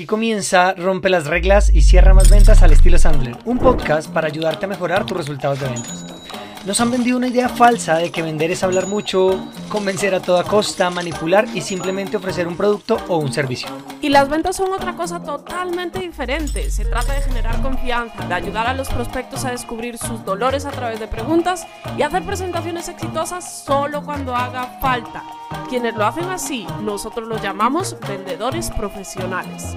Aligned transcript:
Aquí 0.00 0.06
comienza 0.06 0.72
Rompe 0.72 1.10
las 1.10 1.26
reglas 1.26 1.70
y 1.74 1.82
cierra 1.82 2.14
más 2.14 2.30
ventas 2.30 2.62
al 2.62 2.72
estilo 2.72 2.96
Sandler, 2.96 3.36
un 3.44 3.58
podcast 3.58 4.10
para 4.10 4.28
ayudarte 4.28 4.64
a 4.64 4.68
mejorar 4.68 5.04
tus 5.04 5.14
resultados 5.14 5.60
de 5.60 5.68
ventas. 5.68 6.06
Nos 6.64 6.80
han 6.80 6.90
vendido 6.90 7.18
una 7.18 7.28
idea 7.28 7.50
falsa 7.50 7.98
de 7.98 8.10
que 8.10 8.22
vender 8.22 8.50
es 8.50 8.62
hablar 8.62 8.86
mucho, 8.86 9.46
convencer 9.68 10.14
a 10.14 10.22
toda 10.22 10.44
costa, 10.44 10.88
manipular 10.88 11.46
y 11.52 11.60
simplemente 11.60 12.16
ofrecer 12.16 12.48
un 12.48 12.56
producto 12.56 12.96
o 13.08 13.18
un 13.18 13.30
servicio. 13.30 13.68
Y 14.02 14.08
las 14.08 14.30
ventas 14.30 14.56
son 14.56 14.72
otra 14.72 14.94
cosa 14.94 15.22
totalmente 15.22 15.98
diferente. 15.98 16.70
Se 16.70 16.86
trata 16.86 17.12
de 17.12 17.20
generar 17.20 17.60
confianza, 17.60 18.26
de 18.26 18.34
ayudar 18.34 18.66
a 18.66 18.72
los 18.72 18.88
prospectos 18.88 19.44
a 19.44 19.50
descubrir 19.50 19.98
sus 19.98 20.24
dolores 20.24 20.64
a 20.64 20.70
través 20.70 20.98
de 21.00 21.06
preguntas 21.06 21.66
y 21.98 22.02
hacer 22.02 22.22
presentaciones 22.22 22.88
exitosas 22.88 23.62
solo 23.64 24.02
cuando 24.02 24.34
haga 24.34 24.78
falta. 24.80 25.22
Quienes 25.68 25.94
lo 25.94 26.06
hacen 26.06 26.30
así, 26.30 26.66
nosotros 26.82 27.28
los 27.28 27.42
llamamos 27.42 27.96
vendedores 28.08 28.70
profesionales. 28.70 29.76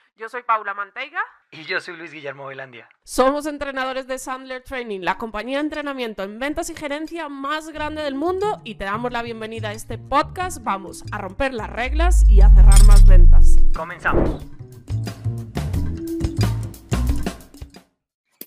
Yo 0.21 0.29
soy 0.29 0.43
Paula 0.43 0.75
Manteiga. 0.75 1.19
Y 1.49 1.63
yo 1.63 1.81
soy 1.81 1.97
Luis 1.97 2.11
Guillermo 2.11 2.45
Velandia. 2.45 2.87
Somos 3.03 3.47
entrenadores 3.47 4.05
de 4.05 4.19
Sandler 4.19 4.61
Training, 4.61 4.99
la 4.99 5.17
compañía 5.17 5.57
de 5.57 5.63
entrenamiento 5.63 6.21
en 6.21 6.37
ventas 6.37 6.69
y 6.69 6.75
gerencia 6.75 7.27
más 7.27 7.69
grande 7.69 8.03
del 8.03 8.13
mundo 8.13 8.61
y 8.63 8.75
te 8.75 8.83
damos 8.83 9.11
la 9.11 9.23
bienvenida 9.23 9.69
a 9.69 9.73
este 9.73 9.97
podcast. 9.97 10.63
Vamos 10.63 11.03
a 11.11 11.17
romper 11.17 11.55
las 11.55 11.71
reglas 11.71 12.29
y 12.29 12.41
a 12.41 12.51
cerrar 12.51 12.83
más 12.85 13.07
ventas. 13.07 13.55
Comenzamos. 13.75 14.45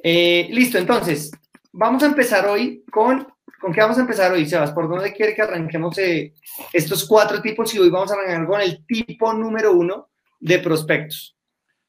Eh, 0.01 0.47
listo, 0.53 0.79
entonces, 0.79 1.33
vamos 1.73 2.05
a 2.05 2.07
empezar 2.07 2.47
hoy 2.47 2.85
con... 2.89 3.27
¿Con 3.61 3.73
qué 3.73 3.81
vamos 3.81 3.99
a 3.99 4.03
empezar 4.03 4.31
hoy, 4.31 4.47
Sebas? 4.47 4.71
¿Por 4.71 4.89
dónde 4.89 5.13
quiere 5.13 5.35
que 5.35 5.43
arranquemos 5.43 5.99
eh, 5.99 6.35
estos 6.73 7.05
cuatro 7.05 7.43
tipos? 7.43 7.75
Y 7.75 7.81
hoy 7.81 7.91
vamos 7.91 8.13
a 8.13 8.15
arrancar 8.15 8.47
con 8.47 8.61
el 8.61 8.87
tipo 8.87 9.33
número 9.33 9.73
uno 9.73 10.11
de 10.39 10.61
prospectos. 10.61 11.35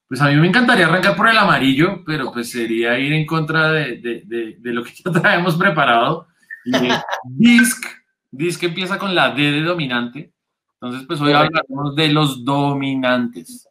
Pues 0.07 0.21
a 0.21 0.27
mí 0.27 0.35
me 0.35 0.47
encantaría 0.47 0.85
arrancar 0.85 1.15
por 1.15 1.27
el 1.27 1.37
amarillo, 1.37 2.03
pero 2.05 2.31
pues 2.31 2.51
sería 2.51 2.99
ir 2.99 3.11
en 3.13 3.25
contra 3.25 3.71
de, 3.71 3.97
de, 3.97 4.55
de, 4.59 4.73
lo 4.73 4.83
que 4.83 4.91
ya 4.93 5.11
traemos 5.21 5.55
preparado. 5.55 6.27
DISC, 7.23 7.85
DISC 8.31 8.63
empieza 8.63 8.99
con 8.99 9.15
la 9.15 9.31
D 9.31 9.51
de 9.51 9.61
dominante. 9.61 10.31
Entonces, 10.73 11.07
pues 11.07 11.19
hoy 11.21 11.33
hablaremos 11.33 11.95
de 11.95 12.09
los 12.09 12.45
dominantes. 12.45 13.67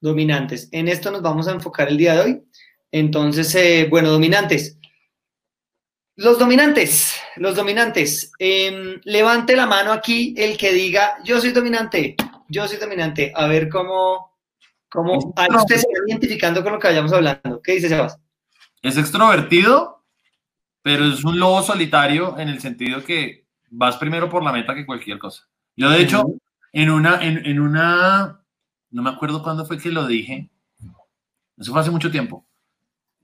Dominantes. 0.00 0.68
En 0.72 0.88
esto 0.88 1.10
nos 1.10 1.20
vamos 1.20 1.48
a 1.48 1.52
enfocar 1.52 1.88
el 1.88 1.98
día 1.98 2.14
de 2.14 2.20
hoy. 2.20 2.42
Entonces, 2.90 3.54
eh, 3.54 3.86
bueno, 3.90 4.10
dominantes. 4.10 4.78
Los 6.16 6.38
dominantes, 6.38 7.16
los 7.36 7.56
dominantes. 7.56 8.32
Eh, 8.38 9.00
levante 9.02 9.56
la 9.56 9.66
mano 9.66 9.90
aquí 9.92 10.32
el 10.38 10.56
que 10.56 10.72
diga, 10.72 11.16
yo 11.24 11.40
soy 11.40 11.50
dominante, 11.50 12.14
yo 12.48 12.68
soy 12.68 12.78
dominante. 12.78 13.32
A 13.34 13.48
ver 13.48 13.68
cómo, 13.68 14.33
cómo 14.94 15.18
usted 15.18 15.76
se 15.76 15.88
va 15.88 16.04
identificando 16.06 16.62
con 16.62 16.74
lo 16.74 16.78
que 16.78 16.86
vayamos 16.86 17.12
hablando. 17.12 17.60
¿Qué 17.60 17.72
dice 17.72 17.88
Sebas? 17.88 18.16
Es 18.80 18.96
extrovertido, 18.96 20.04
pero 20.82 21.06
es 21.06 21.24
un 21.24 21.40
lobo 21.40 21.62
solitario 21.62 22.38
en 22.38 22.48
el 22.48 22.60
sentido 22.60 23.02
que 23.02 23.44
vas 23.70 23.96
primero 23.96 24.30
por 24.30 24.44
la 24.44 24.52
meta 24.52 24.72
que 24.72 24.86
cualquier 24.86 25.18
cosa. 25.18 25.48
Yo, 25.74 25.90
de 25.90 26.00
hecho, 26.00 26.24
en 26.72 26.90
una, 26.90 27.20
en, 27.24 27.44
en 27.44 27.58
una, 27.58 28.40
no 28.90 29.02
me 29.02 29.10
acuerdo 29.10 29.42
cuándo 29.42 29.66
fue 29.66 29.78
que 29.78 29.90
lo 29.90 30.06
dije, 30.06 30.48
eso 31.58 31.72
fue 31.72 31.80
hace 31.80 31.90
mucho 31.90 32.12
tiempo. 32.12 32.46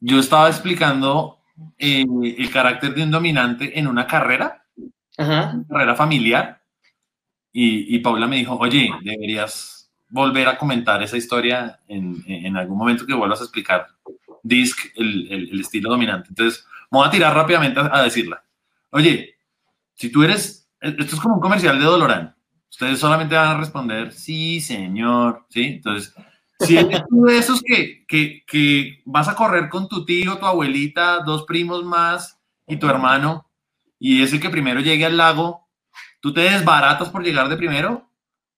Yo 0.00 0.18
estaba 0.18 0.48
explicando 0.48 1.38
eh, 1.78 2.04
el 2.36 2.50
carácter 2.50 2.94
de 2.94 3.04
un 3.04 3.12
dominante 3.12 3.78
en 3.78 3.86
una 3.86 4.08
carrera, 4.08 4.66
una 5.16 5.64
carrera 5.68 5.94
familiar, 5.94 6.62
y, 7.52 7.94
y, 7.94 7.98
Paula 7.98 8.26
me 8.26 8.36
dijo, 8.36 8.56
oye, 8.56 8.90
deberías 9.02 9.79
volver 10.10 10.48
a 10.48 10.58
comentar 10.58 11.02
esa 11.02 11.16
historia 11.16 11.80
en, 11.88 12.22
en 12.26 12.56
algún 12.56 12.76
momento 12.76 13.06
que 13.06 13.14
vuelvas 13.14 13.40
a 13.40 13.44
explicar 13.44 13.86
DISC, 14.42 14.92
el, 14.96 15.28
el, 15.30 15.50
el, 15.50 15.60
estilo 15.60 15.90
dominante. 15.90 16.28
Entonces, 16.30 16.66
me 16.90 16.98
voy 16.98 17.08
a 17.08 17.10
tirar 17.10 17.34
rápidamente 17.34 17.80
a, 17.80 17.90
a 17.92 18.02
decirla. 18.02 18.42
Oye, 18.90 19.36
si 19.94 20.10
tú 20.10 20.22
eres, 20.22 20.68
esto 20.80 21.02
es 21.02 21.20
como 21.20 21.36
un 21.36 21.40
comercial 21.40 21.78
de 21.78 21.84
Dolorán, 21.84 22.34
ustedes 22.70 22.98
solamente 22.98 23.34
van 23.34 23.56
a 23.56 23.58
responder, 23.58 24.12
sí, 24.12 24.60
señor, 24.60 25.46
¿sí? 25.50 25.64
Entonces, 25.64 26.14
si 26.60 26.76
eres 26.76 27.02
tú 27.08 27.24
de 27.24 27.38
esos 27.38 27.62
que, 27.62 28.04
que, 28.06 28.44
que, 28.46 29.02
vas 29.04 29.28
a 29.28 29.34
correr 29.34 29.68
con 29.68 29.88
tu 29.88 30.04
tío, 30.04 30.38
tu 30.38 30.46
abuelita, 30.46 31.20
dos 31.20 31.44
primos 31.44 31.84
más 31.84 32.38
y 32.66 32.76
tu 32.76 32.88
hermano, 32.88 33.46
y 33.98 34.22
es 34.22 34.32
el 34.32 34.40
que 34.40 34.50
primero 34.50 34.80
llegue 34.80 35.06
al 35.06 35.16
lago, 35.16 35.68
¿tú 36.20 36.32
te 36.32 36.40
desbaratas 36.40 37.08
por 37.10 37.22
llegar 37.22 37.48
de 37.48 37.56
primero? 37.56 38.09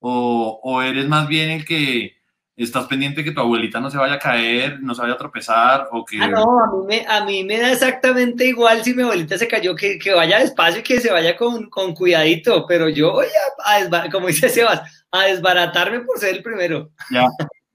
¿O, 0.05 0.61
o 0.65 0.83
eres 0.83 1.07
más 1.07 1.29
bien 1.29 1.51
el 1.51 1.65
que 1.65 2.17
estás 2.57 2.87
pendiente 2.87 3.23
que 3.23 3.31
tu 3.31 3.41
abuelita 3.41 3.79
no 3.79 3.89
se 3.89 3.99
vaya 3.99 4.15
a 4.15 4.19
caer, 4.19 4.81
no 4.83 4.97
se 4.97 5.03
vaya 5.03 5.15
a 5.15 5.19
tropezar? 5.19 5.89
O 5.93 6.05
que... 6.05 6.19
Ah, 6.21 6.27
no, 6.27 6.65
a 6.65 6.67
mí, 6.73 6.87
me, 6.89 7.07
a 7.07 7.25
mí 7.25 7.45
me 7.45 7.59
da 7.59 7.71
exactamente 7.71 8.47
igual 8.47 8.83
si 8.83 8.95
mi 8.95 9.05
abuelita 9.05 9.39
se 9.39 9.47
cayó, 9.47 9.77
que, 9.77 10.01
que 10.01 10.13
vaya 10.13 10.41
despacio 10.41 10.81
y 10.81 10.83
que 10.83 11.01
se 11.01 11.13
vaya 11.13 11.37
con, 11.37 11.71
con 11.71 11.95
cuidadito, 11.95 12.67
pero 12.67 12.89
yo 12.89 13.13
voy 13.13 13.27
a, 13.65 13.77
a 13.77 14.11
como 14.11 14.27
dice 14.27 14.49
Sebas, 14.49 15.07
a 15.13 15.23
desbaratarme 15.23 16.01
por 16.01 16.19
ser 16.19 16.37
el 16.37 16.43
primero. 16.43 16.91
Ya. 17.09 17.27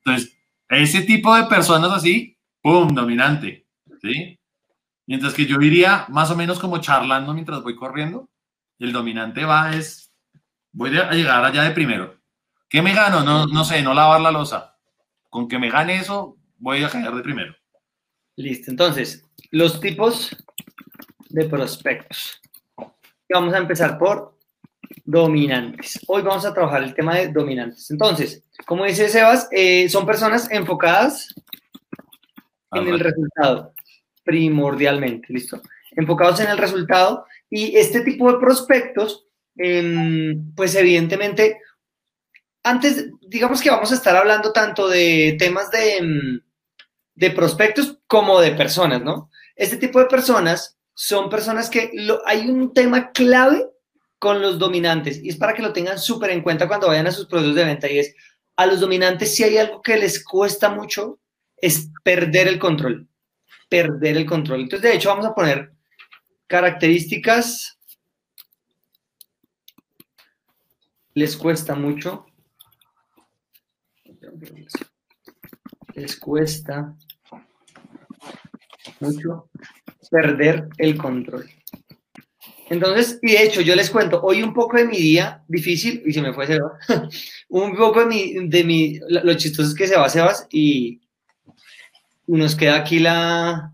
Entonces, 0.04 0.38
ese 0.68 1.04
tipo 1.04 1.34
de 1.34 1.46
personas 1.46 1.92
así, 1.94 2.38
¡pum!, 2.62 2.94
dominante, 2.94 3.66
¿sí? 4.02 4.38
Mientras 5.06 5.34
que 5.34 5.46
yo 5.46 5.62
iría 5.62 6.06
más 6.10 6.30
o 6.30 6.36
menos 6.36 6.60
como 6.60 6.80
charlando 6.80 7.34
mientras 7.34 7.64
voy 7.64 7.78
corriendo, 7.78 8.28
el 8.80 8.92
dominante 8.92 9.46
va 9.46 9.74
es, 9.74 10.12
voy 10.74 10.96
a 10.98 11.12
llegar 11.12 11.46
allá 11.46 11.64
de 11.64 11.72
primero. 11.72 12.17
¿Qué 12.70 12.82
me 12.82 12.94
gano? 12.94 13.24
No, 13.24 13.46
no 13.46 13.64
sé, 13.64 13.82
no 13.82 13.94
lavar 13.94 14.20
la 14.20 14.32
losa. 14.32 14.78
Con 15.30 15.48
que 15.48 15.58
me 15.58 15.70
gane 15.70 15.96
eso, 15.96 16.38
voy 16.58 16.84
a 16.84 16.90
caer 16.90 17.12
de 17.12 17.22
primero. 17.22 17.56
Listo, 18.36 18.72
entonces, 18.72 19.26
los 19.52 19.80
tipos 19.80 20.36
de 21.30 21.46
prospectos. 21.46 22.42
Vamos 23.30 23.54
a 23.54 23.58
empezar 23.58 23.98
por 23.98 24.38
dominantes. 25.06 26.00
Hoy 26.08 26.22
vamos 26.22 26.46
a 26.46 26.54
trabajar 26.54 26.84
el 26.84 26.94
tema 26.94 27.16
de 27.16 27.30
dominantes. 27.30 27.90
Entonces, 27.90 28.44
como 28.66 28.86
dice 28.86 29.08
Sebas, 29.08 29.48
eh, 29.52 29.88
son 29.90 30.06
personas 30.06 30.50
enfocadas 30.52 31.34
en 32.74 32.88
el 32.88 33.00
resultado, 33.00 33.74
primordialmente, 34.24 35.28
¿listo? 35.30 35.62
Enfocados 35.92 36.42
en 36.42 36.50
el 36.50 36.58
resultado 36.58 37.26
y 37.50 37.78
este 37.78 38.02
tipo 38.02 38.32
de 38.32 38.40
prospectos, 38.40 39.26
eh, 39.58 40.38
pues 40.56 40.76
evidentemente, 40.76 41.62
antes, 42.70 43.10
digamos 43.22 43.62
que 43.62 43.70
vamos 43.70 43.92
a 43.92 43.96
estar 43.96 44.16
hablando 44.16 44.52
tanto 44.52 44.88
de 44.88 45.36
temas 45.40 45.70
de, 45.72 46.42
de 47.16 47.32
prospectos 47.32 48.00
como 48.08 48.40
de 48.40 48.52
personas, 48.52 49.02
¿no? 49.02 49.30
Este 49.56 49.78
tipo 49.78 50.00
de 50.00 50.06
personas 50.06 50.78
son 50.94 51.30
personas 51.30 51.70
que 51.70 51.92
hay 52.26 52.50
un 52.50 52.74
tema 52.74 53.12
clave 53.12 53.66
con 54.20 54.42
los 54.42 54.58
dominantes 54.58 55.20
y 55.24 55.30
es 55.30 55.38
para 55.38 55.54
que 55.54 55.62
lo 55.62 55.74
tengan 55.74 56.00
súper 56.00 56.32
en 56.32 56.42
cuenta 56.42 56.68
cuando 56.68 56.88
vayan 56.88 57.08
a 57.08 57.12
sus 57.12 57.28
procesos 57.28 57.56
de 57.56 57.66
venta 57.66 57.90
y 57.90 58.00
es 58.00 58.16
a 58.56 58.66
los 58.66 58.80
dominantes 58.80 59.36
si 59.36 59.44
hay 59.44 59.58
algo 59.58 59.82
que 59.82 59.98
les 59.98 60.24
cuesta 60.24 60.70
mucho 60.70 61.20
es 61.58 61.90
perder 62.04 62.48
el 62.48 62.60
control, 62.60 63.08
perder 63.70 64.18
el 64.18 64.26
control. 64.26 64.62
Entonces, 64.62 64.90
de 64.90 64.96
hecho, 64.96 65.10
vamos 65.10 65.26
a 65.26 65.34
poner 65.34 65.72
características. 66.48 67.80
Les 71.14 71.36
cuesta 71.36 71.74
mucho. 71.74 72.27
Les 75.96 76.18
cuesta 76.18 76.96
mucho 79.00 79.50
perder 80.10 80.70
el 80.78 80.98
control. 80.98 81.50
Entonces, 82.70 83.20
y 83.22 83.32
de 83.32 83.44
hecho, 83.44 83.62
yo 83.62 83.76
les 83.76 83.90
cuento, 83.90 84.22
hoy 84.22 84.44
un 84.44 84.54
poco 84.54 84.78
de 84.78 84.86
mi 84.86 84.98
día 84.98 85.44
difícil, 85.48 86.04
y 86.06 86.12
se 86.12 86.22
me 86.22 86.34
fue 86.34 86.48
Sebas, 86.48 86.72
un 87.50 87.76
poco 87.76 88.02
de 88.02 88.06
mi, 88.06 88.48
de 88.48 88.64
mi, 88.64 89.00
lo 89.08 89.34
chistoso 89.36 89.70
es 89.70 89.76
que 89.76 89.88
se 89.88 89.98
va 89.98 90.10
Sebas 90.10 90.48
y, 90.52 91.02
nos 92.28 92.56
queda 92.56 92.76
aquí 92.76 93.00
la... 93.00 93.72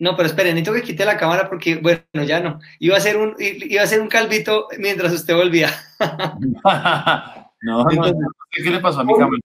No, 0.00 0.16
pero 0.16 0.28
esperen, 0.28 0.54
necesito 0.54 0.74
que 0.74 0.82
quite 0.82 1.04
la 1.04 1.16
cámara 1.16 1.48
porque, 1.48 1.76
bueno, 1.76 2.24
ya 2.26 2.40
no. 2.40 2.58
Iba 2.80 2.96
a 2.96 3.00
ser 3.00 3.16
un, 3.16 3.36
iba 3.38 3.82
a 3.82 3.86
ser 3.86 4.00
un 4.00 4.08
calvito 4.08 4.66
mientras 4.78 5.12
usted 5.12 5.34
volvía. 5.34 5.72
no, 7.62 7.90
Entonces, 7.90 8.14
¿qué 8.50 8.70
le 8.70 8.80
pasó 8.80 9.00
a 9.00 9.04
mi 9.04 9.12
cámara? 9.14 9.40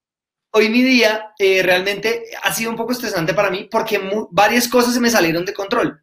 hoy 0.56 0.68
mi 0.68 0.82
día 0.82 1.34
eh, 1.38 1.62
realmente 1.62 2.26
ha 2.42 2.52
sido 2.52 2.70
un 2.70 2.76
poco 2.76 2.92
estresante 2.92 3.34
para 3.34 3.50
mí 3.50 3.68
porque 3.68 4.00
varias 4.30 4.68
cosas 4.68 4.94
se 4.94 5.00
me 5.00 5.10
salieron 5.10 5.44
de 5.44 5.52
control. 5.52 6.00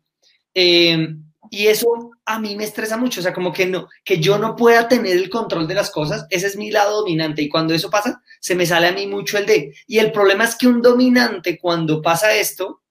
Eh, 0.53 1.15
y 1.49 1.67
eso 1.67 2.11
a 2.25 2.37
mí 2.39 2.55
me 2.55 2.65
estresa 2.65 2.97
mucho, 2.97 3.21
o 3.21 3.23
sea, 3.23 3.33
como 3.33 3.53
que 3.53 3.65
no, 3.65 3.87
que 4.03 4.19
yo 4.19 4.37
no 4.37 4.55
pueda 4.57 4.87
tener 4.87 5.15
el 5.15 5.29
control 5.29 5.67
de 5.67 5.75
las 5.75 5.89
cosas, 5.89 6.27
ese 6.29 6.47
es 6.47 6.57
mi 6.57 6.69
lado 6.69 6.97
dominante 6.97 7.41
y 7.41 7.49
cuando 7.49 7.73
eso 7.73 7.89
pasa, 7.89 8.21
se 8.41 8.55
me 8.55 8.65
sale 8.65 8.87
a 8.87 8.91
mí 8.91 9.07
mucho 9.07 9.37
el 9.37 9.45
de. 9.45 9.73
Y 9.87 9.99
el 9.99 10.11
problema 10.11 10.43
es 10.43 10.55
que 10.55 10.67
un 10.67 10.81
dominante 10.81 11.57
cuando 11.57 12.01
pasa 12.01 12.35
esto, 12.35 12.83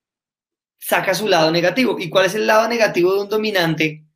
saca 0.78 1.12
su 1.14 1.28
lado 1.28 1.50
negativo. 1.50 1.96
¿Y 1.99 2.08
cuál 2.08 2.25
es 2.25 2.34
el 2.34 2.46
lado 2.46 2.69
negativo 2.69 3.14
de 3.14 3.20
un 3.23 3.28
dominante 3.28 4.06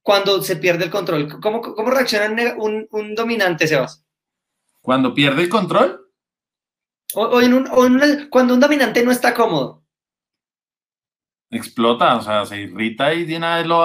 cuando 0.00 0.42
se 0.42 0.56
pierde 0.56 0.84
el 0.84 0.90
control? 0.90 1.40
¿Cómo, 1.42 1.60
cómo 1.60 1.90
reacciona 1.90 2.54
un, 2.56 2.86
un 2.90 3.14
dominante, 3.14 3.66
Sebas? 3.66 4.05
¿Cuando 4.86 5.12
pierde 5.12 5.42
el 5.42 5.48
control? 5.48 6.12
O, 7.14 7.40
en 7.42 7.54
un, 7.54 8.28
cuando 8.30 8.54
un 8.54 8.60
dominante 8.60 9.02
no 9.02 9.10
está 9.10 9.34
cómodo. 9.34 9.82
Explota, 11.50 12.14
o 12.14 12.22
sea, 12.22 12.46
se 12.46 12.60
irrita 12.60 13.12
y 13.12 13.24
de 13.24 13.36
una 13.36 13.56
vez 13.56 13.66
lo 13.66 13.84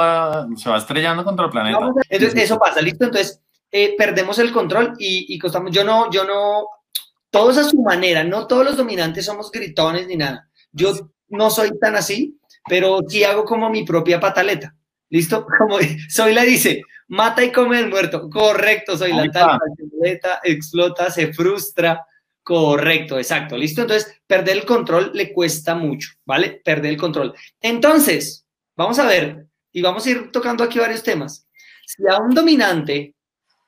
se 0.55 0.69
va 0.69 0.77
estrellando 0.77 1.23
contra 1.23 1.45
el 1.45 1.51
planeta. 1.51 1.79
Entonces, 2.07 2.43
eso 2.43 2.59
pasa, 2.59 2.83
listo. 2.83 3.05
Entonces, 3.05 3.41
eh, 3.71 3.95
perdemos 3.97 4.37
el 4.37 4.51
control 4.51 4.93
y, 4.99 5.25
y 5.33 5.39
costamos. 5.39 5.71
Yo 5.71 5.83
no, 5.83 6.11
yo 6.11 6.23
no, 6.23 6.67
todos 7.31 7.57
a 7.57 7.63
su 7.63 7.81
manera, 7.81 8.23
no 8.23 8.45
todos 8.45 8.63
los 8.63 8.77
dominantes 8.77 9.25
somos 9.25 9.49
gritones 9.49 10.05
ni 10.05 10.17
nada. 10.17 10.51
Yo 10.71 10.93
no 11.29 11.49
soy 11.49 11.71
tan 11.79 11.95
así, 11.95 12.39
pero 12.69 12.99
sí 13.07 13.23
hago 13.23 13.43
como 13.43 13.71
mi 13.71 13.83
propia 13.85 14.19
pataleta. 14.19 14.75
¿Listo? 15.09 15.47
Como 15.57 15.79
soy 16.09 16.35
la 16.35 16.43
dice, 16.43 16.83
mata 17.11 17.43
y 17.43 17.51
come 17.51 17.79
el 17.79 17.89
muerto. 17.89 18.29
Correcto, 18.29 18.97
soy 18.97 19.13
la 19.13 19.29
tal, 19.29 19.59
explota, 20.43 21.09
se 21.09 21.31
frustra, 21.33 22.05
Correcto, 22.43 23.17
exacto, 23.17 23.55
listo. 23.55 23.81
Entonces, 23.81 24.19
perder 24.25 24.57
el 24.57 24.65
control 24.65 25.11
le 25.13 25.31
cuesta 25.31 25.75
mucho, 25.75 26.09
¿vale? 26.25 26.61
Perder 26.63 26.91
el 26.91 26.97
control. 26.97 27.33
Entonces, 27.61 28.47
vamos 28.75 28.97
a 28.97 29.05
ver, 29.05 29.45
y 29.71 29.81
vamos 29.81 30.05
a 30.05 30.09
ir 30.09 30.31
tocando 30.31 30.63
aquí 30.63 30.79
varios 30.79 31.03
temas. 31.03 31.47
Si 31.85 32.03
a 32.09 32.17
un 32.17 32.33
dominante 32.33 33.15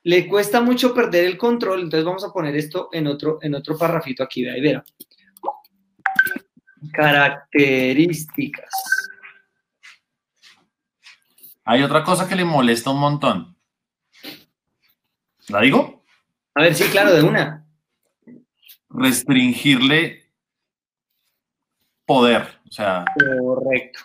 le 0.02 0.26
cuesta 0.26 0.60
mucho 0.60 0.92
perder 0.92 1.24
el 1.24 1.38
control, 1.38 1.82
entonces 1.82 2.04
vamos 2.04 2.24
a 2.24 2.32
poner 2.32 2.56
esto 2.56 2.88
en 2.92 3.06
otro, 3.06 3.38
en 3.40 3.54
otro 3.54 3.78
parrafito 3.78 4.24
aquí, 4.24 4.46
ahí 4.46 4.60
verá. 4.60 4.84
Características. 6.92 8.70
Hay 11.64 11.82
otra 11.82 12.04
cosa 12.04 12.28
que 12.28 12.36
le 12.36 12.44
molesta 12.44 12.90
un 12.90 13.00
montón. 13.00 13.56
¿La 15.48 15.60
digo? 15.60 16.04
A 16.54 16.62
ver, 16.62 16.74
sí, 16.74 16.84
claro, 16.84 17.12
de 17.12 17.22
una 17.22 17.64
restringirle 18.94 20.30
poder. 22.06 22.60
O 22.68 22.72
sea. 22.72 23.04
Correcto. 23.40 24.00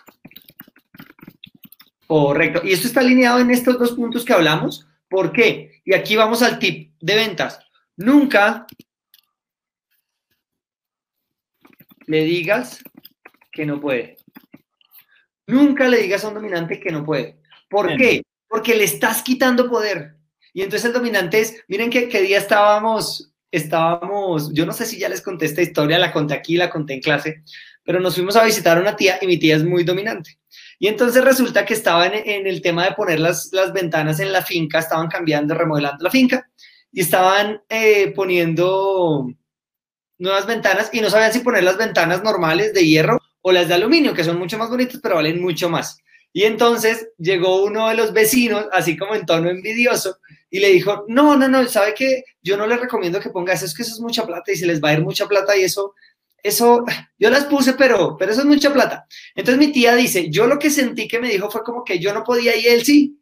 Correcto. 2.06 2.60
Y 2.64 2.72
esto 2.72 2.88
está 2.88 3.00
alineado 3.00 3.38
en 3.38 3.50
estos 3.50 3.78
dos 3.78 3.92
puntos 3.92 4.24
que 4.24 4.32
hablamos. 4.32 4.86
¿Por 5.08 5.32
qué? 5.32 5.80
Y 5.84 5.94
aquí 5.94 6.16
vamos 6.16 6.42
al 6.42 6.58
tip 6.58 6.94
de 7.00 7.14
ventas. 7.14 7.60
Nunca 7.96 8.66
le 12.06 12.24
digas 12.24 12.82
que 13.52 13.64
no 13.66 13.80
puede. 13.80 14.16
Nunca 15.46 15.88
le 15.88 15.98
digas 15.98 16.24
a 16.24 16.28
un 16.28 16.34
dominante 16.34 16.80
que 16.80 16.90
no 16.90 17.04
puede. 17.04 17.39
¿Por 17.70 17.96
qué? 17.96 18.22
Porque 18.48 18.74
le 18.74 18.84
estás 18.84 19.22
quitando 19.22 19.70
poder. 19.70 20.16
Y 20.52 20.62
entonces 20.62 20.86
el 20.86 20.92
dominante 20.92 21.40
es, 21.40 21.64
miren 21.68 21.88
que, 21.88 22.08
qué 22.08 22.20
día 22.20 22.36
estábamos 22.36 23.30
estábamos, 23.50 24.52
yo 24.52 24.64
no 24.64 24.72
sé 24.72 24.86
si 24.86 24.98
ya 24.98 25.08
les 25.08 25.22
conté 25.22 25.46
esta 25.46 25.62
historia, 25.62 25.98
la 25.98 26.12
conté 26.12 26.34
aquí, 26.34 26.56
la 26.56 26.70
conté 26.70 26.94
en 26.94 27.00
clase, 27.00 27.42
pero 27.84 28.00
nos 28.00 28.14
fuimos 28.14 28.36
a 28.36 28.44
visitar 28.44 28.78
a 28.78 28.80
una 28.80 28.96
tía 28.96 29.18
y 29.20 29.26
mi 29.26 29.38
tía 29.38 29.56
es 29.56 29.64
muy 29.64 29.84
dominante. 29.84 30.38
Y 30.78 30.88
entonces 30.88 31.22
resulta 31.22 31.64
que 31.64 31.74
estaba 31.74 32.06
en, 32.06 32.46
el 32.46 32.62
tema 32.62 32.84
de 32.84 32.92
poner 32.92 33.20
las, 33.20 33.50
las, 33.52 33.72
ventanas 33.72 34.20
en 34.20 34.32
la 34.32 34.42
finca, 34.42 34.78
estaban 34.78 35.08
cambiando, 35.08 35.54
remodelando 35.54 36.02
la 36.02 36.10
finca 36.10 36.48
y 36.92 37.00
estaban 37.00 37.62
eh, 37.68 38.12
poniendo 38.12 39.28
nuevas 40.18 40.46
ventanas 40.46 40.90
y 40.92 41.00
no 41.00 41.10
sabían 41.10 41.32
si 41.32 41.40
poner 41.40 41.64
las 41.64 41.76
ventanas 41.76 42.22
normales 42.22 42.72
de 42.72 42.86
hierro 42.86 43.20
o 43.42 43.52
las 43.52 43.68
de 43.68 43.74
aluminio, 43.74 44.14
que 44.14 44.24
son 44.24 44.38
mucho 44.38 44.58
más 44.58 44.70
bonitas, 44.70 45.00
pero 45.02 45.16
valen 45.16 45.40
mucho 45.40 45.68
más. 45.68 45.98
Y 46.32 46.44
entonces 46.44 47.08
llegó 47.18 47.64
uno 47.64 47.88
de 47.88 47.96
los 47.96 48.12
vecinos, 48.12 48.66
así 48.72 48.96
como 48.96 49.14
en 49.14 49.26
tono 49.26 49.50
envidioso, 49.50 50.18
y 50.48 50.60
le 50.60 50.68
dijo, 50.68 51.04
no, 51.08 51.36
no, 51.36 51.48
no, 51.48 51.66
¿sabe 51.68 51.94
qué? 51.94 52.24
Yo 52.42 52.56
no 52.56 52.66
le 52.66 52.76
recomiendo 52.76 53.20
que 53.20 53.30
ponga 53.30 53.52
eso, 53.52 53.64
es 53.64 53.74
que 53.74 53.82
eso 53.82 53.94
es 53.94 54.00
mucha 54.00 54.26
plata 54.26 54.52
y 54.52 54.56
se 54.56 54.66
les 54.66 54.82
va 54.82 54.90
a 54.90 54.92
ir 54.94 55.00
mucha 55.00 55.26
plata 55.26 55.56
y 55.56 55.64
eso, 55.64 55.94
eso, 56.42 56.84
yo 57.18 57.30
las 57.30 57.44
puse, 57.46 57.74
pero, 57.74 58.16
pero 58.16 58.32
eso 58.32 58.40
es 58.40 58.46
mucha 58.46 58.72
plata. 58.72 59.06
Entonces 59.34 59.58
mi 59.58 59.72
tía 59.72 59.94
dice, 59.94 60.30
yo 60.30 60.46
lo 60.46 60.58
que 60.58 60.70
sentí 60.70 61.08
que 61.08 61.20
me 61.20 61.28
dijo 61.28 61.50
fue 61.50 61.62
como 61.62 61.84
que 61.84 61.98
yo 61.98 62.12
no 62.14 62.24
podía 62.24 62.56
y 62.56 62.66
él 62.66 62.84
sí. 62.84 63.16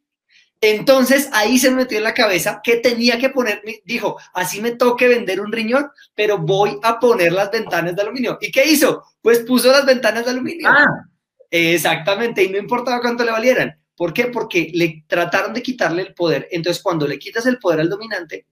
Entonces 0.60 1.28
ahí 1.32 1.56
se 1.58 1.70
me 1.70 1.76
metió 1.76 1.98
en 1.98 2.04
la 2.04 2.14
cabeza 2.14 2.60
que 2.64 2.76
tenía 2.76 3.18
que 3.18 3.28
poner, 3.30 3.62
dijo, 3.84 4.18
así 4.34 4.60
me 4.60 4.72
toque 4.72 5.06
vender 5.06 5.40
un 5.40 5.52
riñón, 5.52 5.88
pero 6.14 6.38
voy 6.38 6.78
a 6.82 6.98
poner 6.98 7.32
las 7.32 7.50
ventanas 7.50 7.94
de 7.94 8.02
aluminio. 8.02 8.38
¿Y 8.40 8.50
qué 8.50 8.64
hizo? 8.64 9.04
Pues 9.22 9.40
puso 9.40 9.70
las 9.70 9.86
ventanas 9.86 10.24
de 10.24 10.32
aluminio. 10.32 10.68
Ah. 10.68 11.07
Exactamente, 11.50 12.42
y 12.44 12.50
no 12.50 12.58
importaba 12.58 13.00
cuánto 13.00 13.24
le 13.24 13.32
valieran. 13.32 13.80
¿Por 13.96 14.12
qué? 14.12 14.26
Porque 14.26 14.70
le 14.74 15.04
trataron 15.06 15.52
de 15.52 15.62
quitarle 15.62 16.02
el 16.02 16.14
poder. 16.14 16.46
Entonces, 16.50 16.82
cuando 16.82 17.06
le 17.06 17.18
quitas 17.18 17.46
el 17.46 17.58
poder 17.58 17.80
al 17.80 17.88
dominante, 17.88 18.46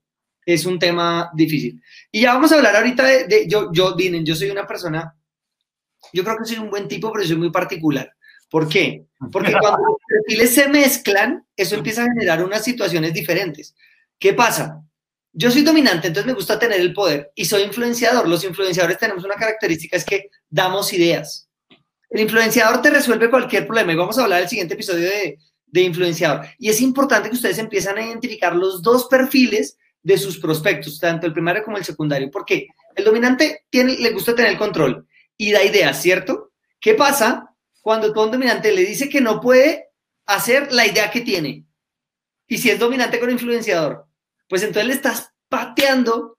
es 0.45 0.65
un 0.65 0.79
tema 0.79 1.31
difícil. 1.35 1.83
Y 2.11 2.23
ya 2.23 2.35
vamos 2.35 2.53
a 2.53 2.57
hablar 2.57 2.77
ahorita 2.77 3.05
de, 3.05 3.47
yo, 3.49 3.71
yo, 3.73 3.95
miren, 3.97 4.25
yo 4.25 4.35
soy 4.35 4.51
una 4.51 4.67
persona, 4.67 5.15
yo 6.13 6.25
creo 6.25 6.37
que 6.39 6.45
soy 6.47 6.59
un 6.59 6.71
buen 6.71 6.89
tipo, 6.89 7.13
pero 7.13 7.27
soy 7.27 7.37
muy 7.37 7.51
particular. 7.51 8.13
¿Por 8.49 8.69
qué? 8.69 9.07
Porque 9.31 9.53
cuando 9.61 9.79
los 9.79 9.97
perfiles 10.07 10.55
se 10.55 10.69
mezclan, 10.69 11.45
eso 11.57 11.75
empieza 11.75 12.03
a 12.03 12.13
generar 12.13 12.45
unas 12.45 12.65
situaciones 12.65 13.13
diferentes. 13.13 13.75
¿Qué 14.19 14.33
pasa? 14.33 14.83
Yo 15.33 15.51
soy 15.51 15.63
dominante, 15.63 16.09
entonces 16.09 16.27
me 16.27 16.35
gusta 16.35 16.59
tener 16.59 16.81
el 16.81 16.95
poder 16.95 17.31
y 17.35 17.45
soy 17.45 17.63
influenciador. 17.63 18.29
Los 18.29 18.43
influenciadores 18.45 18.99
tenemos 18.99 19.25
una 19.25 19.35
característica, 19.35 19.97
es 19.97 20.05
que 20.05 20.31
damos 20.49 20.93
ideas. 20.93 21.46
El 22.09 22.21
influenciador 22.21 22.83
te 22.83 22.91
resuelve 22.91 23.31
cualquier 23.31 23.67
problema 23.67 23.93
y 23.93 23.97
vamos 23.97 24.19
a 24.19 24.25
hablar 24.25 24.41
del 24.41 24.49
siguiente 24.49 24.75
episodio 24.75 25.09
de, 25.09 25.39
influenciador. 25.81 26.47
Y 26.59 26.71
es 26.71 26.81
importante 26.81 27.29
que 27.29 27.35
ustedes 27.35 27.59
empiezan 27.59 27.99
a 27.99 28.03
identificar 28.03 28.57
los 28.57 28.81
dos 28.81 29.07
perfiles 29.09 29.77
de 30.03 30.17
sus 30.17 30.39
prospectos, 30.39 30.99
tanto 30.99 31.27
el 31.27 31.35
primario 31.35 31.65
como 31.65 31.77
el 31.77 31.85
secundario, 31.85 32.31
porque 32.31 32.69
el 32.95 33.05
dominante 33.05 33.67
tiene, 33.69 33.97
le 33.99 34.11
gusta 34.11 34.35
tener 34.35 34.53
el 34.53 34.59
control 34.59 35.07
y 35.37 35.53
da 35.53 35.63
ideas, 35.63 36.01
¿cierto? 36.01 36.53
¿Qué 36.81 36.95
pasa 36.95 37.55
cuando 37.83 38.15
a 38.15 38.25
un 38.25 38.31
dominante 38.31 38.73
le 38.73 38.87
dice 38.87 39.11
que 39.11 39.21
no 39.21 39.41
puede 39.41 39.91
hacer 40.25 40.73
la 40.73 40.87
idea 40.87 41.11
que 41.11 41.21
tiene? 41.21 41.67
Y 42.47 42.59
si 42.59 42.71
es 42.71 42.79
dominante 42.79 43.21
con 43.21 43.31
influenciador, 43.31 44.07
pues 44.49 44.63
entonces 44.63 44.87
le 44.87 44.95
estás 44.95 45.33
pateando 45.49 46.36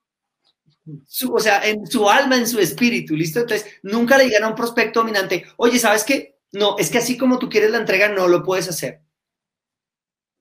o 1.32 1.40
sea, 1.40 1.68
en 1.68 1.86
su 1.88 2.10
alma, 2.10 2.38
en 2.38 2.48
su 2.48 2.60
espíritu, 2.60 3.16
¿listo? 3.16 3.40
Entonces, 3.40 3.80
nunca 3.84 4.18
le 4.18 4.26
digan 4.26 4.44
a 4.44 4.50
un 4.50 4.56
prospecto 4.56 5.02
dominante, 5.02 5.46
oye, 5.58 5.80
¿sabes 5.80 6.04
qué? 6.04 6.40
No, 6.54 6.78
es 6.78 6.90
que 6.90 7.00
así 7.00 7.18
como 7.18 7.40
tú 7.40 7.50
quieres 7.50 7.72
la 7.72 7.78
entrega, 7.78 8.10
no 8.10 8.28
lo 8.28 8.44
puedes 8.44 8.70
hacer. 8.70 9.02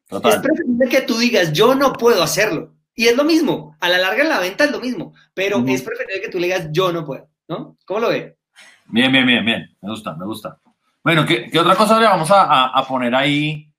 Es 0.09 0.37
preferible 0.37 0.89
que 0.89 1.03
tú 1.03 1.19
digas, 1.19 1.53
yo 1.53 1.75
no 1.75 1.93
puedo 1.93 2.23
hacerlo. 2.23 2.75
Y 2.95 3.09
es 3.09 3.17
lo 3.17 3.25
mismo, 3.25 3.77
a 3.81 3.89
la 3.89 3.99
larga 3.99 4.23
en 4.23 4.29
la 4.31 4.41
venta 4.41 4.65
es 4.65 4.71
lo 4.71 4.81
mismo, 4.81 5.13
pero 5.35 5.63
es 5.67 5.83
preferible 5.83 6.23
que 6.23 6.29
tú 6.31 6.39
le 6.39 6.47
digas, 6.47 6.69
yo 6.71 6.93
no 6.93 7.05
puedo, 7.05 7.29
¿no? 7.47 7.77
¿Cómo 7.85 8.01
lo 8.01 8.09
ve? 8.09 8.39
Bien, 8.87 9.13
bien, 9.13 9.27
bien, 9.27 9.45
bien, 9.45 9.77
me 9.83 9.91
gusta, 9.91 10.15
me 10.15 10.25
gusta. 10.25 10.59
Bueno, 11.03 11.27
¿qué, 11.27 11.51
otra 11.59 11.77
cosa 11.77 12.01
le 12.01 12.07
vamos 12.07 12.29
a, 12.33 12.85
poner 12.89 13.15
ahí 13.15 13.71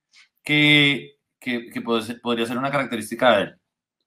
que, 0.43 1.15
que, 1.39 1.81
podría 2.21 2.45
ser 2.45 2.57
una 2.57 2.69
característica 2.69 3.37
de 3.37 3.43
él? 3.43 3.55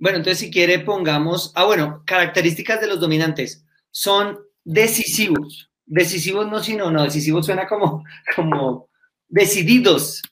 Bueno, 0.01 0.17
entonces 0.17 0.39
si 0.39 0.51
quiere 0.51 0.79
pongamos, 0.79 1.53
ah, 1.55 1.67
bueno, 1.67 2.03
características 2.07 2.81
de 2.81 2.87
los 2.87 3.01
dominantes. 3.01 3.67
Son 3.91 4.39
decisivos. 4.65 5.71
Decisivos 5.85 6.51
no, 6.51 6.63
sino, 6.63 6.91
no, 6.91 7.05
decisivos 7.05 7.45
suena 7.45 7.69
como, 7.69 8.03
como 8.35 8.89
decididos. 9.29 10.23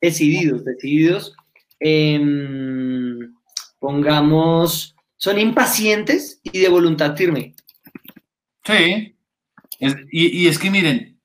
Decididos, 0.00 0.64
decididos. 0.64 1.34
Em, 1.78 3.34
pongamos, 3.78 4.96
son 5.18 5.38
impacientes 5.38 6.40
y 6.42 6.58
de 6.58 6.68
voluntad 6.70 7.14
firme. 7.14 7.54
Sí. 8.64 9.14
y, 9.78 10.44
y 10.44 10.48
es 10.48 10.58
que 10.58 10.70
miren, 10.70 11.20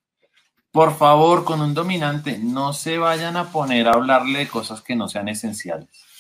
por 0.72 0.98
favor, 0.98 1.46
con 1.46 1.62
un 1.62 1.74
dominante, 1.74 2.38
no 2.40 2.74
se 2.74 2.98
vayan 2.98 3.38
a 3.38 3.52
poner 3.52 3.88
a 3.88 3.94
hablarle 3.94 4.40
de 4.40 4.48
cosas 4.48 4.82
que 4.82 4.98
no 4.98 5.08
sean 5.08 5.30
esenciales. 5.30 6.11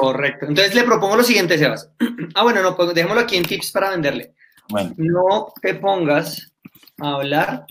Correcto. 0.00 0.46
Entonces 0.46 0.74
le 0.74 0.84
propongo 0.84 1.16
lo 1.16 1.22
siguiente, 1.22 1.58
Sebas. 1.58 1.92
ah, 2.34 2.42
bueno, 2.42 2.62
no, 2.62 2.74
pues 2.74 2.94
dejémoslo 2.94 3.20
aquí 3.20 3.36
en 3.36 3.44
tips 3.44 3.70
para 3.70 3.90
venderle. 3.90 4.34
Bueno. 4.70 4.94
No 4.96 5.52
te 5.60 5.74
pongas 5.74 6.52
a 6.98 7.14
hablar 7.16 7.66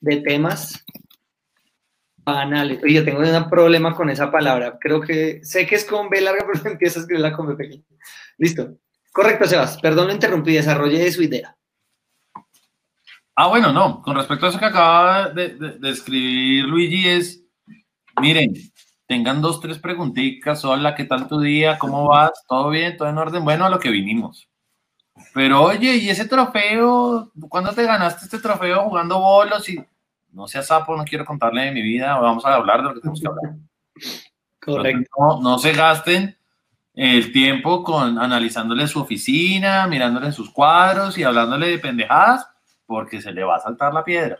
de 0.00 0.16
temas 0.16 0.84
banales. 2.16 2.80
Oye, 2.82 3.02
tengo 3.02 3.20
un 3.20 3.50
problema 3.50 3.94
con 3.94 4.10
esa 4.10 4.30
palabra. 4.30 4.76
Creo 4.80 5.00
que 5.00 5.40
sé 5.44 5.66
que 5.66 5.76
es 5.76 5.84
con 5.84 6.08
B 6.08 6.20
larga, 6.20 6.46
pero 6.52 6.70
empiezo 6.70 6.98
a 6.98 7.02
escribirla 7.02 7.32
con 7.32 7.46
B 7.46 7.54
pequeña. 7.54 7.84
Listo. 8.38 8.76
Correcto, 9.12 9.46
Sebas. 9.46 9.78
Perdón, 9.78 10.08
lo 10.08 10.12
interrumpí, 10.14 10.52
desarrolle 10.52 11.10
su 11.12 11.22
idea. 11.22 11.56
Ah, 13.36 13.46
bueno, 13.46 13.72
no. 13.72 14.02
Con 14.02 14.16
respecto 14.16 14.46
a 14.46 14.48
eso 14.48 14.58
que 14.58 14.64
acaba 14.64 15.28
de, 15.28 15.50
de, 15.50 15.90
escribir 15.90 16.64
Luigi 16.64 17.08
es, 17.08 17.44
miren, 18.20 18.52
tengan 19.08 19.40
dos, 19.40 19.58
tres 19.60 19.78
preguntitas. 19.78 20.64
Hola, 20.66 20.94
¿qué 20.94 21.04
tal 21.04 21.26
tu 21.26 21.40
día? 21.40 21.78
¿Cómo 21.78 22.06
vas? 22.08 22.44
¿Todo 22.46 22.68
bien? 22.68 22.96
¿Todo 22.96 23.08
en 23.08 23.16
orden? 23.16 23.42
Bueno, 23.42 23.64
a 23.64 23.70
lo 23.70 23.78
que 23.80 23.90
vinimos. 23.90 24.48
Pero 25.34 25.62
oye, 25.62 25.96
¿y 25.96 26.10
ese 26.10 26.28
trofeo? 26.28 27.32
¿Cuándo 27.48 27.72
te 27.72 27.84
ganaste 27.84 28.26
este 28.26 28.38
trofeo 28.38 28.82
jugando 28.82 29.18
bolos? 29.18 29.66
Y 29.70 29.82
no 30.30 30.46
seas 30.46 30.66
sapo, 30.66 30.94
no 30.94 31.04
quiero 31.04 31.24
contarle 31.24 31.64
de 31.64 31.72
mi 31.72 31.82
vida. 31.82 32.18
Vamos 32.18 32.44
a 32.44 32.54
hablar 32.54 32.82
de 32.82 32.82
lo 32.84 32.94
que 32.94 33.00
tenemos 33.00 33.20
que 33.20 33.26
hablar. 33.26 33.54
Correcto. 34.60 35.10
No, 35.18 35.40
no 35.40 35.58
se 35.58 35.72
gasten 35.72 36.36
el 36.92 37.32
tiempo 37.32 37.82
con 37.82 38.18
analizándole 38.18 38.86
su 38.86 39.00
oficina, 39.00 39.86
mirándole 39.86 40.32
sus 40.32 40.50
cuadros 40.50 41.16
y 41.16 41.24
hablándole 41.24 41.68
de 41.68 41.78
pendejadas 41.78 42.46
porque 42.84 43.22
se 43.22 43.32
le 43.32 43.42
va 43.42 43.56
a 43.56 43.60
saltar 43.60 43.94
la 43.94 44.04
piedra. 44.04 44.38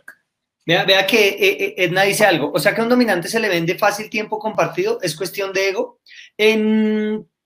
Vea, 0.65 0.83
vea 0.85 1.07
que 1.07 1.29
eh, 1.29 1.37
eh, 1.39 1.73
Edna 1.77 2.03
dice 2.03 2.25
algo, 2.25 2.51
o 2.53 2.59
sea 2.59 2.75
que 2.75 2.81
a 2.81 2.83
un 2.83 2.89
dominante 2.89 3.27
se 3.27 3.39
le 3.39 3.49
vende 3.49 3.77
fácil 3.77 4.09
tiempo 4.09 4.37
compartido, 4.37 4.99
es 5.01 5.15
cuestión 5.15 5.51
de 5.51 5.69
ego. 5.69 5.99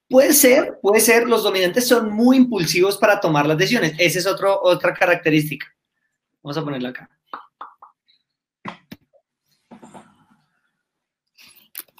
puede 0.09 0.33
ser, 0.33 0.79
puede 0.81 0.99
ser, 0.99 1.27
los 1.27 1.43
dominantes 1.43 1.87
son 1.87 2.11
muy 2.11 2.37
impulsivos 2.37 2.97
para 2.97 3.19
tomar 3.19 3.45
las 3.45 3.57
decisiones, 3.57 3.93
esa 3.97 4.19
es 4.19 4.27
otro, 4.27 4.59
otra 4.61 4.93
característica. 4.93 5.67
Vamos 6.41 6.57
a 6.57 6.63
ponerla 6.63 6.89
acá. 6.89 7.09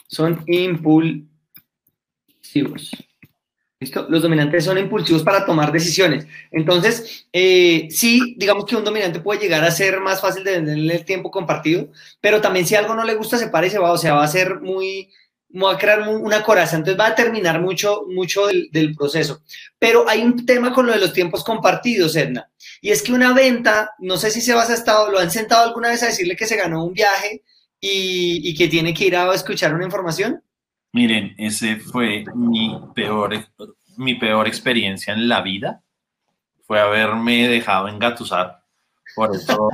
Son 0.08 0.44
impulsivos. 0.48 1.32
Los 4.10 4.22
dominantes 4.22 4.66
son 4.66 4.78
impulsivos 4.78 5.24
para 5.24 5.46
tomar 5.46 5.72
decisiones. 5.72 6.28
Entonces, 6.52 7.28
eh, 7.34 7.88
sí, 7.90 8.36
digamos 8.38 8.66
que 8.66 8.76
un 8.76 8.84
dominante 8.84 9.20
puede 9.20 9.42
llegar 9.42 9.64
a 9.64 9.72
ser 9.72 10.00
más 10.00 10.22
fácil 10.22 10.44
de 10.44 10.54
venderle 10.54 10.96
el 10.96 11.06
tiempo 11.06 11.32
compartido, 11.32 11.90
pero 12.22 12.42
también 12.42 12.66
si 12.66 12.76
algo 12.76 12.96
no 12.96 13.04
le 13.04 13.16
gusta, 13.16 13.38
se 13.38 13.48
para 13.48 13.68
y 13.68 13.70
se 13.70 13.80
va, 13.80 13.92
o 13.92 13.98
sea, 13.98 14.14
va 14.14 14.24
a 14.24 14.28
ser 14.28 14.60
muy, 14.62 15.10
va 15.52 15.74
a 15.74 15.78
crear 15.78 16.08
una 16.08 16.44
coraza, 16.44 16.76
entonces 16.76 17.00
va 17.00 17.08
a 17.08 17.16
terminar 17.16 17.62
mucho, 17.62 18.06
mucho 18.08 18.48
del, 18.48 18.96
proceso. 18.96 19.42
Pero 19.80 20.08
hay 20.08 20.22
un 20.22 20.46
tema 20.46 20.74
con 20.74 20.86
lo 20.86 20.94
de 20.94 21.00
los 21.00 21.14
tiempos 21.14 21.44
compartidos, 21.44 22.16
Edna, 22.16 22.50
y 22.82 22.92
es 22.92 23.02
que 23.02 23.14
una 23.14 23.34
venta, 23.34 23.92
no 24.00 24.18
sé 24.18 24.32
si 24.32 24.42
se 24.42 24.54
va 24.54 24.64
a 24.64 24.74
estado, 24.74 25.12
lo 25.12 25.20
han 25.20 25.32
sentado 25.32 25.68
alguna 25.68 25.90
vez 25.90 26.04
a 26.04 26.08
decirle 26.08 26.36
que 26.36 26.48
se 26.48 26.58
ganó 26.58 26.86
un 26.86 26.94
viaje 26.94 27.44
y 27.80 28.56
que 28.56 28.70
tiene 28.70 28.94
que 28.94 29.06
ir 29.06 29.16
a 29.18 29.34
escuchar 29.34 29.74
una 29.74 29.84
información. 29.84 30.42
Miren, 30.94 31.34
ese 31.40 31.78
fue 31.78 32.24
mi 32.36 32.80
peor, 32.94 33.34
mi 33.98 34.14
peor 34.14 34.48
experiencia 34.48 35.14
en 35.14 35.28
la 35.28 35.42
vida. 35.42 35.82
Fue 36.68 36.80
haberme 36.80 37.48
dejado 37.48 37.88
engatusar. 37.88 38.64
Por 39.16 39.36
eso. 39.36 39.70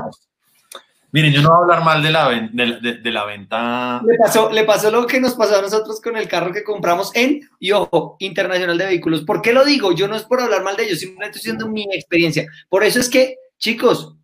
Miren, 1.12 1.34
yo 1.34 1.42
no 1.42 1.50
voy 1.50 1.58
a 1.58 1.62
hablar 1.62 1.84
mal 1.84 2.04
de 2.04 2.12
la, 2.12 2.30
de, 2.30 3.12
la 3.12 3.26
venta. 3.26 4.02
Le 4.06 4.18
pasó, 4.18 4.50
le 4.50 4.64
pasó 4.64 4.92
lo 4.92 5.06
que 5.08 5.20
nos 5.20 5.34
pasó 5.34 5.58
a 5.58 5.62
nosotros 5.62 6.00
con 6.00 6.16
el 6.16 6.30
carro 6.30 6.54
que 6.54 6.64
compramos 6.64 7.12
en, 7.16 7.42
y 7.60 7.72
ojo, 7.74 8.16
Internacional 8.20 8.78
de 8.78 8.86
Vehículos. 8.86 9.24
¿Por 9.24 9.42
qué 9.42 9.52
lo 9.52 9.66
digo? 9.66 9.92
Yo 9.92 10.08
no 10.08 10.16
es 10.16 10.24
por 10.24 10.40
hablar 10.40 10.64
mal 10.64 10.78
de 10.78 10.86
ellos, 10.86 11.00
simplemente 11.00 11.38
estoy 11.38 11.52
diciendo 11.52 11.68
mi 11.68 11.84
experiencia. 11.94 12.48
Por 12.70 12.84
eso 12.84 13.00
es 13.00 13.10
que, 13.10 13.36
chicos, 13.58 14.16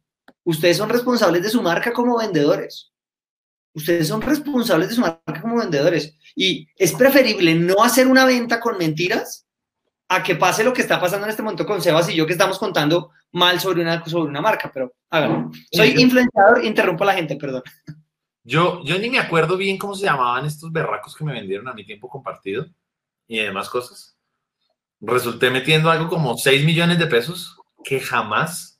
ustedes 0.43 0.77
son 0.77 0.89
responsables 0.89 1.43
de 1.43 1.49
su 1.49 1.61
marca 1.61 1.91
como 1.91 2.19
vendedores. 2.19 2.93
Ustedes 3.75 4.07
son 4.07 4.21
responsables 4.21 4.87
de 4.87 4.95
su 4.95 5.01
marca 5.01 5.41
como 5.41 5.57
vendedores. 5.57 6.17
Y 6.33 6.67
es 6.77 6.93
preferible 6.93 7.55
no 7.55 7.83
hacer 7.83 8.07
una 8.07 8.25
venta 8.25 8.61
con 8.61 8.77
mentiras 8.77 9.45
a 10.07 10.23
que 10.23 10.35
pase 10.35 10.63
lo 10.63 10.71
que 10.71 10.81
está 10.81 10.99
pasando 10.99 11.25
en 11.25 11.31
este 11.31 11.43
momento 11.43 11.65
con 11.65 11.81
Sebas 11.81 12.09
y 12.09 12.15
yo 12.15 12.25
que 12.25 12.31
estamos 12.31 12.57
contando 12.57 13.11
mal 13.33 13.59
sobre 13.59 13.81
una, 13.81 14.03
sobre 14.05 14.29
una 14.29 14.39
marca, 14.39 14.71
pero 14.73 14.93
háganlo. 15.09 15.51
Soy 15.73 15.89
influenciador, 15.97 16.63
interrumpo 16.63 17.03
a 17.03 17.07
la 17.07 17.15
gente, 17.15 17.35
perdón. 17.35 17.63
Yo, 18.43 18.81
yo 18.85 18.97
ni 18.97 19.09
me 19.09 19.19
acuerdo 19.19 19.57
bien 19.57 19.77
cómo 19.77 19.93
se 19.93 20.05
llamaban 20.05 20.45
estos 20.45 20.71
berracos 20.71 21.13
que 21.13 21.25
me 21.25 21.33
vendieron 21.33 21.67
a 21.67 21.73
mi 21.73 21.85
tiempo 21.85 22.07
compartido 22.07 22.65
y 23.27 23.39
demás 23.39 23.67
cosas. 23.67 24.17
Resulté 25.01 25.49
metiendo 25.49 25.91
algo 25.91 26.07
como 26.07 26.37
6 26.37 26.63
millones 26.63 26.97
de 26.97 27.07
pesos 27.07 27.57
que 27.83 27.99
jamás, 27.99 28.79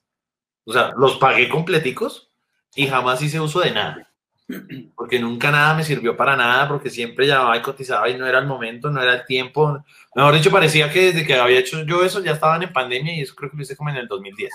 o 0.63 0.71
sea, 0.71 0.93
los 0.95 1.17
pagué 1.17 1.49
completicos 1.49 2.31
y 2.75 2.87
jamás 2.87 3.21
hice 3.21 3.41
uso 3.41 3.59
de 3.59 3.71
nada 3.71 4.14
porque 4.95 5.19
nunca 5.19 5.49
nada 5.49 5.73
me 5.73 5.83
sirvió 5.83 6.15
para 6.15 6.35
nada, 6.35 6.67
porque 6.67 6.89
siempre 6.89 7.25
llamaba 7.25 7.57
y 7.57 7.61
cotizaba 7.61 8.07
y 8.09 8.17
no 8.17 8.27
era 8.27 8.39
el 8.39 8.45
momento, 8.45 8.91
no 8.91 9.01
era 9.01 9.15
el 9.15 9.25
tiempo. 9.25 9.83
Mejor 10.13 10.35
dicho, 10.35 10.51
parecía 10.51 10.91
que 10.91 11.07
desde 11.07 11.25
que 11.25 11.35
había 11.35 11.59
hecho 11.59 11.83
yo 11.83 12.03
eso 12.03 12.23
ya 12.23 12.33
estaban 12.33 12.61
en 12.61 12.71
pandemia 12.71 13.15
y 13.15 13.21
eso 13.21 13.33
creo 13.35 13.49
que 13.49 13.57
lo 13.57 13.63
hice 13.63 13.75
como 13.75 13.89
en 13.89 13.97
el 13.97 14.07
2010. 14.07 14.51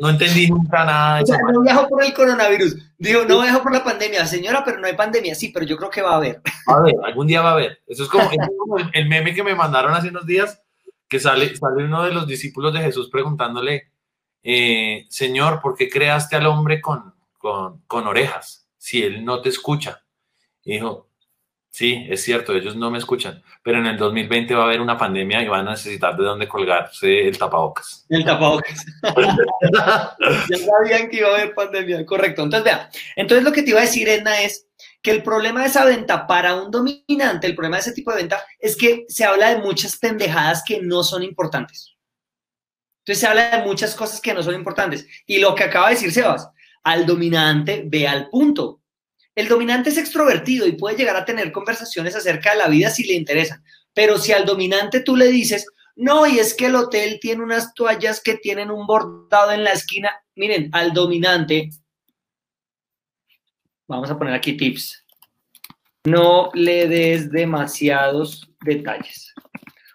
no, 0.00 0.08
entendí 0.08 0.48
nunca 0.48 0.84
nada. 0.84 1.22
no 1.52 1.60
viajo 1.60 1.88
por 1.88 2.02
el 2.02 2.14
coronavirus. 2.14 2.76
Digo, 2.96 3.24
no 3.28 3.42
viajo 3.42 3.62
por 3.62 3.72
la 3.72 3.84
pandemia. 3.84 4.24
Señora, 4.24 4.64
pero 4.64 4.78
no 4.78 4.86
hay 4.86 4.94
pandemia. 4.94 5.34
Sí, 5.34 5.50
pero 5.52 5.66
yo 5.66 5.76
creo 5.76 5.90
que 5.90 6.02
va 6.02 6.12
a 6.12 6.16
haber. 6.16 6.40
A 6.66 6.80
ver, 6.80 6.94
algún 7.04 7.26
día 7.26 7.42
va 7.42 7.50
a 7.50 7.52
haber. 7.52 7.82
Eso 7.86 8.04
es 8.04 8.08
como, 8.08 8.28
el, 8.92 9.08
meme 9.08 9.34
que 9.34 9.42
me 9.42 9.54
mandaron 9.54 9.92
hace 9.92 10.08
unos 10.08 10.24
días, 10.24 10.62
que 11.08 11.20
sale, 11.20 11.54
sale 11.56 11.84
uno 11.84 12.02
de 12.04 12.12
los 12.12 12.26
discípulos 12.26 12.72
de 12.72 12.80
Jesús 12.80 13.10
preguntándole, 13.10 13.92
eh, 14.42 15.06
Señor, 15.10 15.60
¿por 15.60 15.76
qué 15.76 15.90
creaste 15.90 16.36
al 16.36 16.46
hombre 16.46 16.80
con 16.80 17.19
con, 17.40 18.06
orejas 18.06 18.68
si 18.76 19.02
él 19.02 19.24
no 19.24 19.40
te 19.40 19.48
escucha. 19.48 20.02
Y 20.62 20.74
dijo, 20.74 21.08
sí, 21.70 22.06
es 22.08 22.22
cierto, 22.22 22.54
ellos 22.54 22.76
no 22.76 22.90
me 22.90 22.98
escuchan, 22.98 23.42
pero 23.62 23.78
en 23.78 23.86
el 23.86 23.96
2020 23.96 24.54
va 24.54 24.62
a 24.62 24.66
haber 24.66 24.80
una 24.80 24.98
pandemia 24.98 25.42
y 25.42 25.48
van 25.48 25.66
a 25.66 25.72
necesitar 25.72 26.16
de 26.16 26.24
dónde 26.24 26.48
colgarse 26.48 27.26
el 27.26 27.38
tapabocas. 27.38 28.06
El 28.08 28.24
tapabocas. 28.24 28.84
ya 29.02 30.56
sabían 30.58 31.08
que 31.08 31.16
iba 31.16 31.28
a 31.28 31.34
haber 31.34 31.54
pandemia, 31.54 32.04
correcto. 32.04 32.42
Entonces, 32.42 32.64
vea, 32.64 32.90
entonces 33.16 33.44
lo 33.44 33.52
que 33.52 33.62
te 33.62 33.70
iba 33.70 33.80
a 33.80 33.84
decir, 33.84 34.08
Edna, 34.08 34.42
es 34.42 34.66
que 35.02 35.10
el 35.10 35.22
problema 35.22 35.62
de 35.62 35.68
esa 35.68 35.84
venta 35.84 36.26
para 36.26 36.54
un 36.54 36.70
dominante, 36.70 37.46
el 37.46 37.54
problema 37.54 37.76
de 37.76 37.82
ese 37.82 37.92
tipo 37.92 38.10
de 38.10 38.18
venta, 38.18 38.44
es 38.58 38.76
que 38.76 39.06
se 39.08 39.24
habla 39.24 39.54
de 39.54 39.62
muchas 39.62 39.96
pendejadas 39.96 40.62
que 40.62 40.82
no 40.82 41.02
son 41.02 41.22
importantes. 41.22 41.96
Entonces 42.98 43.20
se 43.20 43.26
habla 43.26 43.56
de 43.56 43.64
muchas 43.64 43.94
cosas 43.94 44.20
que 44.20 44.34
no 44.34 44.42
son 44.42 44.54
importantes. 44.54 45.06
Y 45.26 45.38
lo 45.38 45.54
que 45.54 45.64
acaba 45.64 45.88
de 45.88 45.94
decir 45.94 46.12
Sebas, 46.12 46.50
al 46.82 47.06
dominante 47.06 47.84
ve 47.86 48.06
al 48.06 48.28
punto. 48.28 48.80
El 49.34 49.48
dominante 49.48 49.90
es 49.90 49.98
extrovertido 49.98 50.66
y 50.66 50.72
puede 50.72 50.96
llegar 50.96 51.16
a 51.16 51.24
tener 51.24 51.52
conversaciones 51.52 52.14
acerca 52.16 52.52
de 52.52 52.58
la 52.58 52.68
vida 52.68 52.90
si 52.90 53.04
le 53.04 53.14
interesan, 53.14 53.62
pero 53.94 54.18
si 54.18 54.32
al 54.32 54.44
dominante 54.44 55.00
tú 55.00 55.16
le 55.16 55.28
dices, 55.28 55.66
no, 55.96 56.26
y 56.26 56.38
es 56.38 56.54
que 56.54 56.66
el 56.66 56.76
hotel 56.76 57.18
tiene 57.20 57.42
unas 57.42 57.74
toallas 57.74 58.20
que 58.20 58.36
tienen 58.36 58.70
un 58.70 58.86
bordado 58.86 59.52
en 59.52 59.64
la 59.64 59.72
esquina, 59.72 60.10
miren, 60.34 60.70
al 60.72 60.92
dominante, 60.92 61.70
vamos 63.86 64.10
a 64.10 64.18
poner 64.18 64.34
aquí 64.34 64.56
tips, 64.56 65.04
no 66.04 66.50
le 66.54 66.88
des 66.88 67.30
demasiados 67.30 68.50
detalles. 68.62 69.34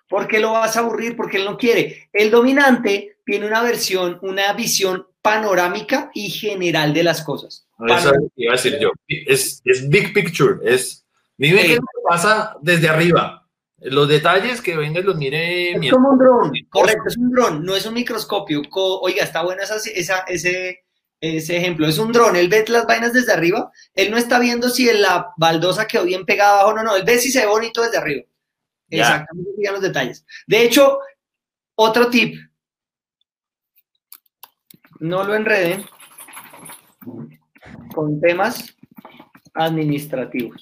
porque 0.07 0.39
lo 0.39 0.51
vas 0.51 0.77
a 0.77 0.81
aburrir? 0.81 1.15
Porque 1.15 1.37
él 1.37 1.45
no 1.45 1.57
quiere. 1.57 2.09
El 2.13 2.31
dominante 2.31 3.17
tiene 3.25 3.47
una 3.47 3.61
versión, 3.63 4.19
una 4.21 4.53
visión 4.53 5.07
panorámica 5.25 6.11
y 6.13 6.29
general 6.29 6.93
de 6.93 7.03
las 7.03 7.23
cosas. 7.23 7.65
Eso 7.87 8.11
iba 8.35 8.53
a 8.53 8.57
decir 8.57 8.77
yo. 8.79 8.91
Es, 9.07 9.59
es 9.65 9.89
big 9.89 10.13
picture, 10.13 10.57
es 10.63 11.03
dime 11.35 11.63
qué 11.63 11.79
pasa 12.07 12.55
desde 12.61 12.89
arriba. 12.89 13.43
Los 13.79 14.07
detalles 14.07 14.61
que 14.61 14.77
venga 14.77 14.99
y 14.99 15.03
los 15.03 15.15
mire. 15.15 15.71
Es 15.71 15.91
como 15.91 16.11
un 16.11 16.19
dron, 16.19 16.51
correcto, 16.69 17.07
es 17.07 17.17
un 17.17 17.31
dron, 17.31 17.65
no 17.65 17.75
es 17.75 17.87
un 17.87 17.95
microscopio. 17.95 18.61
Oiga, 19.01 19.23
está 19.23 19.41
bueno 19.41 19.63
esa, 19.63 19.77
ese, 20.27 20.83
ese 21.19 21.57
ejemplo. 21.57 21.87
Es 21.87 21.97
un 21.97 22.11
dron, 22.11 22.35
él 22.35 22.47
ve 22.47 22.63
las 22.67 22.85
vainas 22.85 23.11
desde 23.11 23.33
arriba, 23.33 23.71
él 23.95 24.11
no 24.11 24.17
está 24.17 24.37
viendo 24.37 24.69
si 24.69 24.85
la 24.93 25.33
baldosa 25.37 25.87
quedó 25.87 26.03
bien 26.03 26.25
pegada 26.25 26.59
abajo, 26.59 26.75
no, 26.75 26.83
no, 26.83 26.95
él 26.95 27.03
ve 27.03 27.17
si 27.17 27.31
se 27.31 27.39
ve 27.39 27.47
bonito 27.47 27.81
desde 27.81 27.97
arriba. 27.97 28.21
Exactamente, 28.91 29.71
los 29.71 29.81
detalles. 29.81 30.23
De 30.45 30.61
hecho, 30.61 30.99
otro 31.73 32.11
tip, 32.11 32.35
no 34.99 35.23
lo 35.23 35.35
enreden 35.35 35.85
con 37.93 38.19
temas 38.19 38.75
administrativos. 39.53 40.61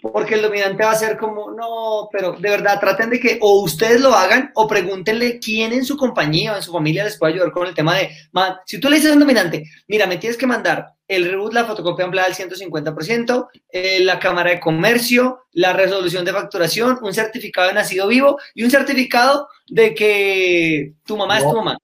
Porque 0.00 0.36
el 0.36 0.42
dominante 0.42 0.84
va 0.84 0.92
a 0.92 0.96
ser 0.96 1.16
como, 1.16 1.50
no, 1.50 2.08
pero 2.12 2.32
de 2.32 2.50
verdad 2.50 2.78
traten 2.78 3.10
de 3.10 3.18
que 3.18 3.38
o 3.40 3.62
ustedes 3.62 4.00
lo 4.00 4.14
hagan 4.14 4.52
o 4.54 4.68
pregúntenle 4.68 5.40
quién 5.40 5.72
en 5.72 5.84
su 5.84 5.96
compañía 5.96 6.52
o 6.52 6.56
en 6.56 6.62
su 6.62 6.72
familia 6.72 7.04
les 7.04 7.18
puede 7.18 7.34
ayudar 7.34 7.50
con 7.50 7.66
el 7.66 7.74
tema 7.74 7.96
de, 7.96 8.10
si 8.64 8.78
tú 8.78 8.88
le 8.88 8.96
dices 8.96 9.10
a 9.10 9.14
un 9.14 9.20
dominante, 9.20 9.64
mira, 9.88 10.06
me 10.06 10.18
tienes 10.18 10.38
que 10.38 10.46
mandar 10.46 10.86
el 11.08 11.28
reboot, 11.28 11.52
la 11.52 11.64
fotocopia 11.64 12.04
ampliada 12.04 12.28
al 12.28 12.34
150%, 12.34 13.48
eh, 13.70 14.00
la 14.00 14.20
cámara 14.20 14.50
de 14.50 14.60
comercio, 14.60 15.46
la 15.52 15.72
resolución 15.72 16.24
de 16.24 16.32
facturación, 16.32 16.98
un 17.02 17.14
certificado 17.14 17.68
de 17.68 17.74
nacido 17.74 18.06
vivo 18.06 18.38
y 18.54 18.62
un 18.62 18.70
certificado 18.70 19.48
de 19.66 19.94
que 19.94 20.92
tu 21.04 21.16
mamá 21.16 21.38
es 21.38 21.44
tu 21.44 21.56
mamá. 21.56 21.78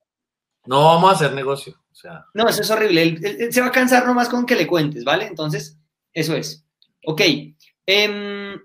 No 0.66 0.85
vamos 0.85 1.11
a 1.11 1.14
hacer 1.14 1.33
negocio. 1.33 1.78
O 1.90 1.94
sea. 1.94 2.26
No, 2.35 2.49
eso 2.49 2.62
es 2.62 2.71
horrible. 2.71 3.02
Él, 3.02 3.52
se 3.52 3.61
va 3.61 3.68
a 3.68 3.73
cansar 3.73 4.06
nomás 4.06 4.28
con 4.28 4.47
que 4.47 4.56
le 4.56 4.66
cuentes, 4.66 5.04
¿vale? 5.04 5.26
Entonces, 5.26 5.78
eso 6.12 6.35
es. 6.35 6.64
Ok. 7.06 7.21
Em, 7.87 8.59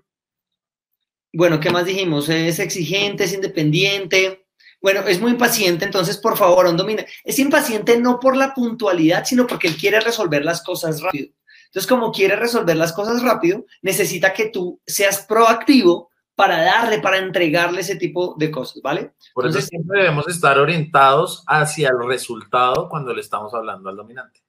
bueno, 1.32 1.60
¿qué 1.60 1.70
más 1.70 1.84
dijimos? 1.84 2.28
Es 2.28 2.58
exigente, 2.58 3.24
es 3.24 3.32
independiente. 3.32 4.46
Bueno, 4.82 5.02
es 5.02 5.20
muy 5.20 5.32
impaciente, 5.32 5.84
entonces 5.84 6.16
por 6.16 6.38
favor, 6.38 6.66
un 6.66 6.76
domina. 6.76 7.04
Es 7.22 7.38
impaciente 7.38 7.98
no 7.98 8.18
por 8.18 8.36
la 8.36 8.54
puntualidad, 8.54 9.24
sino 9.26 9.46
porque 9.46 9.68
él 9.68 9.76
quiere 9.76 10.00
resolver 10.00 10.44
las 10.44 10.62
cosas 10.62 11.02
rápido. 11.02 11.28
Entonces, 11.66 11.88
como 11.88 12.10
quiere 12.10 12.34
resolver 12.34 12.76
las 12.76 12.92
cosas 12.92 13.22
rápido, 13.22 13.64
necesita 13.82 14.32
que 14.32 14.48
tú 14.48 14.80
seas 14.84 15.24
proactivo 15.26 16.09
para 16.34 16.62
darle, 16.62 17.00
para 17.00 17.18
entregarle 17.18 17.80
ese 17.80 17.96
tipo 17.96 18.34
de 18.38 18.50
cosas, 18.50 18.80
¿vale? 18.82 19.12
Por 19.34 19.46
eso 19.46 19.60
siempre 19.60 20.00
debemos 20.00 20.26
estar 20.28 20.58
orientados 20.58 21.44
hacia 21.46 21.88
el 21.88 22.06
resultado 22.06 22.88
cuando 22.88 23.12
le 23.12 23.20
estamos 23.20 23.52
hablando 23.52 23.88
al 23.88 23.96
dominante. 23.96 24.40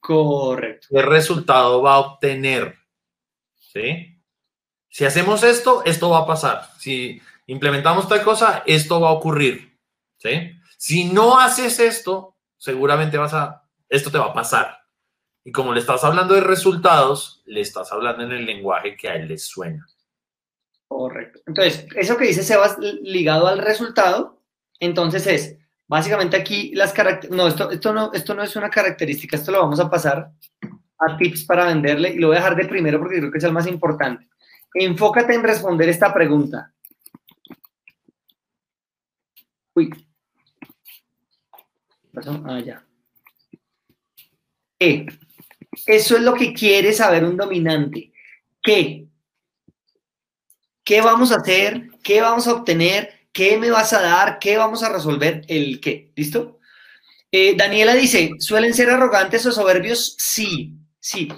Correcto. 0.00 0.88
¿Qué 0.90 1.02
resultado 1.02 1.82
va 1.82 1.94
a 1.94 1.98
obtener? 1.98 2.76
¿Sí? 3.54 4.20
Si 4.88 5.04
hacemos 5.04 5.42
esto, 5.42 5.82
esto 5.84 6.10
va 6.10 6.20
a 6.20 6.26
pasar. 6.26 6.70
Si 6.78 7.20
implementamos 7.46 8.08
tal 8.08 8.22
cosa, 8.22 8.62
esto 8.66 9.00
va 9.00 9.08
a 9.08 9.12
ocurrir. 9.12 9.78
¿Sí? 10.18 10.52
Si 10.78 11.04
no 11.04 11.38
haces 11.38 11.80
esto, 11.80 12.36
seguramente 12.56 13.18
vas 13.18 13.34
a, 13.34 13.64
esto 13.88 14.10
te 14.10 14.18
va 14.18 14.26
a 14.26 14.34
pasar. 14.34 14.78
Y 15.44 15.52
como 15.52 15.72
le 15.72 15.80
estás 15.80 16.04
hablando 16.04 16.34
de 16.34 16.40
resultados, 16.40 17.42
le 17.44 17.60
estás 17.60 17.92
hablando 17.92 18.24
en 18.24 18.32
el 18.32 18.46
lenguaje 18.46 18.96
que 18.96 19.08
a 19.08 19.16
él 19.16 19.28
le 19.28 19.38
suena. 19.38 19.86
Correcto. 20.96 21.40
Entonces, 21.46 21.88
eso 21.96 22.16
que 22.16 22.28
dice 22.28 22.44
Sebas 22.44 22.78
ligado 22.78 23.48
al 23.48 23.58
resultado, 23.58 24.40
entonces 24.78 25.26
es, 25.26 25.58
básicamente 25.88 26.36
aquí 26.36 26.72
las 26.72 26.92
características, 26.92 27.36
no 27.36 27.48
esto, 27.48 27.70
esto 27.72 27.92
no, 27.92 28.12
esto 28.12 28.32
no 28.32 28.44
es 28.44 28.54
una 28.54 28.70
característica, 28.70 29.36
esto 29.36 29.50
lo 29.50 29.58
vamos 29.58 29.80
a 29.80 29.90
pasar 29.90 30.30
a 31.00 31.16
tips 31.16 31.46
para 31.46 31.66
venderle 31.66 32.10
y 32.10 32.18
lo 32.18 32.28
voy 32.28 32.36
a 32.36 32.38
dejar 32.38 32.54
de 32.54 32.66
primero 32.66 33.00
porque 33.00 33.18
creo 33.18 33.32
que 33.32 33.38
es 33.38 33.44
el 33.44 33.52
más 33.52 33.66
importante. 33.66 34.28
Enfócate 34.72 35.34
en 35.34 35.42
responder 35.42 35.88
esta 35.88 36.14
pregunta. 36.14 36.72
Uy. 39.74 39.90
pasó? 42.12 42.40
Ah, 42.46 42.60
ya. 42.60 42.86
¿Qué? 44.78 45.06
Eso 45.86 46.16
es 46.16 46.22
lo 46.22 46.34
que 46.34 46.54
quiere 46.54 46.92
saber 46.92 47.24
un 47.24 47.36
dominante. 47.36 48.12
¿Qué? 48.62 49.08
¿Qué 50.84 51.00
vamos 51.00 51.32
a 51.32 51.36
hacer? 51.36 51.88
¿Qué 52.02 52.20
vamos 52.20 52.46
a 52.46 52.52
obtener? 52.52 53.28
¿Qué 53.32 53.56
me 53.56 53.70
vas 53.70 53.94
a 53.94 54.02
dar? 54.02 54.38
¿Qué 54.38 54.58
vamos 54.58 54.82
a 54.82 54.92
resolver? 54.92 55.42
El 55.48 55.80
qué. 55.80 56.12
¿Listo? 56.14 56.58
Eh, 57.32 57.56
Daniela 57.56 57.94
dice, 57.94 58.32
¿suelen 58.38 58.74
ser 58.74 58.90
arrogantes 58.90 59.46
o 59.46 59.52
soberbios? 59.52 60.14
Sí, 60.18 60.74
sí. 61.00 61.32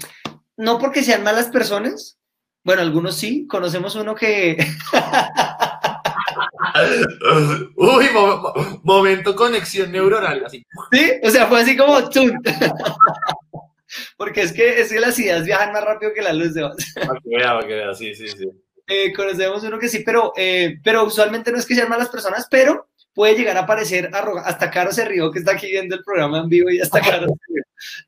No 0.57 0.79
porque 0.79 1.05
sean 1.05 1.23
malas 1.23 1.47
personas. 1.47 2.19
Bueno, 2.65 2.83
algunos 2.83 3.15
sí. 3.15 3.47
Conocemos 3.47 3.95
uno 3.95 4.17
que... 4.17 4.57
Uy, 7.77 8.07
momento 8.83 9.37
conexión 9.37 9.93
neuronal. 9.93 10.45
Así. 10.45 10.67
Sí, 10.91 11.13
o 11.23 11.31
sea, 11.31 11.47
fue 11.47 11.61
así 11.61 11.77
como... 11.77 11.99
porque 14.17 14.43
es 14.43 14.53
que, 14.53 14.81
es 14.81 14.93
que 14.93 14.99
las 14.99 15.17
ideas 15.21 15.45
viajan 15.45 15.73
más 15.73 15.85
rápido 15.85 16.13
que 16.13 16.23
la 16.23 16.33
luz 16.33 16.53
de 16.53 16.63
Para 16.63 17.21
que 17.21 17.37
vea, 17.37 17.55
para 17.55 17.67
que 17.67 17.75
vea, 17.75 17.95
sí, 17.95 18.13
sí, 18.13 18.27
sí. 18.29 18.51
Eh, 18.87 19.13
conocemos 19.13 19.65
uno 19.65 19.79
que 19.79 19.89
sí, 19.89 20.01
pero, 20.05 20.33
eh, 20.37 20.79
pero 20.83 21.05
usualmente 21.05 21.51
no 21.51 21.59
es 21.59 21.67
que 21.67 21.75
sean 21.75 21.89
malas 21.89 22.09
personas, 22.09 22.47
pero 22.49 22.89
puede 23.13 23.35
llegar 23.35 23.57
a 23.57 23.67
parecer 23.67 24.11
arrogante. 24.13 24.49
Hasta 24.49 24.71
Caro 24.71 24.93
se 24.93 25.05
rió 25.05 25.31
que 25.31 25.41
está 25.41 25.53
aquí 25.53 25.67
viendo 25.67 25.97
el 25.97 26.05
programa 26.05 26.39
en 26.39 26.49
vivo 26.49 26.71
y 26.71 26.81
hasta 26.81 27.01
Caro 27.19 27.27
se 27.27 27.53
rió. 27.53 27.63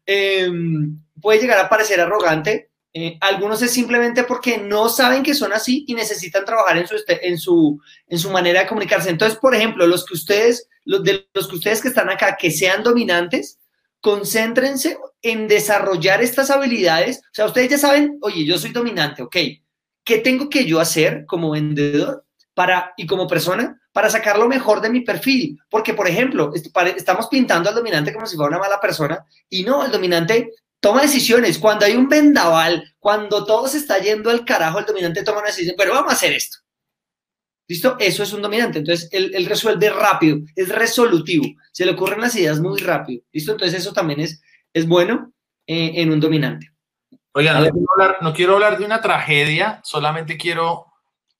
Em, 0.06 1.00
puede 1.20 1.40
llegar 1.40 1.58
a 1.58 1.68
parecer 1.68 2.00
arrogante. 2.00 2.70
Eh, 2.94 3.18
algunos 3.20 3.60
es 3.62 3.70
simplemente 3.70 4.24
porque 4.24 4.58
no 4.58 4.88
saben 4.88 5.22
que 5.22 5.34
son 5.34 5.52
así 5.52 5.84
y 5.88 5.94
necesitan 5.94 6.44
trabajar 6.44 6.78
en 6.78 6.86
su, 6.86 6.94
este, 6.94 7.28
en 7.28 7.38
su, 7.38 7.80
en 8.06 8.18
su 8.18 8.30
manera 8.30 8.60
de 8.60 8.66
comunicarse. 8.66 9.10
Entonces, 9.10 9.38
por 9.38 9.54
ejemplo, 9.54 9.86
los 9.86 10.04
que 10.06 10.14
ustedes, 10.14 10.68
los 10.84 11.02
de 11.02 11.28
los 11.34 11.48
que 11.48 11.56
ustedes 11.56 11.82
que 11.82 11.88
están 11.88 12.08
acá, 12.08 12.36
que 12.36 12.50
sean 12.50 12.82
dominantes, 12.82 13.58
concéntrense 14.00 14.96
en 15.22 15.48
desarrollar 15.48 16.22
estas 16.22 16.50
habilidades. 16.50 17.18
O 17.18 17.34
sea, 17.34 17.46
ustedes 17.46 17.70
ya 17.70 17.78
saben, 17.78 18.18
oye, 18.22 18.44
yo 18.44 18.58
soy 18.58 18.70
dominante, 18.70 19.22
ok 19.22 19.36
¿Qué 20.08 20.20
tengo 20.20 20.48
que 20.48 20.64
yo 20.64 20.80
hacer 20.80 21.26
como 21.26 21.50
vendedor 21.50 22.24
para, 22.54 22.94
y 22.96 23.06
como 23.06 23.26
persona 23.26 23.78
para 23.92 24.08
sacar 24.08 24.38
lo 24.38 24.48
mejor 24.48 24.80
de 24.80 24.88
mi 24.88 25.02
perfil? 25.02 25.58
Porque, 25.68 25.92
por 25.92 26.08
ejemplo, 26.08 26.50
estamos 26.54 27.26
pintando 27.26 27.68
al 27.68 27.74
dominante 27.74 28.14
como 28.14 28.24
si 28.24 28.34
fuera 28.34 28.56
una 28.56 28.58
mala 28.58 28.80
persona 28.80 29.22
y 29.50 29.64
no, 29.64 29.84
el 29.84 29.92
dominante 29.92 30.54
toma 30.80 31.02
decisiones. 31.02 31.58
Cuando 31.58 31.84
hay 31.84 31.94
un 31.94 32.08
vendaval, 32.08 32.94
cuando 32.98 33.44
todo 33.44 33.68
se 33.68 33.76
está 33.76 33.98
yendo 33.98 34.30
al 34.30 34.46
carajo, 34.46 34.78
el 34.78 34.86
dominante 34.86 35.22
toma 35.22 35.40
una 35.40 35.48
decisión, 35.48 35.74
pero 35.76 35.92
vamos 35.92 36.10
a 36.10 36.14
hacer 36.14 36.32
esto. 36.32 36.56
¿Listo? 37.68 37.96
Eso 37.98 38.22
es 38.22 38.32
un 38.32 38.40
dominante. 38.40 38.78
Entonces, 38.78 39.10
él, 39.12 39.44
resuelve 39.44 39.90
rápido, 39.90 40.38
es 40.56 40.70
resolutivo, 40.70 41.44
se 41.70 41.84
le 41.84 41.92
ocurren 41.92 42.22
las 42.22 42.34
ideas 42.34 42.60
muy 42.60 42.80
rápido. 42.80 43.24
¿Listo? 43.30 43.52
Entonces, 43.52 43.78
eso 43.78 43.92
también 43.92 44.20
es, 44.20 44.40
es 44.72 44.88
bueno 44.88 45.34
eh, 45.66 45.92
en 45.96 46.10
un 46.10 46.18
dominante. 46.18 46.72
Oigan, 47.38 47.62
no 48.20 48.32
quiero, 48.34 48.54
hablar, 48.56 48.78
de 48.78 48.84
una 48.84 49.00
tragedia, 49.00 49.78
solamente 49.84 50.36
quiero 50.36 50.86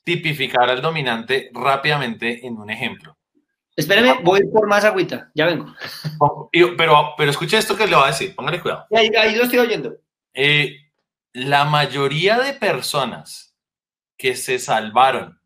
tipificar 0.05 0.71
al 0.71 0.81
dominante 0.81 1.51
rápidamente 1.53 2.47
en 2.47 2.57
un 2.57 2.71
ejemplo. 2.71 3.19
Espéreme, 3.75 4.21
voy 4.23 4.47
por 4.47 4.69
más 4.69 4.85
agüita, 4.85 5.33
ya 5.35 5.47
vengo. 5.47 5.75
Pero, 6.77 7.15
pero 7.17 7.31
escuche 7.31 7.59
esto 7.59 7.77
que 7.77 7.89
le 7.89 7.97
voy 7.97 8.05
a 8.05 8.09
decir, 8.13 8.33
póngale 8.33 8.61
cuidado. 8.61 8.87
Ahí, 8.97 9.11
ahí 9.19 9.35
lo 9.35 9.43
estoy 9.43 9.59
oyendo. 9.59 9.97
Eh, 10.35 10.77
la 11.33 11.65
mayoría 11.65 12.39
de 12.39 12.53
personas 12.53 13.57
que 14.17 14.37
se 14.37 14.61
salvaron 14.61 15.41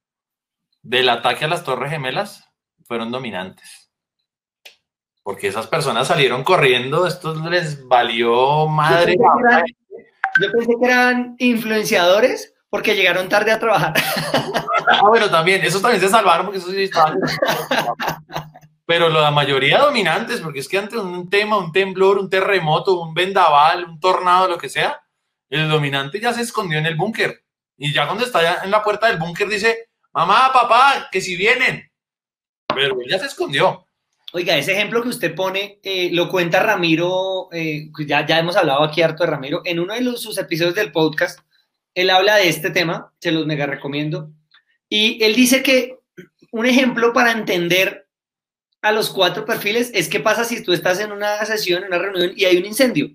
del 0.83 1.09
ataque 1.09 1.47
a 1.47 1.49
las 1.49 1.65
Torres 1.65 1.91
Gemelas 1.91 2.47
fueron 2.85 3.11
dominantes. 3.11 3.91
Porque 5.23 5.49
esas 5.49 5.67
personas 5.67 6.09
salieron 6.09 6.45
corriendo, 6.45 7.07
esto 7.07 7.35
les 7.49 7.89
valió 7.89 8.67
madre. 8.67 9.17
Yo 9.17 9.25
pensé 10.39 10.73
que 10.81 10.87
eran 10.87 11.37
influenciadores 11.39 12.55
porque 12.69 12.97
llegaron 12.97 13.29
tarde 13.29 13.53
a 13.53 13.59
trabajar. 13.59 13.93
Ah, 14.89 15.01
bueno, 15.09 15.31
también, 15.31 15.63
esos 15.63 15.81
también 15.81 16.01
se 16.01 16.09
salvaron 16.09 16.47
porque 16.47 16.59
esos 16.59 16.73
sí 16.73 16.85
estaban. 16.85 17.19
Pero 18.85 19.09
la 19.09 19.31
mayoría 19.31 19.79
dominantes, 19.79 20.41
porque 20.41 20.59
es 20.59 20.69
que 20.69 20.79
ante 20.79 20.99
un 20.99 21.31
tema, 21.31 21.57
un 21.57 21.71
temblor, 21.71 22.19
un 22.19 22.29
terremoto, 22.29 23.01
un 23.01 23.15
vendaval, 23.15 23.85
un 23.85 24.01
tornado, 24.01 24.49
lo 24.49 24.59
que 24.59 24.69
sea, 24.69 25.01
el 25.49 25.69
dominante 25.69 26.21
ya 26.21 26.33
se 26.33 26.43
escondió 26.43 26.79
en 26.79 26.87
el 26.87 26.97
búnker. 26.97 27.45
Y 27.77 27.93
ya 27.93 28.07
cuando 28.07 28.25
está 28.25 28.65
en 28.65 28.71
la 28.71 28.83
puerta 28.83 29.07
del 29.07 29.19
búnker 29.19 29.49
dice, 29.49 29.91
mamá, 30.13 30.51
papá, 30.53 31.09
que 31.11 31.21
si 31.21 31.37
vienen. 31.37 31.91
Pero 32.75 32.97
ya 33.09 33.19
se 33.19 33.27
escondió. 33.27 33.87
Oiga, 34.35 34.57
ese 34.57 34.73
ejemplo 34.73 35.03
que 35.03 35.11
usted 35.11 35.35
pone 35.35 35.79
eh, 35.83 36.09
lo 36.11 36.31
cuenta 36.31 36.63
Ramiro, 36.63 37.51
eh, 37.53 37.91
ya, 38.07 38.25
ya 38.25 38.39
hemos 38.39 38.57
hablado 38.57 38.83
aquí 38.83 39.03
harto 39.03 39.25
de 39.25 39.31
Ramiro, 39.31 39.61
en 39.67 39.79
uno 39.79 39.93
de 39.93 40.17
sus 40.17 40.39
episodios 40.39 40.75
del 40.75 40.91
podcast, 40.91 41.41
él 41.95 42.09
habla 42.09 42.37
de 42.37 42.49
este 42.49 42.71
tema, 42.71 43.13
se 43.21 43.31
los 43.31 43.45
mega 43.45 43.67
recomiendo, 43.67 44.33
y 44.89 45.23
él 45.23 45.35
dice 45.35 45.63
que 45.63 45.99
un 46.51 46.65
ejemplo 46.65 47.13
para 47.13 47.33
entender 47.33 48.09
a 48.81 48.91
los 48.91 49.11
cuatro 49.11 49.45
perfiles 49.45 49.91
es 49.93 50.09
qué 50.09 50.19
pasa 50.19 50.45
si 50.45 50.63
tú 50.63 50.73
estás 50.73 50.99
en 51.01 51.13
una 51.13 51.45
sesión, 51.45 51.83
en 51.83 51.89
una 51.89 51.99
reunión 51.99 52.33
y 52.35 52.47
hay 52.47 52.57
un 52.57 52.65
incendio. 52.65 53.11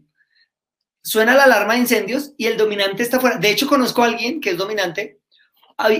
Suena 1.04 1.34
la 1.36 1.46
alarma 1.46 1.74
de 1.74 1.80
incendios 1.80 2.34
y 2.38 2.46
el 2.46 2.58
dominante 2.58 3.02
está 3.02 3.20
fuera. 3.20 3.38
De 3.38 3.50
hecho, 3.50 3.68
conozco 3.68 4.04
a 4.04 4.06
alguien 4.06 4.40
que 4.40 4.52
es 4.52 4.58
dominante, 4.58 5.20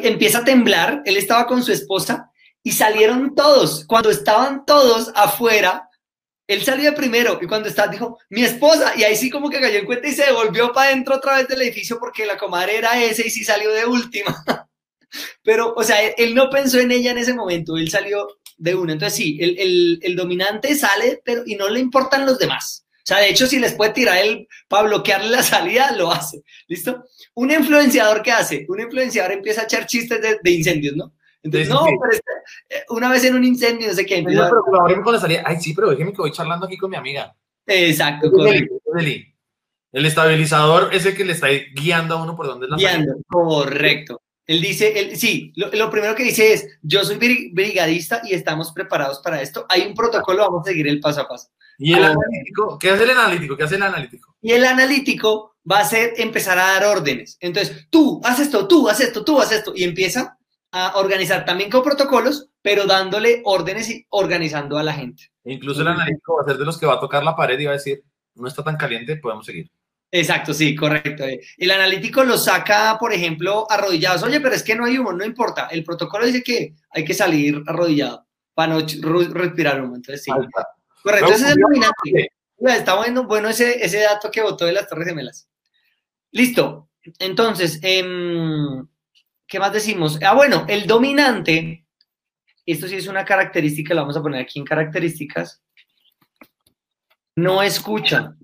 empieza 0.04 0.40
a 0.40 0.46
temblar, 0.46 1.02
él 1.06 1.18
estaba 1.18 1.48
con 1.48 1.64
su 1.64 1.72
esposa 1.72 2.27
y 2.68 2.74
salieron 2.74 3.34
todos. 3.34 3.86
Cuando 3.86 4.10
estaban 4.10 4.66
todos 4.66 5.10
afuera, 5.16 5.90
él 6.48 6.66
salió 6.66 6.94
primero 6.94 7.40
y 7.42 7.48
cuando 7.48 7.70
estaba 7.70 7.90
dijo, 7.90 8.20
mi 8.30 8.44
esposa, 8.44 8.92
y 8.98 9.06
ahí 9.06 9.16
sí 9.16 9.30
como 9.30 9.50
que 9.50 9.62
cayó 9.62 9.80
en 9.80 9.86
cuenta 9.86 10.10
y 10.10 10.12
se 10.12 10.26
devolvió 10.26 10.74
para 10.74 10.90
adentro 10.90 11.16
otra 11.16 11.38
vez 11.38 11.48
del 11.48 11.62
edificio 11.62 11.98
porque 11.98 12.26
la 12.26 12.38
comadre 12.38 12.76
era 12.76 13.02
ese 13.02 13.26
y 13.26 13.30
sí 13.30 13.46
salió 13.46 13.72
de 13.72 13.86
última. 13.86 14.44
Pero, 15.44 15.76
o 15.78 15.82
sea, 15.82 16.06
él, 16.10 16.36
no 16.36 16.50
pensó 16.50 16.78
en 16.80 16.92
ella 16.92 17.12
en 17.12 17.20
ese 17.20 17.34
momento, 17.34 17.78
él 17.78 17.90
salió 17.90 18.28
de 18.58 18.76
una. 18.76 18.92
Entonces 18.92 19.16
sí, 19.16 19.38
el, 19.40 20.02
el, 20.02 20.16
dominante 20.18 20.76
sale, 20.76 21.22
pero 21.24 21.44
y 21.46 21.56
no 21.56 21.70
le 21.70 21.80
importan 21.80 22.26
los 22.26 22.38
demás. 22.38 22.86
O 22.98 23.06
sea, 23.06 23.20
de 23.20 23.30
hecho, 23.30 23.48
si 23.48 23.60
les 23.60 23.76
puede 23.76 23.94
tirar 23.94 24.18
él 24.18 24.46
para 24.68 24.84
bloquearle 24.84 25.30
la 25.30 25.42
salida, 25.42 25.94
lo 25.94 26.12
hace. 26.12 26.44
¿Listo? 26.68 27.06
Un 27.34 27.52
influenciador, 27.52 28.22
¿qué 28.22 28.34
hace? 28.34 28.66
Un 28.68 28.82
influenciador 28.82 29.32
empieza 29.32 29.62
a 29.62 29.64
echar 29.64 29.88
chistes 29.88 30.20
de 30.44 30.52
incendios, 30.52 30.98
¿no? 30.98 31.14
Entonces, 31.44 31.70
no, 31.70 31.86
pero 31.86 32.20
eh, 32.70 32.84
una 32.90 33.10
vez 33.10 33.24
en 33.24 33.36
un 33.36 33.44
incendio, 33.44 33.88
no 33.88 33.94
sé 33.94 34.06
qué. 34.06 34.22
No, 34.22 34.30
pero 34.50 34.62
colaboremos 34.64 35.04
con 35.04 35.14
la 35.14 35.20
salida. 35.20 35.44
Ay, 35.46 35.58
sí, 35.60 35.74
pero 35.74 35.90
déjeme 35.92 36.12
que 36.12 36.18
voy 36.18 36.32
charlando 36.32 36.66
aquí 36.66 36.78
con 36.78 36.90
mi 36.90 36.98
amiga. 36.98 37.36
Exacto, 37.66 38.32
correcto. 38.32 38.76
El 39.92 40.06
estabilizador 40.06 40.94
es 40.94 41.06
el 41.06 41.16
que 41.16 41.26
le 41.26 41.34
está 41.34 41.48
guiando 41.48 42.16
a 42.16 42.24
uno 42.24 42.36
por 42.36 42.48
donde 42.48 42.66
es 42.66 42.70
la 42.70 42.78
guiando, 42.78 43.16
correcto. 43.28 44.22
Él 44.46 44.62
dice, 44.62 44.98
él, 44.98 45.18
sí, 45.18 45.52
lo, 45.56 45.90
primero 45.90 46.16
que 46.16 46.24
dice 46.24 46.54
es, 46.54 46.80
yo 46.82 47.04
soy 47.04 47.18
brigadista 47.18 48.22
y 48.24 48.34
estamos 48.34 48.72
preparados 48.72 49.20
para 49.20 49.42
esto. 49.42 49.66
Hay 49.68 49.82
un 49.82 49.94
protocolo, 49.94 50.44
vamos 50.44 50.62
a 50.66 50.70
seguir 50.70 50.88
el 50.88 51.02
paso 51.02 51.22
a 51.22 51.28
paso. 51.28 51.50
¿Y 51.78 51.94
el 51.94 52.04
analítico? 52.06 52.80
¿Qué 52.80 52.90
hace 52.90 53.04
el 53.04 53.12
analítico? 53.12 53.58
¿Qué 53.58 53.64
hace 53.64 53.76
el 53.76 53.84
analítico? 53.84 54.36
Y 54.42 54.54
el 54.54 54.66
analítico 54.66 55.58
va 55.70 55.80
a 55.80 55.86
ser 55.86 56.14
empezar 56.18 56.58
a 56.58 56.68
dar 56.74 56.86
órdenes. 56.86 57.38
Entonces, 57.42 57.88
tú, 57.90 58.22
haz 58.24 58.40
esto, 58.40 58.68
tú, 58.68 58.88
haz 58.88 59.02
esto, 59.02 59.26
tú, 59.26 59.40
haz 59.40 59.52
esto. 59.52 59.74
Y 59.76 59.84
empieza 59.84 60.37
a 60.72 60.98
organizar 60.98 61.46
también 61.46 61.70
con 61.70 61.84
protocolos, 61.84 62.50
pero 62.62 62.86
dándole 62.86 63.42
órdenes 63.46 63.90
y 63.90 64.06
organizando 64.10 64.78
a 64.78 64.84
la 64.84 64.94
gente. 64.94 65.32
Incluso 65.46 65.82
el 65.82 65.88
analítico 65.88 66.36
va 66.36 66.42
a 66.44 66.46
ser 66.46 66.58
de 66.58 66.66
los 66.66 66.78
que 66.78 66.86
va 66.86 66.96
a 66.96 67.00
tocar 67.00 67.24
la 67.24 67.36
pared 67.36 67.60
y 67.60 67.66
va 67.66 67.72
a 67.72 67.76
decir, 67.76 68.04
no 68.36 68.48
está 68.48 68.64
tan 68.64 68.78
caliente, 68.78 69.18
podemos 69.18 69.46
seguir. 69.46 69.70
Exacto, 70.10 70.54
sí, 70.54 70.76
correcto. 70.76 71.26
El 71.58 71.72
analítico 71.72 72.24
lo 72.24 72.38
saca, 72.38 72.98
por 73.00 73.14
ejemplo, 73.14 73.70
arrodillados. 73.70 74.24
Oye, 74.24 74.40
pero 74.40 74.56
es 74.56 74.64
que 74.64 74.76
no 74.76 74.86
hay 74.86 74.98
humo, 74.98 75.12
no 75.12 75.26
importa. 75.26 75.68
El 75.68 75.84
protocolo 75.84 76.26
dice 76.26 76.44
que 76.44 76.76
hay 76.92 77.04
que 77.04 77.14
salir 77.14 77.62
arrodillado 77.68 78.26
para 78.54 78.74
no 78.74 78.80
respirar 79.34 79.82
humo. 79.82 79.96
Entonces, 79.96 80.24
sí. 80.24 80.32
Correcto, 81.04 81.32
ese 81.32 81.46
es 81.46 81.52
el 81.52 81.58
dominante. 81.62 82.32
Está 82.58 82.96
bueno, 82.96 83.26
bueno 83.26 83.50
ese, 83.50 83.84
ese 83.84 84.00
dato 84.00 84.32
que 84.32 84.42
votó 84.42 84.66
de 84.66 84.74
las 84.74 84.88
Torres 84.88 85.08
Gemelas. 85.08 85.48
Listo. 86.32 86.90
Entonces, 87.20 87.80
em, 87.82 88.86
¿qué 89.48 89.60
más 89.60 89.74
decimos? 89.74 90.20
Ah, 90.24 90.34
bueno, 90.34 90.66
el 90.68 90.86
dominante, 90.86 91.86
esto 92.66 92.88
sí 92.88 92.96
es 92.96 93.08
una 93.08 93.26
característica, 93.26 93.94
lo 93.94 94.02
vamos 94.02 94.18
a 94.18 94.22
poner 94.22 94.42
aquí 94.42 94.60
en 94.60 94.66
características, 94.66 95.64
no 97.36 97.62
escucha. 97.62 98.36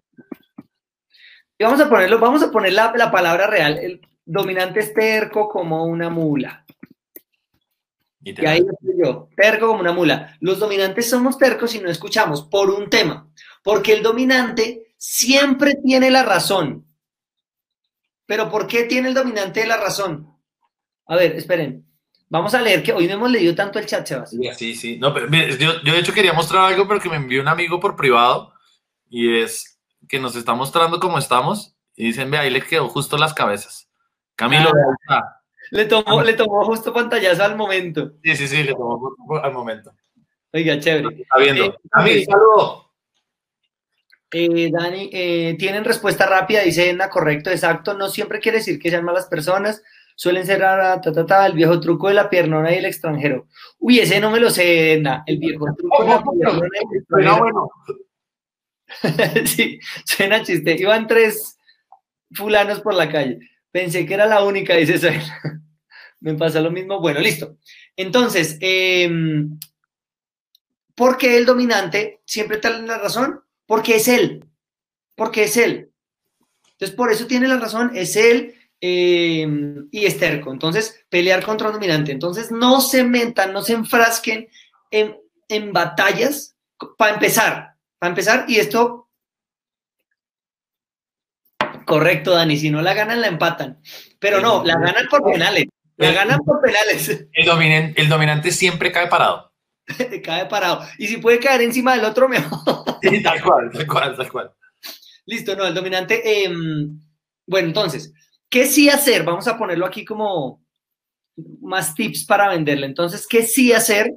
Y 1.57 1.63
vamos 1.63 1.81
a 1.81 1.89
ponerlo, 1.89 2.19
vamos 2.19 2.43
a 2.43 2.51
poner 2.51 2.73
la, 2.73 2.93
la 2.95 3.11
palabra 3.11 3.47
real. 3.47 3.77
El 3.77 4.01
dominante 4.25 4.79
es 4.79 4.93
terco 4.93 5.49
como 5.49 5.85
una 5.85 6.09
mula. 6.09 6.65
Y, 8.21 8.45
ahí 8.45 8.59
estoy 8.59 9.03
yo, 9.03 9.29
terco 9.35 9.67
como 9.67 9.81
una 9.81 9.91
mula. 9.91 10.37
Los 10.39 10.59
dominantes 10.59 11.09
somos 11.09 11.37
tercos 11.37 11.75
y 11.75 11.79
no 11.79 11.89
escuchamos 11.89 12.43
por 12.43 12.69
un 12.69 12.89
tema, 12.89 13.29
porque 13.63 13.93
el 13.93 14.01
dominante 14.01 14.93
siempre 14.97 15.75
tiene 15.83 16.09
la 16.09 16.23
razón. 16.23 16.87
Pero 18.25 18.49
¿por 18.49 18.67
qué 18.67 18.83
tiene 18.83 19.09
el 19.09 19.13
dominante 19.13 19.67
la 19.67 19.77
razón? 19.77 20.32
A 21.07 21.15
ver, 21.15 21.33
esperen. 21.33 21.85
Vamos 22.29 22.53
a 22.55 22.61
leer 22.61 22.81
que 22.81 22.93
hoy 22.93 23.07
no 23.07 23.13
hemos 23.13 23.29
leído 23.29 23.53
tanto 23.53 23.77
el 23.77 23.85
chat, 23.85 24.07
Sebas. 24.07 24.31
Sí, 24.57 24.75
sí. 24.75 24.97
No, 24.97 25.13
pero, 25.13 25.27
yo, 25.29 25.81
yo, 25.83 25.93
de 25.93 25.99
hecho 25.99 26.13
quería 26.13 26.33
mostrar 26.33 26.71
algo, 26.71 26.87
pero 26.87 26.99
que 26.99 27.09
me 27.09 27.17
envió 27.17 27.41
un 27.41 27.47
amigo 27.47 27.79
por 27.79 27.95
privado 27.95 28.53
y 29.09 29.39
es 29.39 29.79
que 30.07 30.19
nos 30.19 30.35
está 30.35 30.55
mostrando 30.55 30.99
cómo 30.99 31.19
estamos 31.19 31.75
y 31.95 32.05
dicen, 32.05 32.31
ve, 32.31 32.39
ahí 32.39 32.49
le 32.49 32.61
quedó 32.61 32.89
justo 32.89 33.17
las 33.17 33.33
cabezas. 33.33 33.87
Camilo, 34.35 34.71
ah, 35.09 35.41
le, 35.69 35.85
tomó, 35.85 36.23
le 36.23 36.33
tomó 36.33 36.65
justo 36.65 36.91
pantallazo 36.91 37.43
al 37.43 37.55
momento. 37.55 38.13
Sí, 38.23 38.35
sí, 38.35 38.47
sí, 38.47 38.63
le 38.63 38.73
tomó 38.73 39.15
al 39.43 39.53
momento. 39.53 39.93
Oiga, 40.51 40.79
chévere. 40.79 41.21
Está 41.21 41.37
viendo. 41.39 41.65
Eh, 41.65 41.75
Camilo, 41.91 42.25
saludo. 42.25 42.91
Eh, 44.31 44.71
Dani, 44.71 45.09
eh, 45.13 45.55
tienen 45.59 45.85
respuesta 45.85 46.25
rápida, 46.25 46.61
dice 46.61 46.89
Edna, 46.89 47.09
correcto, 47.09 47.51
exacto. 47.51 47.93
No 47.93 48.09
siempre 48.09 48.39
quiere 48.39 48.57
decir 48.57 48.79
que 48.79 48.89
sean 48.89 49.05
malas 49.05 49.27
personas. 49.27 49.83
Suelen 50.15 50.45
ser 50.45 50.59
ta, 50.59 51.01
ta, 51.01 51.25
ta, 51.25 51.45
el 51.45 51.53
viejo 51.53 51.79
truco 51.79 52.07
de 52.07 52.13
la 52.13 52.29
piernona 52.29 52.71
y 52.73 52.77
el 52.77 52.85
extranjero. 52.85 53.47
Uy, 53.79 53.99
ese 53.99 54.19
no 54.19 54.31
me 54.31 54.39
lo 54.39 54.49
sé. 54.49 54.93
El 54.93 55.37
viejo 55.37 55.65
truco 55.75 56.03
de 56.03 56.09
la 56.09 56.23
piernona 56.23 56.67
y 56.73 56.93
el 56.93 56.99
extranjero. 56.99 57.39
bueno. 57.39 57.71
sí, 59.45 59.79
suena 60.05 60.43
chiste. 60.43 60.75
Iban 60.79 61.07
tres 61.07 61.57
fulanos 62.31 62.81
por 62.81 62.93
la 62.93 63.11
calle. 63.11 63.39
Pensé 63.71 64.05
que 64.05 64.13
era 64.13 64.27
la 64.27 64.43
única, 64.43 64.75
dice 64.75 64.97
Suena. 64.97 65.41
me 66.19 66.35
pasa 66.35 66.61
lo 66.61 66.71
mismo. 66.71 66.99
Bueno, 66.99 67.19
listo. 67.19 67.57
Entonces, 67.95 68.57
eh, 68.61 69.09
¿por 70.95 71.17
qué 71.17 71.37
el 71.37 71.45
dominante 71.45 72.21
siempre 72.25 72.57
tiene 72.57 72.87
la 72.87 72.99
razón? 72.99 73.41
Porque 73.65 73.95
es 73.95 74.07
él. 74.07 74.45
Porque 75.15 75.43
es 75.43 75.57
él. 75.57 75.91
Entonces, 76.73 76.95
por 76.95 77.11
eso 77.11 77.27
tiene 77.27 77.47
la 77.47 77.59
razón, 77.59 77.91
es 77.95 78.15
él 78.15 78.55
eh, 78.85 79.47
y 79.91 80.05
es 80.05 80.19
terco. 80.19 80.51
Entonces, 80.51 81.05
pelear 81.09 81.43
contra 81.45 81.67
un 81.67 81.73
dominante. 81.73 82.11
Entonces, 82.11 82.51
no 82.51 82.81
se 82.81 83.05
mentan, 83.05 83.53
no 83.53 83.61
se 83.61 83.73
enfrasquen 83.73 84.49
en, 84.91 85.17
en 85.47 85.71
batallas 85.71 86.57
para 86.97 87.13
empezar 87.13 87.73
a 88.03 88.07
empezar, 88.07 88.45
y 88.49 88.57
esto. 88.57 89.09
Correcto, 91.85 92.31
Dani. 92.31 92.57
Si 92.57 92.69
no 92.69 92.81
la 92.81 92.93
ganan, 92.93 93.21
la 93.21 93.27
empatan. 93.27 93.79
Pero 94.19 94.41
no, 94.41 94.63
la 94.65 94.75
ganan 94.75 95.07
por 95.09 95.23
penales. 95.23 95.67
La 95.95 96.11
ganan 96.11 96.39
por 96.39 96.61
penales. 96.61 97.27
El, 97.31 97.45
dominante, 97.45 98.01
el 98.01 98.09
dominante 98.09 98.51
siempre 98.51 98.91
cae 98.91 99.07
parado. 99.07 99.53
cae 100.23 100.45
parado. 100.47 100.85
Y 100.97 101.07
si 101.07 101.17
puede 101.17 101.39
caer 101.39 101.61
encima 101.61 101.95
del 101.95 102.03
otro, 102.03 102.27
mejor. 102.27 102.83
Sí, 103.01 103.23
tal 103.23 103.41
cual, 103.41 103.71
tal 103.71 103.87
cual, 103.87 104.17
tal 104.17 104.31
cual. 104.31 104.51
Listo, 105.25 105.55
no, 105.55 105.65
el 105.65 105.73
dominante. 105.73 106.43
Em, 106.43 106.99
bueno, 107.47 107.69
entonces, 107.69 108.13
¿qué 108.53 108.67
sí 108.67 108.87
hacer? 108.87 109.23
Vamos 109.23 109.47
a 109.47 109.57
ponerlo 109.57 109.83
aquí 109.83 110.05
como 110.05 110.63
más 111.61 111.95
tips 111.95 112.25
para 112.25 112.49
venderle. 112.49 112.85
Entonces, 112.85 113.25
¿qué 113.27 113.41
sí 113.41 113.73
hacer 113.73 114.13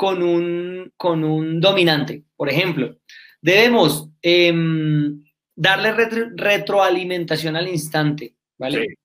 con 0.00 0.22
un, 0.22 0.90
con 0.96 1.22
un 1.24 1.60
dominante. 1.60 2.24
Por 2.34 2.48
ejemplo, 2.48 2.96
debemos 3.42 4.08
em, 4.22 5.22
darle 5.54 5.92
retroalimentación 6.36 7.54
al 7.54 7.68
instante, 7.68 8.34
¿vale? 8.56 8.96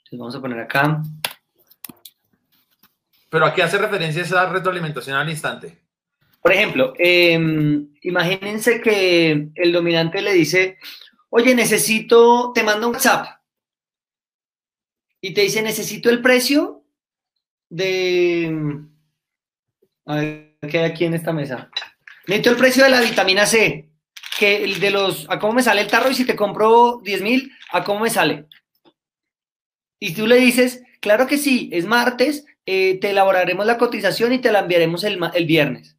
Entonces 0.00 0.18
vamos 0.18 0.34
a 0.34 0.40
poner 0.42 0.60
acá. 0.60 1.02
Pero 3.30 3.46
aquí 3.46 3.62
hace 3.62 3.78
referencia 3.78 4.20
a 4.20 4.26
esa 4.26 4.50
retroalimentación 4.50 5.16
al 5.16 5.30
instante. 5.30 5.78
Por 6.42 6.52
ejemplo, 6.52 6.92
em, 6.98 7.88
imagínense 8.02 8.82
que 8.82 9.48
el 9.54 9.72
dominante 9.72 10.20
le 10.20 10.34
dice, 10.34 10.76
oye, 11.36 11.54
necesito, 11.54 12.52
te 12.54 12.62
mando 12.62 12.88
un 12.88 12.94
WhatsApp. 12.94 13.42
Y 15.20 15.34
te 15.34 15.42
dice, 15.42 15.60
necesito 15.60 16.08
el 16.08 16.22
precio 16.22 16.82
de, 17.68 18.80
a 20.06 20.16
ver, 20.16 20.56
¿qué 20.62 20.78
hay 20.78 20.84
aquí 20.84 21.04
en 21.04 21.12
esta 21.12 21.34
mesa? 21.34 21.70
Necesito 22.26 22.50
el 22.50 22.56
precio 22.56 22.84
de 22.84 22.90
la 22.90 23.02
vitamina 23.02 23.44
C. 23.44 23.90
Que 24.38 24.64
el 24.64 24.80
de 24.80 24.90
los, 24.90 25.26
¿a 25.28 25.38
cómo 25.38 25.52
me 25.52 25.62
sale 25.62 25.82
el 25.82 25.88
tarro? 25.88 26.10
Y 26.10 26.14
si 26.14 26.24
te 26.24 26.36
compro 26.36 27.02
10 27.04 27.20
mil, 27.20 27.52
¿a 27.70 27.84
cómo 27.84 28.00
me 28.00 28.10
sale? 28.10 28.46
Y 30.00 30.14
tú 30.14 30.26
le 30.26 30.36
dices, 30.36 30.84
claro 31.00 31.26
que 31.26 31.36
sí, 31.36 31.68
es 31.70 31.84
martes, 31.84 32.46
eh, 32.64 32.98
te 32.98 33.10
elaboraremos 33.10 33.66
la 33.66 33.76
cotización 33.76 34.32
y 34.32 34.38
te 34.38 34.52
la 34.52 34.60
enviaremos 34.60 35.04
el 35.04 35.46
viernes. 35.46 35.98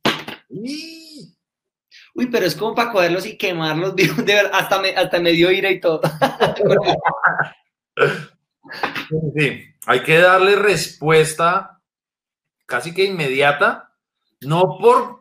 Uy, 2.18 2.28
pero 2.32 2.48
es 2.48 2.56
como 2.56 2.74
para 2.74 2.92
cogerlos 2.92 3.28
y 3.28 3.38
quemarlos, 3.38 3.96
de 3.96 4.08
verdad, 4.26 4.50
hasta 4.52 4.82
me, 4.82 4.90
hasta 4.90 5.20
me 5.20 5.32
ira 5.32 5.70
y 5.70 5.80
todo. 5.80 6.02
sí, 9.38 9.64
hay 9.86 10.00
que 10.02 10.18
darle 10.18 10.56
respuesta 10.56 11.80
casi 12.66 12.96
que 12.96 13.06
inmediata 13.06 13.94
no 14.42 14.80
por 14.80 15.20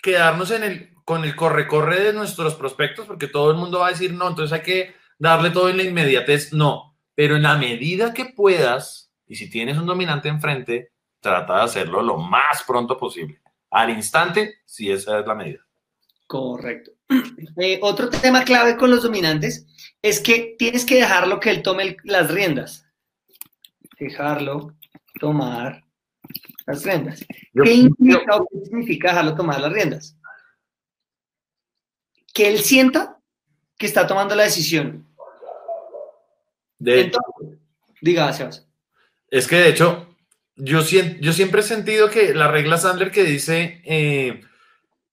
quedarnos 0.00 0.52
en 0.52 0.62
el, 0.62 0.94
con 1.04 1.24
el 1.24 1.34
corre-corre 1.34 2.04
de 2.04 2.12
nuestros 2.12 2.54
prospectos, 2.54 3.06
porque 3.06 3.26
todo 3.26 3.50
el 3.50 3.56
mundo 3.56 3.80
va 3.80 3.88
a 3.88 3.90
decir 3.90 4.14
no, 4.14 4.28
entonces 4.28 4.56
hay 4.56 4.62
que 4.62 4.94
darle 5.18 5.50
todo 5.50 5.68
en 5.68 5.76
la 5.76 5.82
inmediatez, 5.82 6.52
no, 6.52 6.96
pero 7.16 7.34
en 7.34 7.42
la 7.42 7.56
medida 7.56 8.14
que 8.14 8.26
puedas, 8.26 9.12
y 9.26 9.34
si 9.34 9.50
tienes 9.50 9.76
un 9.76 9.86
dominante 9.86 10.28
enfrente, 10.28 10.92
trata 11.20 11.56
de 11.56 11.62
hacerlo 11.62 12.00
lo 12.00 12.16
más 12.16 12.62
pronto 12.64 12.96
posible, 12.96 13.40
al 13.70 13.90
instante, 13.90 14.60
si 14.64 14.88
esa 14.88 15.18
es 15.18 15.26
la 15.26 15.34
medida. 15.34 15.67
Correcto. 16.28 16.92
Eh, 17.60 17.80
otro 17.82 18.08
tema 18.08 18.44
clave 18.44 18.76
con 18.76 18.90
los 18.90 19.02
dominantes 19.02 19.66
es 20.00 20.20
que 20.20 20.54
tienes 20.56 20.84
que 20.84 20.94
dejarlo 20.96 21.40
que 21.40 21.50
él 21.50 21.62
tome 21.62 21.96
las 22.04 22.30
riendas. 22.30 22.86
Dejarlo 23.98 24.76
tomar 25.18 25.84
las 26.66 26.84
riendas. 26.84 27.24
¿Qué 27.52 27.72
implica 27.72 28.36
o 28.36 28.46
qué 28.46 28.64
significa 28.64 29.08
dejarlo 29.08 29.34
tomar 29.34 29.60
las 29.60 29.72
riendas? 29.72 30.16
Que 32.32 32.48
él 32.48 32.60
sienta 32.60 33.18
que 33.76 33.86
está 33.86 34.06
tomando 34.06 34.36
la 34.36 34.44
decisión. 34.44 35.04
De 36.78 37.00
Entonces, 37.00 37.58
diga, 38.00 38.30
Es 39.30 39.48
que 39.48 39.56
de 39.56 39.68
hecho, 39.70 40.16
yo, 40.54 40.82
yo 40.82 41.32
siempre 41.32 41.62
he 41.62 41.64
sentido 41.64 42.08
que 42.08 42.34
la 42.34 42.46
regla 42.48 42.78
Sandler 42.78 43.10
que 43.10 43.24
dice 43.24 43.82
eh, 43.84 44.42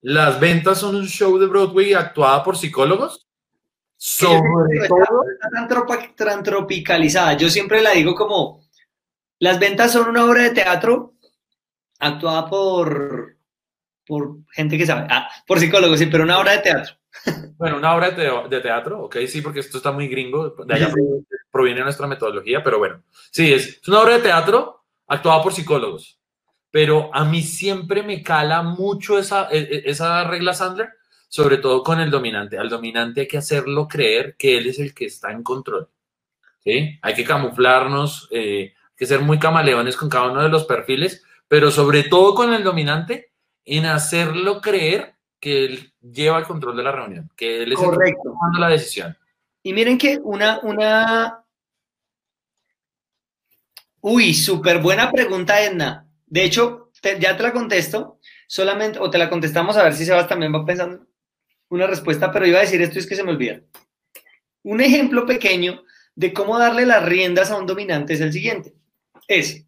las 0.07 0.39
ventas 0.39 0.77
son 0.77 0.95
un 0.95 1.07
show 1.07 1.35
de 1.39 1.47
Broadway 1.47 1.93
actuada 1.93 2.43
por 2.43 2.55
psicólogos. 2.55 3.27
Sobre 3.97 4.87
todo. 4.87 5.23
tan 6.15 6.43
tropicalizada. 6.43 7.33
Yo 7.33 7.49
siempre 7.49 7.81
la 7.81 7.91
digo 7.91 8.13
como 8.13 8.61
las 9.39 9.59
ventas 9.59 9.93
son 9.93 10.07
una 10.09 10.25
obra 10.25 10.43
de 10.43 10.51
teatro 10.51 11.15
actuada 11.97 12.47
por, 12.47 13.37
por 14.05 14.45
gente 14.51 14.77
que 14.77 14.85
sabe, 14.85 15.07
ah, 15.09 15.27
por 15.47 15.59
psicólogos, 15.59 15.97
sí, 15.97 16.05
pero 16.05 16.23
una 16.23 16.37
obra 16.37 16.51
de 16.51 16.59
teatro. 16.59 16.95
Bueno, 17.57 17.77
una 17.77 17.95
obra 17.95 18.11
de, 18.11 18.59
teatro, 18.59 19.05
ok, 19.05 19.15
sí, 19.27 19.41
porque 19.41 19.61
esto 19.61 19.77
está 19.77 19.93
muy 19.93 20.09
gringo, 20.09 20.53
de 20.67 20.73
allá 20.73 20.91
proviene 21.49 21.81
nuestra 21.81 22.05
metodología, 22.05 22.61
pero 22.61 22.77
bueno, 22.79 23.01
sí, 23.31 23.53
es, 23.53 23.81
una 23.87 24.01
obra 24.01 24.15
de 24.15 24.23
teatro 24.23 24.83
actuada 25.07 25.41
por 25.41 25.53
psicólogos, 25.53 26.19
pero 26.75 27.09
a 27.13 27.23
mí 27.23 27.41
siempre 27.41 28.03
me 28.03 28.21
cala 28.21 28.61
mucho 28.61 29.17
esa, 29.17 29.47
e, 29.49 29.59
e, 29.59 29.83
esa 29.89 30.25
regla 30.25 30.53
Sandler, 30.53 30.89
sobre 31.29 31.59
todo 31.59 31.81
con 31.81 32.01
el 32.01 32.11
dominante. 32.11 32.57
Al 32.57 32.67
dominante 32.67 33.21
hay 33.21 33.27
que 33.29 33.37
hacerlo 33.37 33.87
creer 33.87 34.35
que 34.37 34.57
él 34.57 34.67
es 34.67 34.79
el 34.79 34.93
que 34.93 35.05
está 35.05 35.31
en 35.31 35.41
control, 35.41 35.87
¿sí? 36.59 36.99
Hay 37.01 37.13
que 37.13 37.23
camuflarnos, 37.23 38.27
eh, 38.29 38.73
que 38.93 39.05
ser 39.05 39.21
muy 39.21 39.39
camaleones 39.39 39.95
con 39.95 40.09
cada 40.09 40.29
uno 40.29 40.43
de 40.43 40.49
los 40.49 40.65
perfiles, 40.65 41.23
pero 41.47 41.71
sobre 41.71 42.03
todo 42.03 42.35
con 42.35 42.53
el 42.53 42.65
dominante, 42.65 43.31
en 43.63 43.85
hacerlo 43.85 44.59
creer 44.59 45.15
que 45.39 45.63
él 45.63 45.93
lleva 46.01 46.39
el 46.39 46.45
control 46.45 46.75
de 46.75 46.83
la 46.83 46.91
reunión, 46.91 47.31
que 47.37 47.63
él 47.63 47.71
es 47.71 47.79
el 47.79 47.89
que 47.89 48.09
está 48.09 48.21
tomando 48.21 48.59
la 48.59 48.67
decisión. 48.67 49.17
Y 49.63 49.71
miren 49.71 49.97
que 49.97 50.19
una, 50.21 50.59
una... 50.59 51.41
Uy, 54.01 54.33
súper 54.33 54.81
buena 54.81 55.09
pregunta, 55.09 55.63
Edna. 55.63 56.04
De 56.25 56.43
hecho, 56.43 56.91
ya 57.03 57.37
te 57.37 57.43
la 57.43 57.53
contesto, 57.53 58.19
solamente, 58.47 58.99
o 58.99 59.09
te 59.09 59.17
la 59.17 59.29
contestamos 59.29 59.77
a 59.77 59.83
ver 59.83 59.93
si 59.93 60.05
Sebas 60.05 60.27
también 60.27 60.53
va 60.53 60.65
pensando 60.65 61.05
una 61.69 61.87
respuesta, 61.87 62.31
pero 62.31 62.47
iba 62.47 62.59
a 62.59 62.61
decir 62.61 62.81
esto 62.81 62.95
y 62.95 62.99
es 62.99 63.07
que 63.07 63.15
se 63.15 63.23
me 63.23 63.31
olvida. 63.31 63.61
Un 64.63 64.81
ejemplo 64.81 65.25
pequeño 65.25 65.83
de 66.15 66.33
cómo 66.33 66.57
darle 66.57 66.85
las 66.85 67.03
riendas 67.03 67.51
a 67.51 67.57
un 67.57 67.65
dominante 67.65 68.13
es 68.13 68.21
el 68.21 68.33
siguiente. 68.33 68.73
Es, 69.27 69.65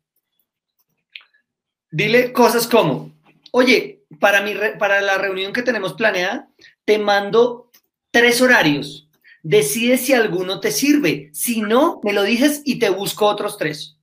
dile 1.92 2.32
cosas 2.32 2.68
como, 2.68 3.16
oye, 3.52 4.04
para, 4.20 4.42
mi 4.42 4.54
para 4.80 5.02
la 5.02 5.18
reunión 5.18 5.54
que 5.54 5.64
tenemos 5.64 5.94
planeada, 5.94 6.50
te 6.86 6.98
mando 6.98 7.72
tres 8.12 8.42
horarios. 8.42 9.10
Decide 9.44 9.98
si 9.98 10.14
alguno 10.14 10.60
te 10.60 10.72
sirve. 10.72 11.30
Si 11.34 11.62
no, 11.62 12.00
me 12.04 12.14
lo 12.14 12.24
dices 12.24 12.62
y 12.66 12.80
te 12.80 12.90
busco 12.90 13.28
otros 13.28 13.58
tres. 13.58 13.97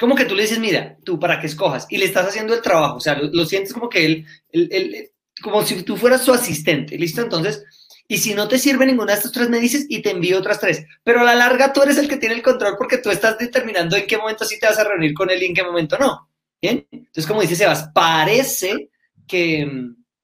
Como 0.00 0.14
que 0.14 0.24
tú 0.24 0.34
le 0.34 0.42
dices, 0.42 0.58
mira, 0.58 0.96
tú 1.04 1.20
para 1.20 1.38
que 1.38 1.46
escojas 1.46 1.86
y 1.90 1.98
le 1.98 2.06
estás 2.06 2.26
haciendo 2.26 2.54
el 2.54 2.62
trabajo. 2.62 2.96
O 2.96 3.00
sea, 3.00 3.20
lo, 3.20 3.44
sientes 3.44 3.74
como 3.74 3.90
que 3.90 4.06
él, 4.06 4.26
él, 4.50 5.10
como 5.42 5.62
si 5.62 5.82
tú 5.82 5.98
fueras 5.98 6.24
su 6.24 6.32
asistente. 6.32 6.96
¿Listo? 6.96 7.20
Entonces, 7.20 7.62
y 8.08 8.16
si 8.16 8.32
no 8.32 8.48
te 8.48 8.58
sirve 8.58 8.86
ninguna 8.86 9.12
de 9.12 9.18
estas 9.18 9.32
tres, 9.32 9.50
me 9.50 9.60
dices 9.60 9.84
y 9.90 10.00
te 10.00 10.12
envío 10.12 10.38
otras 10.38 10.58
tres. 10.58 10.86
Pero 11.04 11.20
a 11.20 11.24
la 11.24 11.34
larga 11.34 11.74
tú 11.74 11.82
eres 11.82 11.98
el 11.98 12.08
que 12.08 12.16
tiene 12.16 12.34
el 12.34 12.42
control 12.42 12.76
porque 12.78 12.96
tú 12.96 13.10
estás 13.10 13.36
determinando 13.36 13.94
en 13.94 14.06
qué 14.06 14.16
momento 14.16 14.46
sí 14.46 14.58
te 14.58 14.66
vas 14.66 14.78
a 14.78 14.84
reunir 14.84 15.12
con 15.12 15.28
él 15.28 15.42
y 15.42 15.46
en 15.46 15.54
qué 15.54 15.62
momento 15.62 15.98
no. 15.98 16.30
¿Bien? 16.62 16.86
Entonces, 16.90 17.26
como 17.26 17.42
dice 17.42 17.54
Sebas, 17.54 17.90
parece 17.94 18.88
que, 19.28 19.70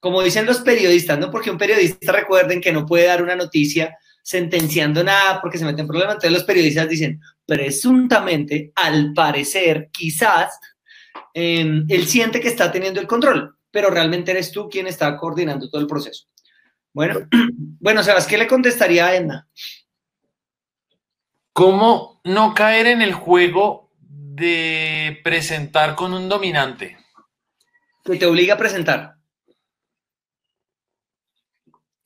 como 0.00 0.22
dicen 0.22 0.46
los 0.46 0.60
periodistas, 0.62 1.18
¿no? 1.18 1.30
Porque 1.30 1.50
un 1.50 1.58
periodista, 1.58 2.12
recuerden 2.12 2.62
que 2.62 2.72
no 2.72 2.86
puede 2.86 3.06
dar 3.06 3.22
una 3.22 3.36
noticia 3.36 3.94
sentenciando 4.26 5.04
nada 5.04 5.40
porque 5.40 5.56
se 5.56 5.64
mete 5.64 5.82
en 5.82 5.86
problemas. 5.86 6.14
Entonces 6.14 6.32
los 6.32 6.42
periodistas 6.42 6.88
dicen, 6.88 7.20
presuntamente, 7.46 8.72
al 8.74 9.12
parecer, 9.14 9.88
quizás, 9.92 10.58
em, 11.32 11.86
él 11.88 12.08
siente 12.08 12.40
que 12.40 12.48
está 12.48 12.72
teniendo 12.72 13.00
el 13.00 13.06
control, 13.06 13.56
pero 13.70 13.88
realmente 13.88 14.32
eres 14.32 14.50
tú 14.50 14.68
quien 14.68 14.88
está 14.88 15.16
coordinando 15.16 15.70
todo 15.70 15.80
el 15.80 15.86
proceso. 15.86 16.26
Bueno, 16.92 17.20
bueno, 17.78 18.02
Sebas, 18.02 18.26
¿qué 18.26 18.36
le 18.36 18.48
contestaría 18.48 19.06
a 19.06 19.14
Edna? 19.14 19.48
¿Cómo 21.52 22.20
no 22.24 22.52
caer 22.52 22.88
en 22.88 23.02
el 23.02 23.12
juego 23.12 23.92
de 24.00 25.20
presentar 25.22 25.94
con 25.94 26.12
un 26.12 26.28
dominante? 26.28 26.98
Que 28.04 28.16
te 28.16 28.26
obliga 28.26 28.54
a 28.54 28.58
presentar. 28.58 29.14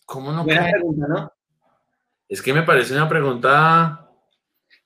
¿Cómo 0.05 0.33
no 0.33 0.45
Buena 0.45 0.69
pregunta, 0.71 1.07
¿no? 1.09 1.40
Es 2.31 2.41
que 2.41 2.55
me 2.55 2.63
parece 2.63 2.95
una 2.95 3.09
pregunta. 3.09 4.09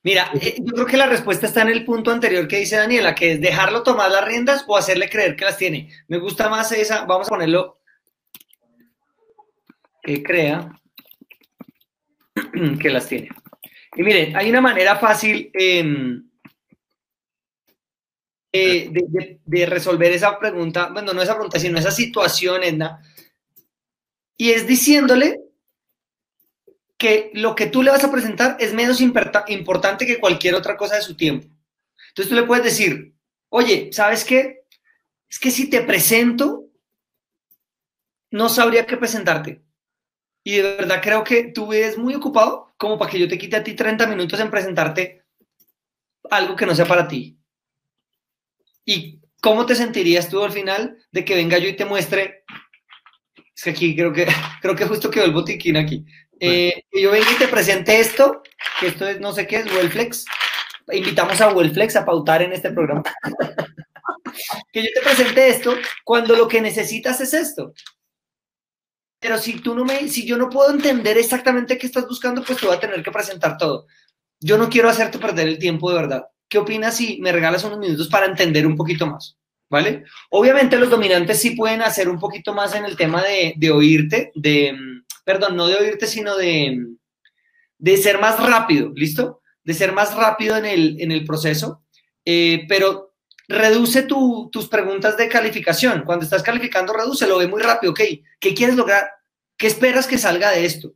Mira, 0.03 0.31
eh, 0.41 0.57
yo 0.59 0.73
creo 0.73 0.87
que 0.87 0.97
la 0.97 1.07
respuesta 1.07 1.47
está 1.47 1.61
en 1.61 1.69
el 1.69 1.85
punto 1.85 2.11
anterior 2.11 2.49
que 2.49 2.59
dice 2.59 2.77
Daniela, 2.77 3.15
que 3.15 3.33
es 3.33 3.41
dejarlo 3.41 3.83
tomar 3.83 4.11
las 4.11 4.25
riendas 4.25 4.65
o 4.67 4.79
hacerle 4.79 5.11
creer 5.11 5.37
que 5.37 5.45
las 5.45 5.59
tiene. 5.59 5.91
Me 6.09 6.19
gusta 6.19 6.49
más 6.49 6.73
esa, 6.73 7.05
vamos 7.05 7.27
a 7.27 7.31
ponerlo 7.31 7.83
que 10.03 10.23
crea 10.23 10.71
que 12.81 12.89
las 12.89 13.07
tiene. 13.07 13.29
Y 13.95 14.03
miren, 14.03 14.35
hay 14.35 14.49
una 14.49 14.63
manera 14.63 14.97
fácil 14.97 15.51
em, 15.53 16.27
de, 18.51 19.67
resolver 19.67 20.13
esa 20.13 20.39
pregunta, 20.39 20.89
bueno, 20.91 21.13
no 21.13 21.21
esa 21.21 21.35
pregunta, 21.35 21.61
sino 21.61 21.79
esa 21.79 21.91
situación, 21.91 22.63
Edna, 22.63 23.03
y 24.35 24.51
es 24.51 24.67
diciéndole 24.67 25.44
que 27.05 27.31
lo 27.35 27.55
que 27.55 27.67
tú 27.67 27.83
le 27.83 27.91
vas 27.91 28.03
a 28.03 28.11
presentar 28.11 28.57
es 28.59 28.73
menos 28.73 28.99
importante 29.03 30.07
que 30.07 30.19
cualquier 30.19 30.55
otra 30.55 30.75
cosa 30.79 30.97
de 30.97 31.03
su 31.03 31.15
tiempo. 31.15 31.47
Entonces 32.09 32.31
tú 32.31 32.35
le 32.35 32.45
puedes 32.45 32.65
decir, 32.65 33.15
oye, 33.51 33.91
¿sabes 33.93 34.25
qué? 34.25 34.65
Es 35.29 35.39
que 35.39 35.51
si 35.51 35.69
te 35.69 35.83
presento, 35.83 36.65
no 38.31 38.49
sabría 38.49 38.87
qué 38.87 38.97
presentarte. 38.97 39.63
Y 40.43 40.57
de 40.57 40.63
verdad 40.63 41.03
creo 41.03 41.25
que 41.25 41.53
tú 41.53 41.75
eres 41.75 41.99
muy 41.99 42.15
ocupado 42.15 42.75
como 42.79 42.97
para 42.97 43.11
que 43.11 43.19
yo 43.19 43.29
te 43.29 43.37
quite 43.37 43.57
a 43.57 43.63
ti 43.63 43.75
30 43.75 44.07
minutos 44.07 44.41
en 44.41 44.51
presentarte 44.51 45.27
algo 46.31 46.57
que 46.57 46.65
no 46.65 46.75
sea 46.75 46.87
para 46.87 47.07
ti. 47.07 47.39
¿Y 48.87 49.21
cómo 49.43 49.67
te 49.67 49.75
sentirías 49.75 50.31
tú 50.31 50.43
al 50.43 50.53
final 50.53 50.97
de 51.13 51.23
que 51.23 51.35
venga 51.35 51.59
yo 51.59 51.69
y 51.69 51.77
te 51.77 51.85
muestre? 51.85 52.45
Es 53.55 53.63
que 53.63 53.71
aquí 53.71 53.95
creo 53.95 54.11
que, 54.11 54.27
creo 54.63 54.75
que 54.75 54.87
justo 54.87 55.11
quedó 55.11 55.27
el 55.27 55.33
botiquín 55.33 55.77
aquí. 55.77 56.07
Eh, 56.47 56.85
que 56.91 57.03
yo 57.03 57.11
venga 57.11 57.31
y 57.31 57.37
te 57.37 57.49
presente 57.49 57.99
esto, 57.99 58.43
que 58.79 58.89
esto 58.89 59.09
es, 59.09 59.21
no 59.21 59.33
sé 59.33 59.47
qué 59.47 59.57
es, 59.57 59.67
Wellflex. 59.73 60.25
Invitamos 60.93 61.41
a 61.41 61.53
Wellflex 61.53 61.97
a 61.97 62.05
pautar 62.05 62.43
en 62.43 62.53
este 62.53 62.71
programa. 62.71 63.03
que 64.73 64.83
yo 64.83 64.89
te 64.95 65.01
presente 65.01 65.49
esto 65.49 65.75
cuando 66.05 66.37
lo 66.37 66.49
que 66.49 66.61
necesitas 66.61 67.21
es 67.21 67.33
esto. 67.35 67.73
Pero 69.21 69.39
si 69.39 69.61
tú 69.61 69.75
no 69.75 69.87
me, 69.87 70.09
si 70.09 70.27
yo 70.27 70.37
no 70.37 70.51
puedo 70.51 70.71
entender 70.71 71.17
exactamente 71.17 71.79
qué 71.79 71.87
estás 71.87 72.07
buscando, 72.07 72.45
pues 72.45 72.59
te 72.59 72.67
voy 72.67 72.77
a 72.77 72.81
tener 72.81 73.03
que 73.03 73.11
presentar 73.11 73.57
todo. 73.57 73.87
Yo 74.39 74.59
no 74.59 74.69
quiero 74.69 74.91
hacerte 74.91 75.19
perder 75.19 75.49
el 75.49 75.59
tiempo 75.59 75.91
de 75.91 75.97
verdad. 75.97 76.27
¿Qué 76.47 76.59
opinas 76.59 76.97
si 76.97 77.19
me 77.23 77.33
regalas 77.33 77.65
unos 77.65 77.79
minutos 77.79 78.09
para 78.09 78.27
entender 78.27 78.67
un 78.67 78.77
poquito 78.77 79.07
más? 79.07 79.39
¿Vale? 79.71 80.05
Obviamente 80.29 80.77
los 80.77 80.91
dominantes 80.91 81.41
sí 81.41 81.53
pueden 81.53 81.81
hacer 81.81 82.11
un 82.11 82.21
poquito 82.21 82.53
más 82.53 82.75
en 82.75 82.85
el 82.85 82.97
tema 82.97 83.23
de, 83.23 83.71
oírte, 83.71 84.31
de, 84.35 84.77
perdón, 85.25 85.57
no 85.57 85.67
de 85.67 85.77
oírte, 85.77 86.07
sino 86.07 86.37
de, 86.37 86.87
de 87.79 87.97
ser 87.97 88.21
más 88.21 88.39
rápido, 88.45 88.93
¿listo? 88.95 89.41
De 89.65 89.75
ser 89.75 89.93
más 89.93 90.15
rápido 90.15 90.57
en 90.57 90.67
el, 90.67 91.01
en 91.01 91.11
el 91.11 91.25
proceso, 91.25 91.83
eh, 92.25 92.65
pero 92.69 93.15
reduce 93.49 94.03
tus 94.03 94.69
preguntas 94.69 95.17
de 95.17 95.29
calificación. 95.29 96.03
Cuando 96.05 96.25
estás 96.25 96.43
calificando, 96.43 96.93
reduce, 96.93 97.27
lo 97.27 97.39
ve 97.39 97.49
muy 97.49 97.63
rápido. 97.63 97.93
Ok, 97.93 98.01
¿qué 98.41 98.55
quieres 98.55 98.77
lograr? 98.77 99.11
¿Qué 99.57 99.67
esperas 99.67 100.07
que 100.07 100.19
salga 100.19 100.51
de 100.51 100.65
esto? 100.65 100.95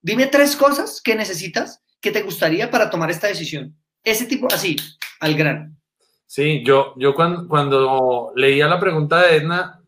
Dime 0.00 0.26
tres 0.26 0.56
cosas 0.56 1.00
que 1.02 1.14
necesitas 1.14 1.82
que 2.00 2.10
te 2.10 2.22
gustaría 2.22 2.70
para 2.70 2.90
tomar 2.90 3.10
esta 3.10 3.26
decisión. 3.26 3.76
Ese 4.02 4.26
tipo, 4.26 4.46
así, 4.52 4.76
al 5.20 5.34
gran. 5.34 5.80
Sí, 6.26 6.62
yo, 6.64 6.94
yo 6.96 7.14
cuando, 7.14 7.48
cuando 7.48 8.32
leía 8.36 8.66
la 8.66 8.80
pregunta 8.80 9.22
de 9.22 9.36
Edna, 9.36 9.83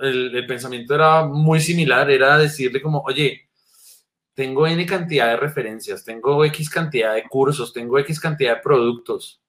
el, 0.00 0.46
pensamiento 0.46 0.94
era 0.94 1.24
muy 1.24 1.60
similar, 1.60 2.10
era 2.10 2.38
decirle 2.38 2.80
como, 2.80 3.02
oye, 3.06 3.48
tengo 4.34 4.66
N 4.66 4.84
cantidad 4.86 5.28
de 5.28 5.36
referencias, 5.36 6.04
tengo 6.04 6.44
X 6.44 6.70
cantidad 6.70 7.14
de 7.14 7.24
cursos, 7.24 7.72
tengo 7.72 7.98
X 7.98 8.18
cantidad 8.20 8.56
de 8.56 8.62
productos. 8.62 9.40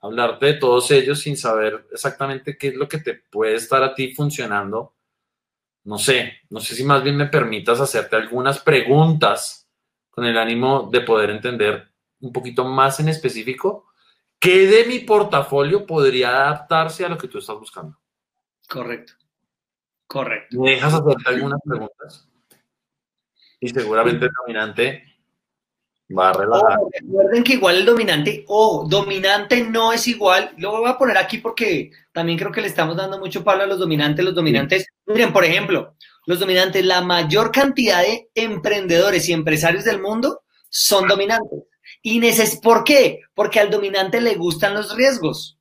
Hablarte 0.00 0.46
de 0.46 0.54
todos 0.54 0.90
ellos 0.92 1.20
sin 1.20 1.36
saber 1.36 1.88
exactamente 1.90 2.56
qué 2.56 2.68
es 2.68 2.74
lo 2.76 2.88
que 2.88 2.98
te 2.98 3.14
puede 3.14 3.56
estar 3.56 3.82
a 3.82 3.94
ti 3.94 4.14
funcionando. 4.14 4.94
No 5.84 5.98
sé, 5.98 6.34
no 6.50 6.60
sé 6.60 6.74
si 6.74 6.84
más 6.84 7.02
bien 7.02 7.16
me 7.16 7.26
permitas 7.26 7.80
hacerte 7.80 8.14
algunas 8.14 8.60
preguntas 8.60 9.68
con 10.10 10.24
el 10.24 10.38
ánimo 10.38 10.88
de 10.92 11.00
poder 11.00 11.30
entender 11.30 11.88
un 12.20 12.32
poquito 12.32 12.64
más 12.64 13.00
en 13.00 13.08
específico, 13.08 13.86
¿qué 14.38 14.66
de 14.66 14.84
mi 14.84 15.00
portafolio 15.00 15.86
podría 15.86 16.30
adaptarse 16.30 17.04
a 17.04 17.08
lo 17.08 17.18
que 17.18 17.28
tú 17.28 17.38
estás 17.38 17.56
buscando? 17.58 17.98
Correcto. 18.68 19.14
Correcto. 20.08 20.60
¿Me 20.60 20.70
dejas 20.70 20.94
hacerte 20.94 21.22
algunas 21.26 21.60
preguntas? 21.62 22.26
Y 23.60 23.68
seguramente 23.68 24.24
el 24.24 24.32
dominante 24.40 25.04
va 26.16 26.30
a 26.30 26.32
relajar. 26.32 26.78
recuerden 26.98 27.44
que 27.44 27.52
igual 27.52 27.76
el 27.76 27.84
dominante, 27.84 28.44
o 28.48 28.86
dominante 28.88 29.62
no 29.64 29.92
es 29.92 30.08
igual, 30.08 30.54
lo 30.56 30.80
voy 30.80 30.88
a 30.88 30.96
poner 30.96 31.18
aquí 31.18 31.38
porque 31.38 31.90
también 32.12 32.38
creo 32.38 32.50
que 32.50 32.62
le 32.62 32.68
estamos 32.68 32.96
dando 32.96 33.18
mucho 33.18 33.44
palo 33.44 33.64
a 33.64 33.66
los 33.66 33.78
dominantes. 33.78 34.24
Los 34.24 34.34
dominantes, 34.34 34.86
miren, 35.04 35.30
por 35.30 35.44
ejemplo, 35.44 35.94
los 36.24 36.40
dominantes, 36.40 36.84
la 36.86 37.02
mayor 37.02 37.52
cantidad 37.52 38.02
de 38.02 38.30
emprendedores 38.34 39.28
y 39.28 39.34
empresarios 39.34 39.84
del 39.84 40.00
mundo 40.00 40.40
son 40.70 41.06
dominantes. 41.06 41.64
Y 42.00 42.22
¿Por 42.62 42.84
qué? 42.84 43.20
Porque 43.34 43.60
al 43.60 43.70
dominante 43.70 44.22
le 44.22 44.36
gustan 44.36 44.72
los 44.72 44.96
riesgos. 44.96 45.58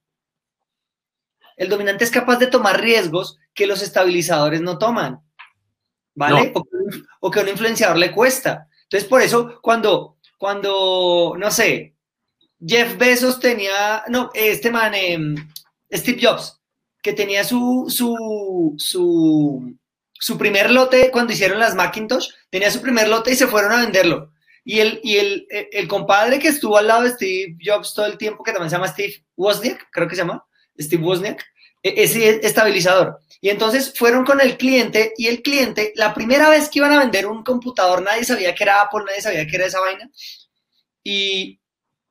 El 1.57 1.67
dominante 1.67 2.05
es 2.05 2.11
capaz 2.11 2.37
de 2.37 2.47
tomar 2.47 2.79
riesgos 2.79 3.37
que 3.57 3.67
los 3.67 3.81
estabilizadores 3.81 4.61
no 4.61 4.77
toman. 4.77 5.19
¿Vale? 6.13 6.53
O, 7.19 7.29
que, 7.29 7.39
a 7.39 7.43
un 7.43 7.49
influenciador 7.49 7.97
le 7.97 8.11
cuesta. 8.11 8.67
Entonces, 8.83 9.09
por 9.09 9.21
eso, 9.21 9.59
cuando, 9.61 10.17
cuando, 10.37 11.35
no 11.37 11.51
sé, 11.51 11.95
Jeff 12.65 12.97
Bezos 12.97 13.39
tenía, 13.39 14.03
no, 14.07 14.29
este 14.33 14.71
man, 14.71 14.93
em, 14.93 15.35
Steve 15.91 16.19
Jobs, 16.21 16.59
que 17.01 17.13
tenía 17.13 17.43
su, 17.43 17.85
su, 17.89 18.75
su, 18.77 19.75
su 20.13 20.37
primer 20.37 20.71
lote 20.71 21.11
cuando 21.11 21.33
hicieron 21.33 21.59
las 21.59 21.75
Macintosh, 21.75 22.29
tenía 22.49 22.71
su 22.71 22.81
primer 22.81 23.07
lote 23.07 23.31
y 23.31 23.35
se 23.35 23.47
fueron 23.47 23.71
a 23.71 23.81
venderlo 23.81 24.33
Y, 24.63 24.79
el, 24.79 24.99
y 25.03 25.17
el, 25.17 25.47
el, 25.49 25.87
compadre 25.87 26.39
que 26.39 26.47
estuvo 26.47 26.77
al 26.77 26.87
lado 26.87 27.03
de 27.03 27.11
Steve 27.11 27.57
Jobs 27.63 27.93
todo 27.93 28.05
el 28.05 28.17
tiempo, 28.17 28.43
que 28.43 28.51
también 28.51 28.69
se 28.69 28.75
llama 28.75 28.87
Steve 28.87 29.25
Wozniak, 29.35 29.87
creo 29.91 30.07
que 30.07 30.15
se 30.15 30.21
llama, 30.21 30.45
Steve 30.79 31.03
Wozniak, 31.03 31.41
e, 31.41 31.45
ese 31.97 32.45
estabilizador. 32.45 33.19
Y 33.39 33.49
entonces 33.49 33.93
fueron 33.95 34.25
con 34.25 34.41
el 34.41 34.57
cliente 34.57 35.13
y 35.17 35.27
el 35.27 35.41
cliente, 35.41 35.93
la 35.95 36.13
primera 36.13 36.49
vez 36.49 36.69
que 36.69 36.79
iban 36.79 36.91
a 36.91 36.99
vender 36.99 37.27
un 37.27 37.43
computador, 37.43 38.01
nadie 38.01 38.23
sabía 38.23 38.55
que 38.55 38.63
era 38.63 38.81
Apple, 38.81 39.03
nadie 39.05 39.21
sabía 39.21 39.45
que 39.45 39.55
era 39.55 39.67
esa 39.67 39.79
vaina. 39.79 40.09
Y 41.03 41.59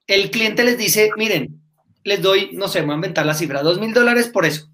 el 0.06 0.30
cliente 0.30 0.64
les 0.64 0.78
dice, 0.78 1.10
miren, 1.16 1.60
les 2.04 2.22
doy, 2.22 2.50
no 2.52 2.68
sé, 2.68 2.80
me 2.80 2.86
voy 2.86 2.94
a 2.94 2.96
inventar 2.96 3.26
la 3.26 3.34
cifra, 3.34 3.62
dos 3.62 3.80
mil 3.80 3.92
dólares 3.92 4.28
por 4.28 4.46
eso. 4.46 4.68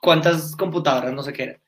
¿Cuántas 0.00 0.56
computadoras? 0.56 1.12
No 1.12 1.22
sé 1.22 1.32
qué 1.32 1.42
era. 1.42 1.60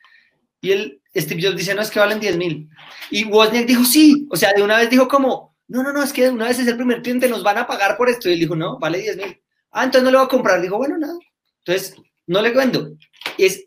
Y 0.61 0.73
el 0.73 1.03
Steve 1.15 1.43
Jobs 1.43 1.57
dice, 1.57 1.75
no, 1.75 1.83
es 1.83 1.91
que 1.91 2.01
valen 2.01 2.21
10 2.21 2.37
mil. 2.39 2.71
Y 3.11 3.25
Wozniak 3.25 3.67
dijo, 3.67 3.85
sí. 3.85 4.27
O 4.31 4.37
sea, 4.37 4.53
de 4.55 4.63
una 4.63 4.79
vez 4.79 4.89
dijo 4.89 5.07
como, 5.09 5.55
no, 5.69 5.83
no, 5.83 5.93
no, 5.93 6.03
es 6.03 6.13
que 6.13 6.23
de 6.23 6.31
una 6.31 6.47
vez 6.47 6.59
es 6.59 6.67
el 6.67 6.77
primer 6.77 7.03
cliente, 7.03 7.29
nos 7.29 7.43
van 7.43 7.59
a 7.59 7.67
pagar 7.67 7.97
por 7.97 8.09
esto. 8.09 8.29
Y 8.29 8.33
él 8.33 8.41
dijo, 8.41 8.57
no, 8.57 8.79
vale 8.79 8.99
10 8.99 9.17
mil. 9.19 9.43
Ah, 9.71 9.85
entonces 9.85 10.05
no 10.05 10.11
le 10.11 10.17
voy 10.17 10.27
a 10.27 10.31
comprar. 10.31 10.63
Dijo, 10.63 10.79
bueno, 10.79 10.97
nada. 10.97 11.19
Entonces, 11.59 11.95
no 12.27 12.43
le 12.43 12.51
vendo. 12.51 12.97
Es, 13.39 13.67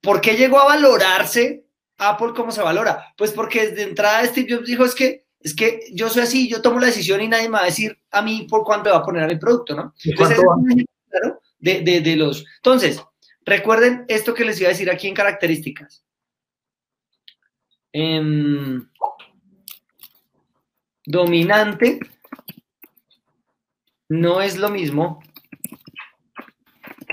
¿Por 0.00 0.20
qué 0.20 0.36
llegó 0.36 0.58
a 0.58 0.66
valorarse 0.66 1.64
Apple 1.98 2.32
como 2.34 2.52
se 2.52 2.62
valora? 2.62 3.14
Pues 3.16 3.32
porque 3.32 3.68
desde 3.68 3.82
entrada 3.82 4.24
Steve 4.26 4.54
Jobs 4.54 4.66
dijo, 4.66 4.84
es 4.84 4.94
que 4.94 5.24
es 5.44 5.54
que 5.54 5.80
yo 5.92 6.08
soy 6.08 6.22
así, 6.22 6.48
yo 6.48 6.62
tomo 6.62 6.80
la 6.80 6.86
decisión 6.86 7.20
y 7.20 7.28
nadie 7.28 7.50
me 7.50 7.58
va 7.58 7.64
a 7.64 7.66
decir 7.66 7.98
a 8.10 8.22
mí 8.22 8.46
por 8.48 8.64
cuánto 8.64 8.88
va 8.88 8.96
a 8.96 9.04
poner 9.04 9.30
el 9.30 9.38
producto, 9.38 9.76
¿no? 9.76 9.94
Entonces, 10.02 10.38
claro, 11.10 11.40
de, 11.58 11.82
de, 11.82 12.00
de, 12.00 12.16
los... 12.16 12.46
Entonces, 12.56 13.04
recuerden 13.44 14.06
esto 14.08 14.32
que 14.32 14.46
les 14.46 14.58
iba 14.58 14.70
a 14.70 14.72
decir 14.72 14.90
aquí 14.90 15.06
en 15.06 15.14
características. 15.14 16.02
Em, 17.92 18.88
dominante 21.04 22.00
no 24.08 24.40
es 24.40 24.56
lo 24.56 24.70
mismo 24.70 25.22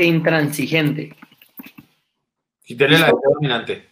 que 0.02 0.08
intransigente. 0.08 1.16
Quítale 2.64 2.98
la 2.98 3.12
dominante. 3.12 3.88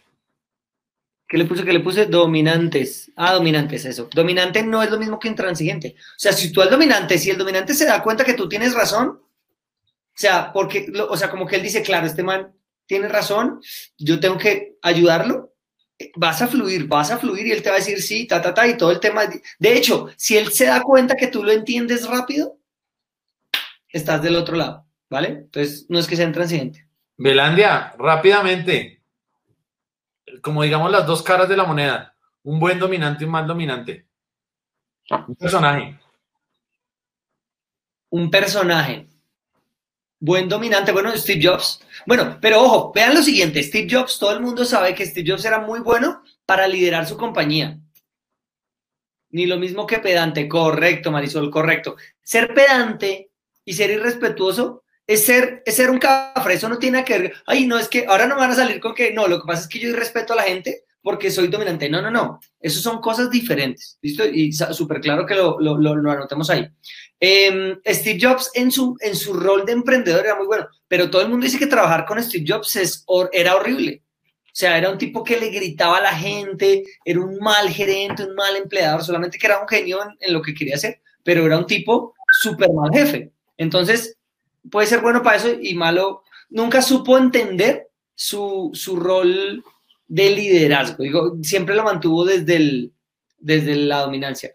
¿Qué 1.28 1.38
le 1.38 1.44
puse? 1.44 1.64
Que 1.64 1.72
le 1.72 1.78
puse 1.78 2.06
dominantes. 2.06 3.12
Ah, 3.14 3.34
dominantes, 3.34 3.84
eso. 3.84 4.08
Dominante 4.12 4.64
no 4.64 4.82
es 4.82 4.90
lo 4.90 4.98
mismo 4.98 5.20
que 5.20 5.28
intransigente. 5.28 5.94
O 5.96 6.18
sea, 6.18 6.32
si 6.32 6.50
tú 6.50 6.62
al 6.62 6.70
dominante, 6.70 7.16
si 7.16 7.30
el 7.30 7.38
dominante 7.38 7.74
se 7.74 7.86
da 7.86 8.02
cuenta 8.02 8.24
que 8.24 8.34
tú 8.34 8.48
tienes 8.48 8.74
razón, 8.74 9.20
o 9.20 10.16
sea, 10.16 10.52
porque, 10.52 10.92
o 11.08 11.16
sea, 11.16 11.30
como 11.30 11.46
que 11.46 11.56
él 11.56 11.62
dice, 11.62 11.82
claro, 11.82 12.08
este 12.08 12.24
man 12.24 12.52
tiene 12.86 13.06
razón, 13.06 13.60
yo 13.96 14.18
tengo 14.18 14.36
que 14.36 14.78
ayudarlo, 14.82 15.54
vas 16.16 16.42
a 16.42 16.48
fluir, 16.48 16.88
vas 16.88 17.12
a 17.12 17.18
fluir 17.18 17.46
y 17.46 17.52
él 17.52 17.62
te 17.62 17.68
va 17.68 17.76
a 17.76 17.78
decir 17.78 18.02
sí, 18.02 18.26
ta, 18.26 18.42
ta, 18.42 18.52
ta, 18.52 18.66
y 18.66 18.76
todo 18.76 18.90
el 18.90 18.98
tema. 18.98 19.22
De 19.60 19.76
hecho, 19.76 20.08
si 20.16 20.36
él 20.36 20.50
se 20.50 20.64
da 20.64 20.82
cuenta 20.82 21.14
que 21.14 21.28
tú 21.28 21.44
lo 21.44 21.52
entiendes 21.52 22.08
rápido, 22.08 22.58
estás 23.88 24.20
del 24.20 24.34
otro 24.34 24.56
lado, 24.56 24.89
¿vale? 25.10 25.28
Entonces, 25.28 25.86
no 25.88 25.98
es 25.98 26.06
que 26.06 26.16
sea 26.16 26.26
intransigente. 26.26 26.86
Belandia, 27.18 27.92
rápidamente, 27.98 29.02
como 30.40 30.62
digamos 30.62 30.90
las 30.90 31.06
dos 31.06 31.22
caras 31.22 31.48
de 31.48 31.56
la 31.56 31.64
moneda, 31.64 32.16
un 32.44 32.58
buen 32.58 32.78
dominante 32.78 33.24
y 33.24 33.26
un 33.26 33.32
mal 33.32 33.46
dominante. 33.46 34.06
Un 35.28 35.34
personaje. 35.34 35.98
Un 38.10 38.30
personaje. 38.30 39.06
Buen 40.20 40.48
dominante, 40.48 40.92
bueno, 40.92 41.14
Steve 41.16 41.40
Jobs. 41.42 41.84
Bueno, 42.06 42.38
pero 42.40 42.62
ojo, 42.62 42.92
vean 42.94 43.14
lo 43.14 43.22
siguiente, 43.22 43.62
Steve 43.62 43.88
Jobs, 43.90 44.18
todo 44.18 44.32
el 44.32 44.40
mundo 44.40 44.64
sabe 44.64 44.94
que 44.94 45.06
Steve 45.06 45.30
Jobs 45.30 45.44
era 45.44 45.58
muy 45.58 45.80
bueno 45.80 46.22
para 46.46 46.68
liderar 46.68 47.06
su 47.06 47.16
compañía. 47.16 47.78
Ni 49.30 49.46
lo 49.46 49.58
mismo 49.58 49.86
que 49.86 49.98
pedante, 49.98 50.48
correcto, 50.48 51.10
Marisol, 51.10 51.50
correcto. 51.50 51.96
Ser 52.22 52.52
pedante 52.54 53.30
y 53.64 53.74
ser 53.74 53.90
irrespetuoso 53.90 54.84
es 55.10 55.26
ser, 55.26 55.60
es 55.66 55.74
ser 55.74 55.90
un 55.90 55.98
cafre, 55.98 56.54
eso 56.54 56.68
no 56.68 56.78
tiene 56.78 57.04
que 57.04 57.18
ver, 57.18 57.34
ay, 57.44 57.66
no, 57.66 57.76
es 57.76 57.88
que 57.88 58.06
ahora 58.06 58.28
no 58.28 58.36
van 58.36 58.52
a 58.52 58.54
salir 58.54 58.78
con 58.78 58.94
que, 58.94 59.12
no, 59.12 59.26
lo 59.26 59.40
que 59.40 59.46
pasa 59.46 59.62
es 59.62 59.68
que 59.68 59.80
yo 59.80 59.92
respeto 59.92 60.34
a 60.34 60.36
la 60.36 60.44
gente 60.44 60.84
porque 61.02 61.32
soy 61.32 61.48
dominante. 61.48 61.88
No, 61.88 62.00
no, 62.00 62.12
no, 62.12 62.38
eso 62.60 62.80
son 62.80 63.00
cosas 63.00 63.28
diferentes, 63.28 63.98
¿listo? 64.02 64.24
Y 64.24 64.52
súper 64.52 65.00
claro 65.00 65.26
que 65.26 65.34
lo, 65.34 65.58
lo, 65.58 65.76
lo, 65.76 66.10
anotemos 66.12 66.48
ahí. 66.50 66.68
Em, 67.18 67.80
Steve 67.84 68.20
Jobs 68.22 68.52
en 68.54 68.70
su, 68.70 68.96
en 69.00 69.16
su 69.16 69.32
rol 69.32 69.66
de 69.66 69.72
emprendedor 69.72 70.24
era 70.24 70.36
muy 70.36 70.46
bueno, 70.46 70.68
pero 70.86 71.10
todo 71.10 71.22
el 71.22 71.28
mundo 71.28 71.44
dice 71.44 71.58
que 71.58 71.66
trabajar 71.66 72.06
con 72.06 72.22
Steve 72.22 72.44
Jobs 72.46 72.76
es, 72.76 73.04
era 73.32 73.56
horrible. 73.56 74.04
O 74.46 74.52
sea, 74.52 74.78
era 74.78 74.90
un 74.90 74.98
tipo 74.98 75.24
que 75.24 75.40
le 75.40 75.50
gritaba 75.50 75.98
a 75.98 76.02
la 76.02 76.16
gente, 76.16 76.84
era 77.04 77.18
un 77.18 77.36
mal 77.38 77.68
gerente, 77.68 78.22
un 78.22 78.36
mal 78.36 78.54
empleador, 78.54 79.02
solamente 79.02 79.38
que 79.38 79.46
era 79.48 79.58
un 79.58 79.66
genio 79.66 80.04
en, 80.04 80.16
en 80.20 80.32
lo 80.32 80.40
que 80.40 80.54
quería 80.54 80.76
hacer, 80.76 81.00
pero 81.24 81.46
era 81.46 81.58
un 81.58 81.66
tipo 81.66 82.14
súper 82.40 82.72
mal 82.72 82.92
jefe. 82.92 83.32
Entonces, 83.56 84.16
puede 84.68 84.86
ser 84.86 85.00
bueno 85.00 85.22
para 85.22 85.36
eso 85.36 85.48
y 85.60 85.74
malo. 85.74 86.24
Nunca 86.48 86.82
supo 86.82 87.16
entender 87.16 87.88
su, 88.14 88.72
rol 88.96 89.64
de 90.08 90.30
liderazgo. 90.30 91.02
Digo, 91.02 91.36
siempre 91.42 91.74
lo 91.74 91.84
mantuvo 91.84 92.24
desde, 92.24 92.56
el, 92.56 92.92
desde 93.38 93.76
la 93.76 94.00
dominancia. 94.00 94.52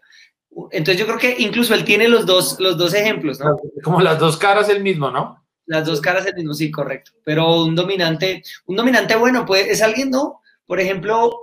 Entonces 0.70 0.98
yo 0.98 1.06
creo 1.06 1.18
que 1.18 1.36
incluso 1.42 1.74
él 1.74 1.84
tiene 1.84 2.08
los 2.08 2.24
dos, 2.24 2.58
los 2.60 2.78
dos 2.78 2.94
ejemplos, 2.94 3.40
¿no? 3.40 3.56
Como 3.82 4.00
las 4.00 4.18
dos 4.18 4.36
caras 4.36 4.68
el 4.68 4.82
mismo, 4.82 5.10
¿no? 5.10 5.44
Las 5.66 5.84
dos 5.84 6.00
caras 6.00 6.24
el 6.26 6.34
mismo, 6.34 6.54
sí, 6.54 6.70
correcto. 6.70 7.12
Pero 7.24 7.64
un 7.64 7.74
dominante, 7.74 8.42
un 8.66 8.76
dominante 8.76 9.16
bueno, 9.16 9.44
pues 9.44 9.66
es 9.66 9.82
alguien, 9.82 10.10
¿no? 10.10 10.40
Por 10.64 10.80
ejemplo, 10.80 11.42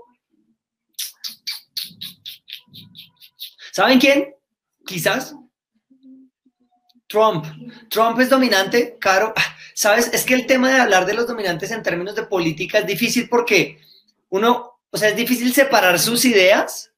¿saben 3.71 3.99
quién? 3.99 4.33
Quizás 4.85 5.35
Trump. 7.13 7.45
Trump 7.89 8.19
es 8.19 8.29
dominante, 8.29 8.97
Caro. 8.99 9.33
Ah, 9.35 9.55
Sabes, 9.75 10.09
es 10.13 10.23
que 10.23 10.33
el 10.33 10.47
tema 10.47 10.71
de 10.71 10.79
hablar 10.79 11.05
de 11.05 11.13
los 11.13 11.27
dominantes 11.27 11.69
en 11.69 11.83
términos 11.83 12.15
de 12.15 12.23
política 12.23 12.79
es 12.79 12.87
difícil 12.87 13.29
porque 13.29 13.79
uno, 14.29 14.79
o 14.89 14.97
sea, 14.97 15.09
es 15.09 15.15
difícil 15.15 15.53
separar 15.53 15.99
sus 15.99 16.25
ideas 16.25 16.91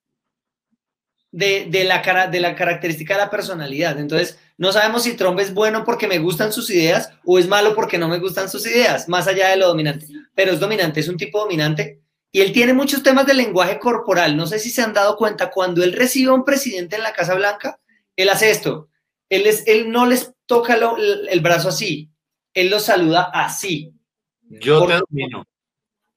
de, 1.32 1.84
la, 1.86 2.02
cara, 2.02 2.28
de 2.28 2.40
la 2.40 2.56
característica 2.56 3.16
de 3.16 3.24
la 3.24 3.30
personalidad. 3.30 4.00
Entonces, 4.00 4.40
no 4.58 4.72
sabemos 4.72 5.04
si 5.04 5.18
Trump 5.18 5.38
es 5.42 5.54
bueno 5.54 5.84
porque 5.84 6.08
me 6.08 6.20
gustan 6.20 6.54
sus 6.54 6.70
ideas 6.70 7.12
o 7.26 7.38
es 7.38 7.50
malo 7.50 7.76
porque 7.76 7.98
no 7.98 8.08
me 8.08 8.20
gustan 8.20 8.50
sus 8.50 8.66
ideas, 8.66 9.10
más 9.10 9.28
allá 9.28 9.50
de 9.50 9.58
lo 9.58 9.68
dominante. 9.68 10.08
Pero 10.34 10.54
es 10.54 10.62
dominante, 10.62 11.02
es 11.02 11.10
un 11.10 11.18
tipo 11.18 11.42
dominante. 11.42 12.00
Y 12.32 12.40
él 12.40 12.54
tiene 12.54 12.74
muchos 12.74 13.04
temas 13.04 13.26
de 13.26 13.34
lenguaje 13.34 13.80
corporal. 13.80 14.38
No 14.38 14.48
sé 14.48 14.60
si 14.60 14.70
se 14.70 14.82
han 14.82 14.94
dado 14.94 15.18
cuenta, 15.18 15.52
cuando 15.52 15.84
él 15.84 15.92
recibe 15.92 16.32
a 16.32 16.36
un 16.36 16.46
presidente 16.46 16.96
en 16.96 17.04
la 17.04 17.12
Casa 17.12 17.36
Blanca, 17.36 17.80
él 18.16 18.30
hace 18.30 18.50
esto 18.50 18.88
él, 19.30 19.46
es, 19.48 19.64
él 19.68 19.92
no 19.92 20.06
les 20.06 20.34
toca 20.46 20.76
el, 20.76 21.40
brazo 21.42 21.70
así, 21.70 22.12
él 22.54 22.70
los 22.70 22.84
saluda 22.84 23.32
así. 23.34 23.94
Yo 24.42 24.86
te 24.86 25.00
domino. 25.00 25.46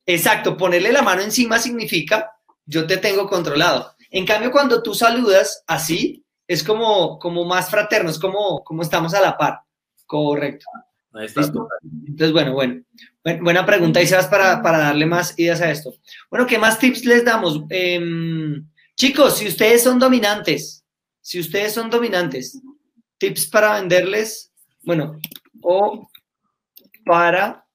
Exacto, 0.07 0.57
ponerle 0.57 0.93
la 0.93 1.03
mano 1.03 1.23
encima 1.23 1.59
significa 1.59 2.33
yo 2.69 2.87
te 2.87 2.99
tengo 2.99 3.27
controlado. 3.27 3.95
En 4.11 4.27
cambio, 4.27 4.53
cuando 4.53 4.83
tú 4.83 4.95
saludas 4.95 5.65
así, 5.67 6.25
es 6.47 6.63
como, 6.63 7.19
como 7.19 7.45
más 7.45 7.71
fraterno, 7.71 8.11
es 8.11 8.19
como, 8.19 8.63
como 8.63 8.83
estamos 8.83 9.15
a 9.15 9.21
la 9.21 9.37
par. 9.37 9.61
Correcto. 10.07 10.67
Entonces, 11.15 12.33
bueno, 12.33 12.53
bueno. 12.53 12.83
Buena 13.41 13.67
pregunta, 13.67 14.01
y 14.01 14.07
para, 14.31 14.63
para 14.63 14.79
darle 14.79 15.07
más 15.07 15.39
ideas 15.39 15.61
a 15.61 15.71
esto. 15.71 15.95
Bueno, 16.31 16.47
¿qué 16.47 16.59
más 16.59 16.79
tips 16.79 17.05
les 17.05 17.25
damos? 17.25 17.63
Em, 17.69 18.67
chicos, 18.95 19.39
si 19.39 19.49
ustedes 19.49 19.83
son 19.83 19.99
dominantes, 19.99 20.85
si 21.21 21.41
ustedes 21.41 21.75
son 21.75 21.91
dominantes, 21.91 22.61
tips 23.19 23.49
para 23.49 23.75
venderles, 23.75 24.53
bueno, 24.83 25.19
o 25.61 26.09
para 27.05 27.67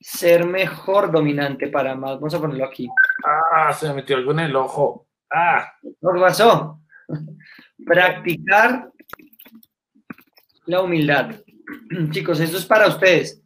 ser 0.00 0.46
mejor 0.46 1.10
dominante 1.10 1.68
para 1.68 1.94
más. 1.94 2.14
Vamos 2.14 2.34
a 2.34 2.40
ponerlo 2.40 2.64
aquí. 2.64 2.88
Ah, 3.24 3.72
se 3.72 3.88
me 3.88 3.94
metió 3.94 4.16
algo 4.16 4.32
en 4.32 4.40
el 4.40 4.56
ojo. 4.56 5.08
Ah. 5.30 5.72
¿Qué 5.82 6.20
pasó? 6.20 6.80
Practicar 7.84 8.90
la 10.66 10.82
humildad. 10.82 11.34
Chicos, 12.10 12.40
esto 12.40 12.58
es 12.58 12.66
para 12.66 12.88
ustedes. 12.88 13.42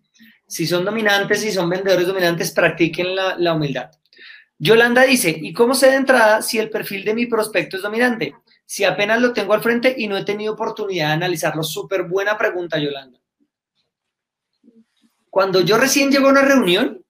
Si 0.47 0.67
son 0.67 0.85
dominantes, 0.85 1.41
si 1.41 1.51
son 1.51 1.71
vendedores 1.71 2.07
dominantes, 2.07 2.53
practiquen 2.53 3.17
la, 3.17 3.37
la 3.39 3.55
humildad. 3.55 3.91
Yolanda 4.59 5.03
dice, 5.03 5.37
¿y 5.41 5.53
cómo 5.53 5.75
sé 5.75 5.91
de 5.91 5.97
entrada 5.97 6.43
si 6.43 6.59
el 6.59 6.71
perfil 6.71 7.05
de 7.05 7.15
mi 7.15 7.27
prospecto 7.27 7.77
es 7.77 7.83
dominante? 7.83 8.35
Si 8.73 8.85
apenas 8.85 9.21
lo 9.21 9.35
tengo 9.35 9.53
al 9.53 9.61
frente 9.61 9.95
y 9.99 10.09
no 10.09 10.17
he 10.17 10.25
tenido 10.25 10.55
oportunidad 10.55 11.09
de 11.09 11.13
analizarlo? 11.13 11.63
Súper 11.63 12.05
buena 12.05 12.39
pregunta, 12.39 12.79
Yolanda. 12.79 13.21
Cuando 15.29 15.61
yo 15.61 15.77
recién 15.77 16.11
llego 16.11 16.29
a 16.29 16.31
una 16.31 16.41
reunión, 16.41 17.05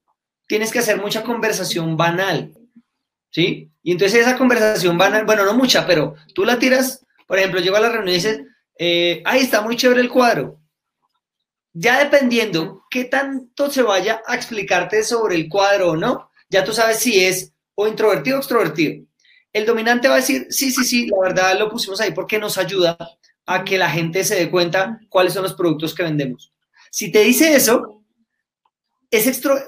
tienes 0.48 0.72
que 0.72 0.80
hacer 0.80 1.00
mucha 1.00 1.22
conversación 1.22 1.96
banal, 1.96 2.52
¿sí? 3.30 3.70
Y 3.80 3.92
entonces 3.92 4.22
esa 4.22 4.36
conversación 4.36 4.98
banal, 4.98 5.24
bueno, 5.24 5.44
no 5.44 5.54
mucha, 5.54 5.86
pero 5.86 6.16
tú 6.34 6.44
la 6.44 6.58
tiras, 6.58 7.06
por 7.28 7.38
ejemplo, 7.38 7.60
llego 7.60 7.76
a 7.76 7.80
la 7.80 7.90
reunión 7.90 8.08
y 8.08 8.14
dices, 8.14 8.40
eh, 8.76 9.22
ahí 9.24 9.42
está 9.42 9.60
muy 9.60 9.76
chévere 9.76 10.00
el 10.00 10.10
cuadro. 10.10 10.58
Ya 11.72 12.02
dependiendo 12.02 12.82
qué 12.90 13.04
tanto 13.04 13.70
se 13.70 13.82
vaya 13.82 14.20
a 14.26 14.34
explicarte 14.34 15.04
sobre 15.04 15.36
el 15.36 15.48
cuadro 15.48 15.90
o 15.90 15.96
no, 15.96 16.28
ya 16.50 16.64
tú 16.64 16.72
sabes 16.72 16.98
si 16.98 17.24
es 17.24 17.52
o 17.76 17.86
introvertido 17.86 18.38
o 18.38 18.40
extrovertido. 18.40 19.04
El 19.52 19.66
dominante 19.66 20.08
va 20.08 20.14
a 20.14 20.18
decir, 20.18 20.46
sí, 20.50 20.70
sí, 20.70 20.84
sí, 20.84 21.06
la 21.06 21.18
verdad 21.20 21.58
lo 21.58 21.70
pusimos 21.70 22.00
ahí 22.00 22.12
porque 22.12 22.38
nos 22.38 22.58
ayuda 22.58 22.96
a 23.46 23.64
que 23.64 23.78
la 23.78 23.90
gente 23.90 24.24
se 24.24 24.36
dé 24.36 24.50
cuenta 24.50 25.00
cuáles 25.08 25.34
son 25.34 25.42
los 25.42 25.54
productos 25.54 25.94
que 25.94 26.02
vendemos. 26.02 26.52
Si 26.90 27.10
te 27.10 27.22
dice 27.22 27.54
eso, 27.54 28.02
es 29.10 29.26
extro 29.26 29.58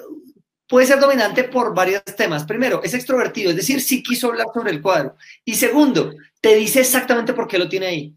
puede 0.68 0.86
ser 0.86 0.98
dominante 0.98 1.44
por 1.44 1.74
varios 1.74 2.02
temas. 2.16 2.44
Primero, 2.44 2.82
es 2.82 2.94
extrovertido, 2.94 3.50
es 3.50 3.56
decir, 3.56 3.80
sí 3.80 4.02
quiso 4.02 4.28
hablar 4.28 4.46
sobre 4.52 4.72
el 4.72 4.82
cuadro. 4.82 5.16
Y 5.44 5.54
segundo, 5.54 6.14
te 6.40 6.56
dice 6.56 6.80
exactamente 6.80 7.32
por 7.32 7.46
qué 7.46 7.58
lo 7.58 7.68
tiene 7.68 7.86
ahí. 7.86 8.14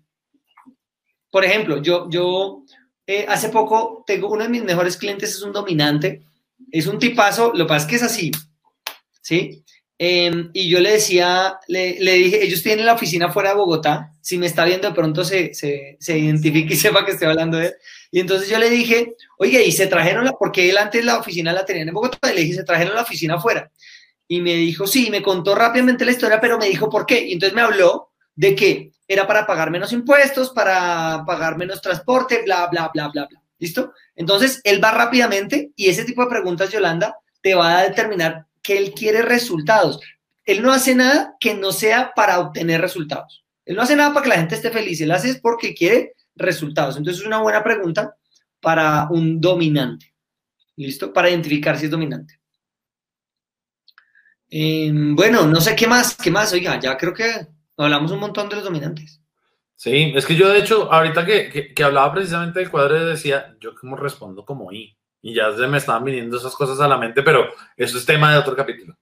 Por 1.30 1.44
ejemplo, 1.44 1.82
yo, 1.82 2.10
yo 2.10 2.64
eh, 3.06 3.26
hace 3.28 3.50
poco 3.50 4.04
tengo 4.08 4.30
uno 4.30 4.44
de 4.44 4.50
mis 4.50 4.64
mejores 4.64 4.98
clientes, 4.98 5.32
es 5.32 5.42
un 5.42 5.52
dominante, 5.52 6.24
es 6.72 6.88
un 6.88 7.00
tipazo, 7.00 7.52
lo 7.54 7.66
que 7.66 7.70
pasa 7.70 7.86
es 7.86 7.90
que 7.90 7.96
es 7.98 8.04
así, 8.04 8.32
¿sí? 9.22 9.64
Em, 10.00 10.52
y 10.54 10.70
yo 10.70 10.80
le 10.80 10.92
decía, 10.92 11.58
le, 11.68 11.98
le, 12.00 12.14
dije, 12.14 12.44
ellos 12.44 12.62
tienen 12.62 12.86
la 12.86 12.94
oficina 12.94 13.32
fuera 13.32 13.50
de 13.50 13.56
Bogotá, 13.56 14.14
si 14.22 14.38
me 14.38 14.46
está 14.46 14.64
viendo 14.64 14.90
de 14.90 14.94
pronto 14.94 15.26
se, 15.26 15.56
se, 15.56 15.98
se 16.00 16.18
identifique 16.20 16.76
y 16.76 16.78
sepa 16.78 17.04
que 17.04 17.14
estoy 17.14 17.30
hablando 17.30 17.58
de 17.58 17.68
él. 17.68 17.74
Y 18.12 18.20
entonces 18.20 18.48
yo 18.48 18.60
le 18.60 18.70
dije, 18.70 19.16
oye, 19.40 19.64
y 19.64 19.72
se 19.72 19.88
trajeron 19.88 20.26
la, 20.26 20.34
porque 20.34 20.70
él 20.70 20.78
antes 20.78 21.04
la 21.04 21.18
oficina 21.18 21.52
la 21.52 21.66
tenía 21.66 21.84
en 21.84 21.94
Bogotá, 21.94 22.32
y 22.32 22.36
le 22.36 22.42
dije, 22.42 22.56
se 22.56 22.64
trajeron 22.64 22.96
la 22.96 23.02
oficina 23.02 23.36
afuera. 23.36 23.72
Y 24.28 24.42
me 24.42 24.56
dijo, 24.56 24.86
sí, 24.86 25.10
me 25.10 25.24
contó 25.24 25.56
rápidamente 25.56 26.06
la 26.06 26.12
historia, 26.12 26.40
pero 26.40 26.58
me 26.58 26.68
dijo 26.68 26.90
por 26.90 27.06
qué. 27.06 27.26
Y 27.28 27.34
entonces 27.34 27.56
me 27.56 27.62
habló 27.62 28.12
de 28.36 28.56
que 28.56 28.92
era 29.08 29.26
para 29.26 29.48
pagar 29.48 29.72
menos 29.72 29.94
impuestos, 29.94 30.52
para 30.52 31.24
pagar 31.26 31.58
menos 31.58 31.82
transporte, 31.82 32.44
bla, 32.44 32.68
bla, 32.68 32.92
bla, 32.94 33.08
bla, 33.08 33.26
bla. 33.26 33.42
¿Listo? 33.60 33.94
Entonces 34.16 34.62
él 34.64 34.84
va 34.84 34.92
rápidamente 34.92 35.72
y 35.76 35.90
ese 35.90 36.04
tipo 36.04 36.24
de 36.24 36.30
preguntas, 36.30 36.72
Yolanda, 36.72 37.18
te 37.42 37.56
va 37.56 37.80
a 37.80 37.84
determinar 37.84 38.47
que 38.68 38.78
él 38.78 38.94
quiere 38.94 39.22
resultados. 39.22 39.98
Él 40.44 40.62
no 40.62 40.74
hace 40.74 40.94
nada 40.94 41.38
que 41.40 41.54
no 41.54 41.72
sea 41.72 42.12
para 42.14 42.40
obtener 42.40 42.82
resultados. 42.82 43.46
Él 43.64 43.78
no 43.78 43.82
hace 43.82 43.96
nada 43.96 44.14
para 44.14 44.24
que 44.24 44.30
la 44.30 44.36
gente 44.36 44.56
esté 44.56 44.72
feliz, 44.72 45.00
él 45.00 45.12
hace 45.12 45.30
es 45.30 45.40
porque 45.40 45.74
quiere 45.74 46.16
resultados. 46.36 46.98
Entonces 46.98 47.22
es 47.22 47.28
una 47.28 47.40
buena 47.42 47.64
pregunta 47.64 48.18
para 48.60 49.08
un 49.10 49.40
dominante. 49.40 50.14
¿Listo? 50.76 51.14
Para 51.14 51.30
identificar 51.30 51.80
si 51.80 51.86
es 51.86 51.92
dominante. 51.92 52.42
Eh, 54.50 54.92
bueno, 54.92 55.48
no 55.48 55.62
sé 55.62 55.74
qué 55.74 55.88
más, 55.88 56.18
qué 56.18 56.30
más, 56.30 56.52
oiga, 56.52 56.78
ya 56.78 56.98
creo 56.98 57.14
que 57.14 57.48
hablamos 57.78 58.12
un 58.12 58.20
montón 58.20 58.50
de 58.50 58.56
los 58.56 58.66
dominantes. 58.66 59.22
Sí, 59.78 60.12
es 60.14 60.26
que 60.26 60.36
yo 60.36 60.50
de 60.50 60.60
hecho, 60.60 60.92
ahorita 60.92 61.26
que, 61.26 61.74
que, 61.74 61.84
hablaba 61.86 62.14
precisamente 62.14 62.60
del 62.60 62.70
cuadro, 62.70 63.06
decía, 63.06 63.56
yo 63.62 63.74
como 63.76 63.96
respondo 63.96 64.44
como 64.44 64.74
I 64.74 64.97
y 65.22 65.34
ya 65.34 65.56
se 65.56 65.68
me 65.68 65.78
estaban 65.78 66.04
viniendo 66.04 66.38
esas 66.38 66.56
cosas 66.56 66.80
a 66.80 66.88
la 66.88 66.98
mente, 66.98 67.24
pero 67.24 67.48
eso 67.76 67.98
es 67.98 68.06
tema 68.06 68.32
de 68.32 68.40
otro 68.40 68.56
capítulo. 68.56 68.96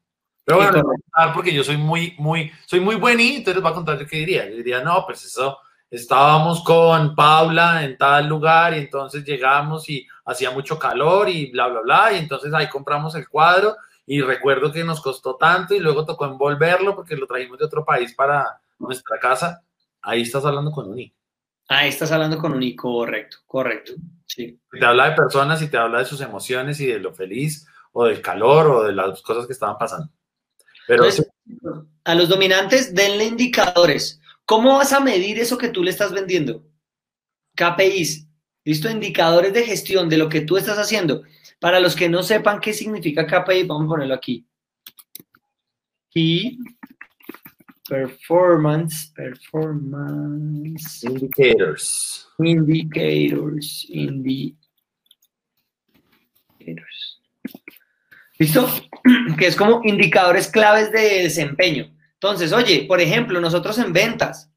Pero 0.43 0.57
bueno, 0.57 0.84
voy 0.84 0.95
a 1.13 1.34
porque 1.34 1.53
yo 1.53 1.63
soy 1.63 1.78
muy, 1.78 2.16
muy, 2.20 2.51
soy 2.66 2.80
muy 2.80 2.95
buen 2.95 3.20
y 3.20 3.38
entonces 3.38 3.55
les 3.55 3.63
voy 3.63 3.72
a 3.72 3.76
contar 3.76 3.97
yo 3.97 4.05
qué 4.05 4.18
diría. 4.18 4.47
Yo 4.47 4.57
diría, 4.57 4.82
no, 4.82 5.03
pues 5.05 5.26
eso, 5.26 5.57
estábamos 5.89 6.63
con 6.63 7.16
Paula 7.16 7.84
en 7.84 7.97
tal 7.97 8.28
lugar 8.28 8.76
y 8.76 8.80
entonces 8.80 9.24
llegamos 9.24 9.89
y 9.89 10.07
hacía 10.26 10.51
mucho 10.51 10.78
calor 10.78 11.30
y 11.30 11.51
bla, 11.51 11.68
bla, 11.68 11.82
bla, 11.82 12.13
y 12.13 12.18
entonces 12.20 12.53
ahí 12.53 12.70
compramos 12.70 13.16
el 13.16 13.28
cuadro 13.28 13.76
y 14.05 14.22
recuerdo 14.22 14.72
que 14.72 14.84
nos 14.84 15.01
costó 15.01 15.36
tanto 15.36 15.74
y 15.74 15.80
luego 15.80 16.05
tocó 16.05 16.26
envolverlo 16.26 16.95
porque 16.95 17.16
lo 17.16 17.26
trajimos 17.26 17.57
de 17.57 17.66
otro 17.66 17.84
país 17.84 18.13
para 18.13 18.59
nuestra 18.78 19.20
casa. 19.20 19.63
Ahí 20.01 20.22
estás 20.22 20.45
hablando 20.45 20.72
con 20.72 20.89
Uni. 20.89 21.11
Ahí 21.68 21.89
estás 21.89 22.11
hablando 22.11 22.38
con 22.38 22.53
Uni, 22.53 22.76
correcto, 22.76 23.38
correcto. 23.47 23.93
Sí. 24.26 24.59
Te 24.71 24.86
habla 24.86 25.09
de 25.09 25.15
personas 25.15 25.61
y 25.61 25.67
te 25.67 25.78
habla 25.78 25.99
de 25.99 26.05
sus 26.05 26.21
emociones 26.21 26.80
y 26.80 26.88
de 26.88 26.99
lo 26.99 27.13
feliz 27.13 27.67
o 27.91 28.05
del 28.05 28.21
calor 28.21 28.67
o 28.67 28.84
de 28.84 28.93
las 28.93 29.21
cosas 29.21 29.47
que 29.47 29.53
estaban 29.53 29.78
pasando. 29.78 30.11
Pero 30.88 31.05
Entonces, 31.05 31.28
a 32.03 32.15
los 32.15 32.30
dominantes, 32.30 32.93
denle 32.93 33.26
indicadores. 33.26 34.19
¿Cómo 34.45 34.76
vas 34.78 34.93
a 34.93 34.99
medir 34.99 35.39
eso 35.39 35.57
que 35.57 35.69
tú 35.69 35.84
le 35.84 35.91
estás 35.91 36.11
vendiendo? 36.11 36.67
KPIs, 37.55 38.28
¿listo? 38.63 38.89
Indicadores 38.89 39.53
de 39.53 39.63
gestión 39.63 40.09
de 40.09 40.17
lo 40.17 40.30
que 40.30 40.41
tú 40.41 40.57
estás 40.57 40.78
haciendo. 40.78 41.23
Para 41.59 41.80
los 41.80 41.95
que 41.95 42.09
no 42.09 42.21
sepan 42.21 42.59
qué 42.59 42.73
significa 42.73 43.26
KPI, 43.26 43.63
vamos 43.63 43.86
a 43.86 43.89
ponerlo 43.89 44.13
aquí. 44.13 44.45
Key 46.11 46.59
Performance, 47.88 49.12
Performance. 49.16 51.04
Indicators. 51.04 52.28
Indicators, 52.40 53.86
indicators. 53.90 54.56
¿Listo? 58.40 58.68
Que 59.38 59.48
es 59.48 59.56
como 59.56 59.82
indicadores 59.84 60.48
claves 60.48 60.92
de 60.92 61.24
desempeño. 61.24 61.94
Entonces, 62.14 62.54
oye, 62.54 62.86
por 62.88 63.00
ejemplo, 63.02 63.40
nosotros 63.40 63.78
en 63.78 63.94
ventas, 63.94 64.50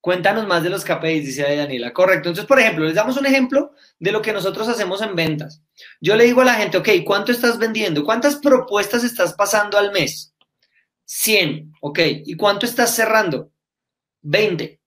cuéntanos 0.00 0.46
más 0.46 0.62
de 0.62 0.70
los 0.70 0.84
KPIs, 0.84 1.24
dice 1.24 1.56
Daniela. 1.56 1.92
Correcto. 1.92 2.28
Entonces, 2.28 2.44
por 2.44 2.60
ejemplo, 2.60 2.84
les 2.84 2.94
damos 2.94 3.16
un 3.16 3.24
ejemplo 3.24 3.72
de 3.98 4.12
lo 4.12 4.20
que 4.20 4.32
nosotros 4.32 4.68
hacemos 4.68 5.00
en 5.00 5.14
ventas. 5.16 5.62
Yo 6.00 6.14
le 6.16 6.24
digo 6.24 6.42
a 6.42 6.44
la 6.44 6.54
gente, 6.54 6.76
ok, 6.76 6.88
¿cuánto 7.06 7.32
estás 7.32 7.58
vendiendo? 7.58 8.04
¿Cuántas 8.04 8.36
propuestas 8.36 9.02
estás 9.02 9.32
pasando 9.32 9.78
al 9.78 9.92
mes? 9.92 10.34
100, 11.08 11.72
ok. 11.80 11.98
¿Y 12.26 12.36
cuánto 12.36 12.66
estás 12.66 12.94
cerrando? 12.94 13.50
20. 14.22 14.78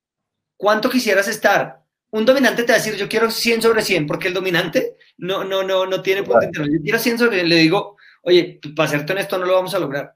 ¿Cuánto 0.55 0.89
quisieras 0.89 1.27
estar? 1.27 1.83
Un 2.11 2.25
dominante 2.25 2.63
te 2.63 2.71
va 2.71 2.75
a 2.75 2.77
decir, 2.77 2.95
yo 2.95 3.09
quiero 3.09 3.31
100 3.31 3.63
sobre 3.63 3.81
100, 3.81 4.05
porque 4.05 4.27
el 4.27 4.35
dominante 4.35 4.97
no, 5.17 5.43
no, 5.43 5.63
no, 5.63 5.87
no 5.87 6.01
tiene 6.03 6.21
punto 6.21 6.45
interno. 6.45 6.67
Yo 6.71 6.79
quiero 6.83 6.99
100 6.99 7.17
sobre 7.17 7.37
100. 7.37 7.49
Le 7.49 7.55
digo, 7.55 7.97
oye, 8.21 8.59
para 8.75 8.89
serte 8.89 9.13
honesto, 9.13 9.39
no 9.39 9.45
lo 9.45 9.55
vamos 9.55 9.73
a 9.73 9.79
lograr. 9.79 10.15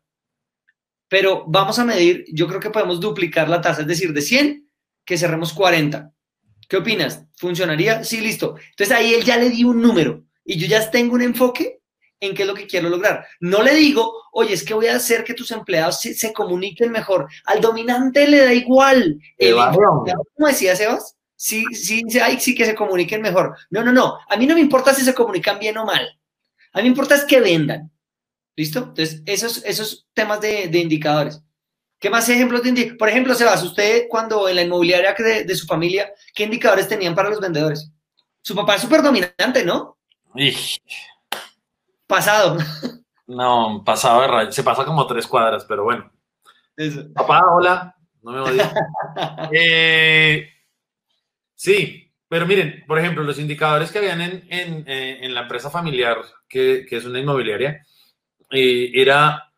Pero 1.07 1.43
vamos 1.47 1.79
a 1.79 1.85
medir, 1.85 2.25
yo 2.31 2.47
creo 2.47 2.59
que 2.59 2.69
podemos 2.69 2.99
duplicar 2.99 3.49
la 3.49 3.61
tasa, 3.61 3.81
es 3.81 3.87
decir, 3.87 4.13
de 4.13 4.21
100, 4.21 4.69
que 5.05 5.17
cerremos 5.17 5.53
40. 5.53 6.13
¿Qué 6.69 6.77
opinas? 6.77 7.25
¿Funcionaría? 7.35 8.03
Sí, 8.03 8.21
listo. 8.21 8.57
Entonces 8.69 8.95
ahí 8.95 9.15
él 9.15 9.23
ya 9.23 9.37
le 9.37 9.49
di 9.49 9.63
un 9.63 9.81
número 9.81 10.23
y 10.43 10.57
yo 10.57 10.67
ya 10.67 10.91
tengo 10.91 11.15
un 11.15 11.23
enfoque 11.23 11.81
en 12.19 12.33
qué 12.33 12.43
es 12.43 12.47
lo 12.47 12.53
que 12.53 12.67
quiero 12.67 12.89
lograr. 12.89 13.25
No 13.39 13.61
le 13.61 13.73
digo, 13.73 14.13
oye, 14.31 14.53
es 14.53 14.63
que 14.63 14.73
voy 14.73 14.87
a 14.87 14.95
hacer 14.95 15.23
que 15.23 15.33
tus 15.33 15.51
empleados 15.51 16.01
se, 16.01 16.13
se 16.13 16.33
comuniquen 16.33 16.91
mejor. 16.91 17.27
Al 17.45 17.61
dominante 17.61 18.27
le 18.27 18.43
da 18.43 18.53
igual. 18.53 19.19
El, 19.37 19.55
¿Cómo 19.55 20.47
decía 20.47 20.75
Sebas? 20.75 21.15
Sí, 21.35 21.63
sí, 21.73 22.01
sí, 22.07 22.19
sí 22.39 22.55
que 22.55 22.65
se 22.65 22.75
comuniquen 22.75 23.21
mejor. 23.21 23.57
No, 23.69 23.83
no, 23.83 23.91
no. 23.91 24.17
A 24.29 24.37
mí 24.37 24.47
no 24.47 24.55
me 24.55 24.61
importa 24.61 24.93
si 24.93 25.03
se 25.03 25.13
comunican 25.13 25.59
bien 25.59 25.77
o 25.77 25.85
mal. 25.85 26.19
A 26.73 26.77
mí 26.77 26.83
me 26.83 26.89
importa 26.89 27.15
es 27.15 27.25
que 27.25 27.39
vendan. 27.39 27.91
¿Listo? 28.55 28.79
Entonces, 28.79 29.21
esos, 29.25 29.63
esos 29.65 30.07
temas 30.13 30.39
de, 30.39 30.67
de 30.69 30.79
indicadores. 30.79 31.41
¿Qué 31.99 32.09
más 32.09 32.27
ejemplos 32.29 32.63
de 32.63 32.69
indicadores? 32.69 32.99
Por 32.99 33.09
ejemplo, 33.09 33.35
Sebas, 33.35 33.63
usted 33.63 34.05
cuando 34.09 34.47
en 34.47 34.55
la 34.55 34.61
inmobiliaria 34.61 35.13
de, 35.13 35.43
de, 35.43 35.55
su 35.55 35.65
familia, 35.65 36.13
¿qué 36.33 36.43
indicadores 36.43 36.87
tenían 36.87 37.15
para 37.15 37.29
los 37.29 37.41
vendedores? 37.41 37.91
Su 38.41 38.55
papá 38.55 38.75
es 38.75 38.81
súper 38.81 39.01
dominante, 39.01 39.65
¿no? 39.65 39.97
Pasado. 42.15 42.57
No, 43.27 43.83
pasado 43.83 44.21
de 44.21 44.27
rayo. 44.27 44.51
Se 44.53 44.63
pasa 44.63 44.85
como 44.85 45.05
tres 45.05 45.27
cuadras, 45.27 45.65
pero 45.65 45.83
bueno. 45.83 46.09
Eso. 46.77 47.03
Papá, 47.13 47.41
hola. 47.51 47.93
No 48.21 48.31
me 48.31 48.39
odies. 48.39 48.63
eh, 49.51 50.47
sí, 51.53 52.09
pero 52.29 52.45
miren, 52.45 52.85
por 52.87 52.99
ejemplo, 52.99 53.21
los 53.21 53.37
indicadores 53.37 53.91
que 53.91 53.97
habían 53.97 54.21
en, 54.21 54.47
en, 54.49 54.87
en 54.87 55.33
la 55.33 55.41
empresa 55.41 55.69
familiar, 55.69 56.19
que, 56.47 56.85
que, 56.89 56.95
es 56.95 57.03
una 57.03 57.19
inmobiliaria, 57.19 57.85
eh, 58.49 58.91
era 58.93 59.51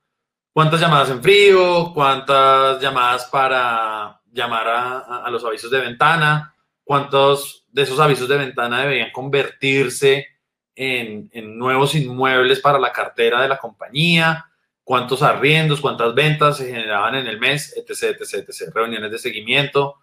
cuántas 0.52 0.82
llamadas 0.82 1.12
en 1.12 1.22
frío, 1.22 1.94
cuántas 1.94 2.82
llamadas 2.82 3.26
para 3.26 4.20
llamar 4.32 4.68
a, 4.68 4.98
a, 5.00 5.26
a 5.26 5.30
los 5.30 5.46
avisos 5.46 5.70
de 5.70 5.82
ventana, 5.82 6.56
cuántos 6.84 7.68
de 7.68 7.84
esos 7.84 8.00
avisos 8.00 8.28
de 8.28 8.38
ventana 8.38 8.82
deberían 8.82 9.12
convertirse 9.12 10.37
en, 10.78 11.30
en, 11.34 11.58
nuevos 11.58 11.96
inmuebles 11.96 12.60
para 12.60 12.78
la 12.78 12.94
cartera 12.94 13.42
de 13.42 13.48
la 13.50 13.58
compañía, 13.58 14.46
cuántos 14.84 15.24
arriendos, 15.24 15.82
cuántas 15.82 16.14
ventas 16.14 16.58
se 16.58 16.68
generaban 16.68 17.16
en 17.16 17.26
el 17.26 17.40
mes, 17.40 17.76
etc., 17.76 18.16
etc., 18.20 18.48
etc., 18.48 18.72
reuniones 18.74 19.12
de 19.12 19.18
seguimiento. 19.18 19.96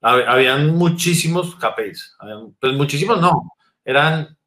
Habían 0.00 0.70
muchísimos 0.76 1.56
KPIs, 1.56 2.16
pues 2.58 2.72
muchísimos 2.72 3.20
no, 3.20 3.52
eran 3.84 4.38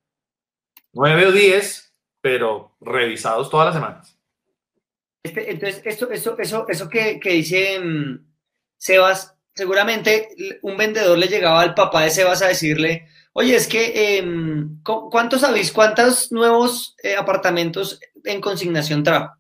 nueve 0.94 1.28
o 1.28 1.32
diez, 1.32 1.94
pero 2.22 2.76
revisados 2.80 3.50
todas 3.50 3.68
las 3.68 3.76
semanas. 3.76 4.18
Este, 5.22 5.52
entonces, 5.52 5.82
esto, 5.86 6.10
eso, 6.10 6.38
eso, 6.40 6.66
eso 6.68 6.90
que, 6.90 7.20
que 7.20 7.30
dice 7.32 7.80
um, 7.80 8.26
Sebas, 8.78 9.36
seguramente 9.54 10.30
un 10.62 10.76
vendedor 10.76 11.18
le 11.18 11.28
llegaba 11.28 11.62
al 11.62 11.76
papá 11.76 12.04
de 12.04 12.10
Sebas 12.10 12.42
a 12.42 12.48
decirle, 12.48 13.08
Oye, 13.36 13.56
es 13.56 13.68
que, 13.68 13.94
eh, 13.96 14.24
¿cuántos 14.84 15.42
sabéis? 15.42 15.72
¿Cuántos 15.72 16.32
nuevos 16.32 16.96
eh, 17.02 17.16
apartamentos 17.16 18.00
en 18.24 18.40
consignación 18.40 19.04
trajo? 19.04 19.34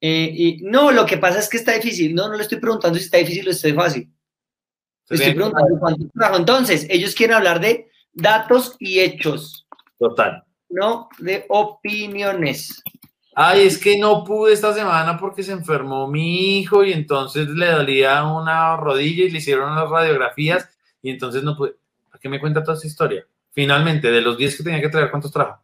Eh, 0.00 0.32
y 0.34 0.56
no, 0.62 0.90
lo 0.90 1.06
que 1.06 1.18
pasa 1.18 1.38
es 1.38 1.48
que 1.48 1.56
está 1.56 1.72
difícil. 1.72 2.14
No, 2.14 2.28
no 2.28 2.34
le 2.34 2.42
estoy 2.42 2.58
preguntando 2.58 2.98
si 2.98 3.04
está 3.04 3.18
difícil 3.18 3.46
o 3.46 3.52
está 3.52 3.72
fácil. 3.74 4.12
Le 5.08 5.16
estoy 5.16 5.34
preguntando 5.34 5.78
cuántos 5.78 6.10
trajo. 6.12 6.36
Entonces, 6.36 6.86
ellos 6.90 7.14
quieren 7.14 7.36
hablar 7.36 7.60
de 7.60 7.88
datos 8.12 8.74
y 8.80 8.98
hechos. 8.98 9.68
Total. 9.98 10.42
No 10.68 11.08
de 11.18 11.46
opiniones. 11.48 12.82
Ay, 13.36 13.66
es 13.66 13.78
que 13.78 13.98
no 13.98 14.24
pude 14.24 14.52
esta 14.52 14.74
semana 14.74 15.16
porque 15.16 15.44
se 15.44 15.52
enfermó 15.52 16.08
mi 16.08 16.58
hijo 16.58 16.82
y 16.84 16.92
entonces 16.92 17.48
le 17.48 17.70
dolía 17.70 18.24
una 18.24 18.76
rodilla 18.76 19.24
y 19.24 19.30
le 19.30 19.38
hicieron 19.38 19.70
unas 19.72 19.88
radiografías 19.88 20.68
y 21.00 21.10
entonces 21.10 21.44
no 21.44 21.56
pude. 21.56 21.76
¿Para 22.22 22.30
qué 22.30 22.36
me 22.36 22.40
cuenta 22.40 22.62
toda 22.62 22.78
esa 22.78 22.86
historia? 22.86 23.26
Finalmente, 23.50 24.08
de 24.08 24.20
los 24.20 24.38
10 24.38 24.56
que 24.56 24.62
tenía 24.62 24.80
que 24.80 24.88
traer, 24.88 25.10
¿cuántos 25.10 25.32
trajo? 25.32 25.60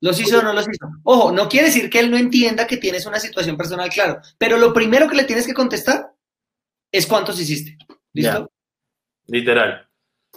¿Los 0.00 0.20
hizo 0.20 0.38
o 0.38 0.42
no 0.42 0.52
los 0.52 0.68
hizo? 0.68 0.86
Ojo, 1.02 1.32
no 1.32 1.48
quiere 1.48 1.66
decir 1.66 1.90
que 1.90 1.98
él 1.98 2.12
no 2.12 2.16
entienda 2.16 2.64
que 2.64 2.76
tienes 2.76 3.06
una 3.06 3.18
situación 3.18 3.56
personal, 3.56 3.90
claro. 3.90 4.20
Pero 4.38 4.56
lo 4.56 4.72
primero 4.72 5.08
que 5.08 5.16
le 5.16 5.24
tienes 5.24 5.48
que 5.48 5.54
contestar 5.54 6.12
es 6.92 7.08
cuántos 7.08 7.40
hiciste. 7.40 7.76
¿Listo? 8.12 8.52
Literal. 9.26 9.88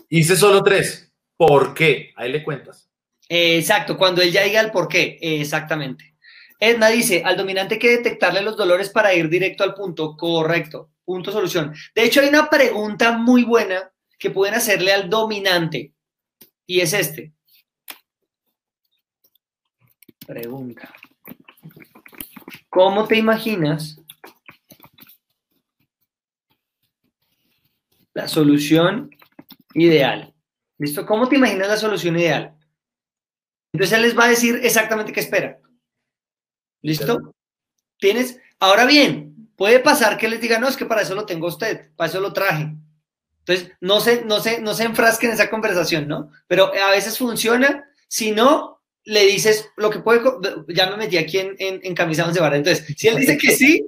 Hice 0.10 0.36
solo 0.36 0.64
tres. 0.64 1.14
¿Por 1.38 1.76
qué? 1.76 2.14
Ahí 2.16 2.32
le 2.32 2.44
cuentas. 2.44 2.90
exacto, 3.28 3.96
cuando 3.96 4.24
él 4.24 4.32
ya 4.32 4.44
diga 4.44 4.62
el 4.62 4.72
por 4.72 4.88
qué. 4.88 5.20
exactamente. 5.22 6.16
Edna 6.60 6.90
dice, 6.90 7.22
al 7.24 7.38
dominante 7.38 7.76
hay 7.76 7.80
que 7.80 7.98
detectarle 7.98 8.42
los 8.42 8.58
dolores 8.58 8.90
para 8.90 9.14
ir 9.14 9.30
directo 9.30 9.64
al 9.64 9.76
punto. 9.76 10.18
Correcto. 10.18 10.90
Punto 11.06 11.32
solución. 11.32 11.76
De 11.94 12.04
hecho, 12.04 12.22
hay 12.22 12.30
una 12.30 12.50
pregunta 12.50 13.12
muy 13.12 13.44
buena 13.44 13.92
que 14.20 14.30
pueden 14.30 14.54
hacerle 14.54 14.92
al 14.92 15.10
dominante. 15.10 15.94
Y 16.68 16.82
es 16.82 16.94
este. 16.94 17.34
Pregunta. 20.28 20.94
¿Cómo 22.70 23.08
te 23.08 23.16
imaginas 23.16 24.00
la 28.14 28.28
solución 28.28 29.10
ideal? 29.74 30.36
¿Listo? 30.78 31.06
¿Cómo 31.06 31.28
te 31.28 31.38
imaginas 31.38 31.70
la 31.70 31.78
solución 31.78 32.20
ideal? 32.20 32.56
Entonces 33.74 33.98
él 33.98 34.04
les 34.04 34.18
va 34.18 34.26
a 34.26 34.30
decir 34.30 34.60
exactamente 34.62 35.14
qué 35.14 35.22
espera. 35.22 35.60
¿Listo? 36.82 37.36
Tienes. 37.98 38.40
Ahora 38.60 38.86
bien, 38.86 39.52
puede 39.56 39.80
pasar 39.80 40.18
que 40.18 40.30
les 40.30 40.42
diga, 40.42 40.60
no, 40.60 40.68
es 40.68 40.78
que 40.78 40.86
para 40.86 41.02
eso 41.02 41.16
lo 41.16 41.26
tengo 41.26 41.48
usted, 41.48 41.94
para 41.96 42.10
eso 42.10 42.20
lo 42.20 42.34
traje. 42.34 42.76
Entonces, 43.40 43.72
no 43.82 44.00
se, 44.00 44.24
no 44.26 44.40
se, 44.40 44.62
no 44.62 44.74
se 44.74 44.84
enfrasquen 44.84 45.30
en 45.30 45.36
esa 45.36 45.50
conversación, 45.50 46.08
¿no? 46.08 46.32
Pero 46.48 46.72
a 46.74 46.92
veces 46.92 47.18
funciona. 47.18 47.86
Si 48.08 48.32
no, 48.32 48.82
le 49.04 49.26
dices 49.26 49.70
lo 49.78 49.90
que 49.90 50.00
puede, 50.00 50.22
ya 50.68 50.90
me 50.90 50.98
metí 50.98 51.18
aquí 51.18 51.40
en, 51.40 51.56
en, 51.58 51.96
camisa 51.96 52.26
once 52.26 52.40
varas. 52.40 52.60
Entonces, 52.60 52.86
si 52.98 53.08
él 53.08 53.16
dice 53.16 53.38
que 53.38 53.52
sí, 53.52 53.86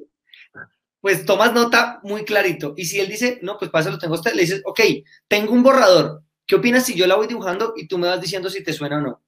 pues 0.99 1.25
tomas 1.25 1.53
nota 1.53 1.99
muy 2.03 2.23
clarito. 2.23 2.73
Y 2.77 2.85
si 2.85 2.99
él 2.99 3.07
dice, 3.07 3.39
no, 3.41 3.57
pues 3.57 3.69
para 3.69 3.81
eso 3.81 3.91
lo 3.91 3.99
tengo 3.99 4.15
usted, 4.15 4.33
le 4.33 4.41
dices, 4.41 4.61
ok, 4.65 4.79
tengo 5.27 5.53
un 5.53 5.63
borrador. 5.63 6.23
¿Qué 6.45 6.55
opinas 6.55 6.85
si 6.85 6.95
yo 6.95 7.07
la 7.07 7.15
voy 7.15 7.27
dibujando 7.27 7.73
y 7.75 7.87
tú 7.87 7.97
me 7.97 8.07
vas 8.07 8.21
diciendo 8.21 8.49
si 8.49 8.63
te 8.63 8.73
suena 8.73 8.97
o 8.97 9.01
no? 9.01 9.21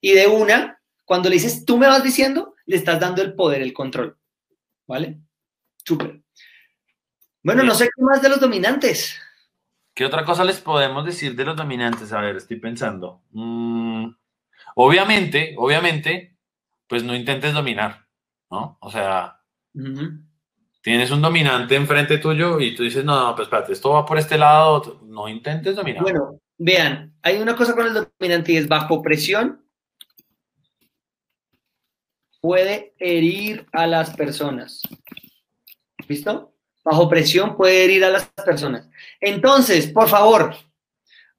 Y 0.00 0.12
de 0.12 0.26
una, 0.26 0.80
cuando 1.04 1.28
le 1.28 1.36
dices, 1.36 1.64
tú 1.64 1.78
me 1.78 1.86
vas 1.86 2.02
diciendo, 2.02 2.54
le 2.66 2.76
estás 2.76 3.00
dando 3.00 3.22
el 3.22 3.34
poder, 3.34 3.62
el 3.62 3.72
control. 3.72 4.18
¿Vale? 4.86 5.18
Súper. 5.84 6.20
Bueno, 7.42 7.62
no 7.62 7.74
sé 7.74 7.84
qué 7.84 8.02
más 8.02 8.22
de 8.22 8.28
los 8.28 8.40
dominantes. 8.40 9.18
¿Qué 9.94 10.04
otra 10.04 10.24
cosa 10.24 10.44
les 10.44 10.60
podemos 10.60 11.04
decir 11.04 11.36
de 11.36 11.44
los 11.44 11.56
dominantes? 11.56 12.12
A 12.12 12.20
ver, 12.20 12.36
estoy 12.36 12.58
pensando. 12.58 13.22
Mmm... 13.30 14.10
Obviamente, 14.74 15.54
obviamente, 15.56 16.36
pues 16.88 17.04
no 17.04 17.14
intentes 17.14 17.52
dominar, 17.52 18.06
¿no? 18.50 18.76
O 18.80 18.90
sea, 18.90 19.40
tienes 20.82 21.10
un 21.10 21.22
dominante 21.22 21.76
enfrente 21.76 22.18
tuyo 22.18 22.60
y 22.60 22.74
tú 22.74 22.82
dices, 22.82 23.04
no, 23.04 23.28
no, 23.28 23.34
pues 23.36 23.46
espérate, 23.46 23.72
esto 23.72 23.90
va 23.90 24.04
por 24.04 24.18
este 24.18 24.36
lado, 24.36 25.00
no 25.04 25.28
intentes 25.28 25.76
dominar. 25.76 26.02
Bueno, 26.02 26.40
vean, 26.58 27.14
hay 27.22 27.36
una 27.38 27.54
cosa 27.54 27.74
con 27.74 27.86
el 27.86 27.94
dominante 27.94 28.52
y 28.52 28.56
es 28.56 28.68
bajo 28.68 29.00
presión 29.00 29.64
puede 32.40 32.94
herir 32.98 33.66
a 33.72 33.86
las 33.86 34.14
personas. 34.14 34.82
¿Listo? 36.08 36.53
Bajo 36.84 37.08
presión 37.08 37.56
puede 37.56 37.84
herir 37.84 38.04
a 38.04 38.10
las 38.10 38.26
personas. 38.44 38.86
Entonces, 39.18 39.86
por 39.88 40.08
favor, 40.08 40.54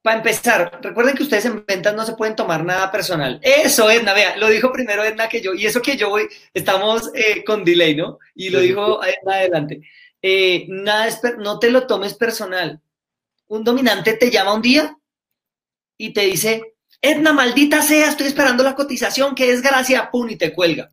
para 0.02 0.18
empezar, 0.18 0.78
recuerden 0.82 1.16
que 1.16 1.22
ustedes 1.22 1.46
en 1.46 1.64
ventas 1.66 1.94
no 1.94 2.04
se 2.04 2.14
pueden 2.14 2.36
tomar 2.36 2.64
nada 2.64 2.90
personal. 2.92 3.40
Eso, 3.42 3.90
Edna, 3.90 4.12
vea, 4.12 4.36
lo 4.36 4.48
dijo 4.48 4.72
primero 4.72 5.04
Edna 5.04 5.28
que 5.28 5.40
yo, 5.40 5.54
y 5.54 5.66
eso 5.66 5.82
que 5.82 5.96
yo 5.96 6.10
voy, 6.10 6.28
estamos 6.52 7.10
eh, 7.14 7.42
con 7.44 7.64
delay, 7.64 7.96
¿no? 7.96 8.18
Y 8.34 8.50
lo 8.50 8.60
dijo 8.60 9.00
Edna 9.04 9.34
adelante. 9.34 9.80
Eh, 10.22 10.66
nada 10.68 11.08
no 11.38 11.58
te 11.58 11.70
lo 11.70 11.86
tomes 11.86 12.14
personal. 12.14 12.80
Un 13.48 13.64
dominante 13.64 14.14
te 14.14 14.30
llama 14.30 14.54
un 14.54 14.62
día 14.62 14.96
y 15.96 16.12
te 16.12 16.22
dice, 16.22 16.76
Edna, 17.00 17.32
maldita 17.32 17.82
sea, 17.82 18.08
estoy 18.08 18.28
esperando 18.28 18.62
la 18.62 18.74
cotización, 18.74 19.34
qué 19.34 19.46
desgracia, 19.46 20.10
pum, 20.10 20.28
y 20.30 20.36
te 20.36 20.52
cuelga. 20.52 20.92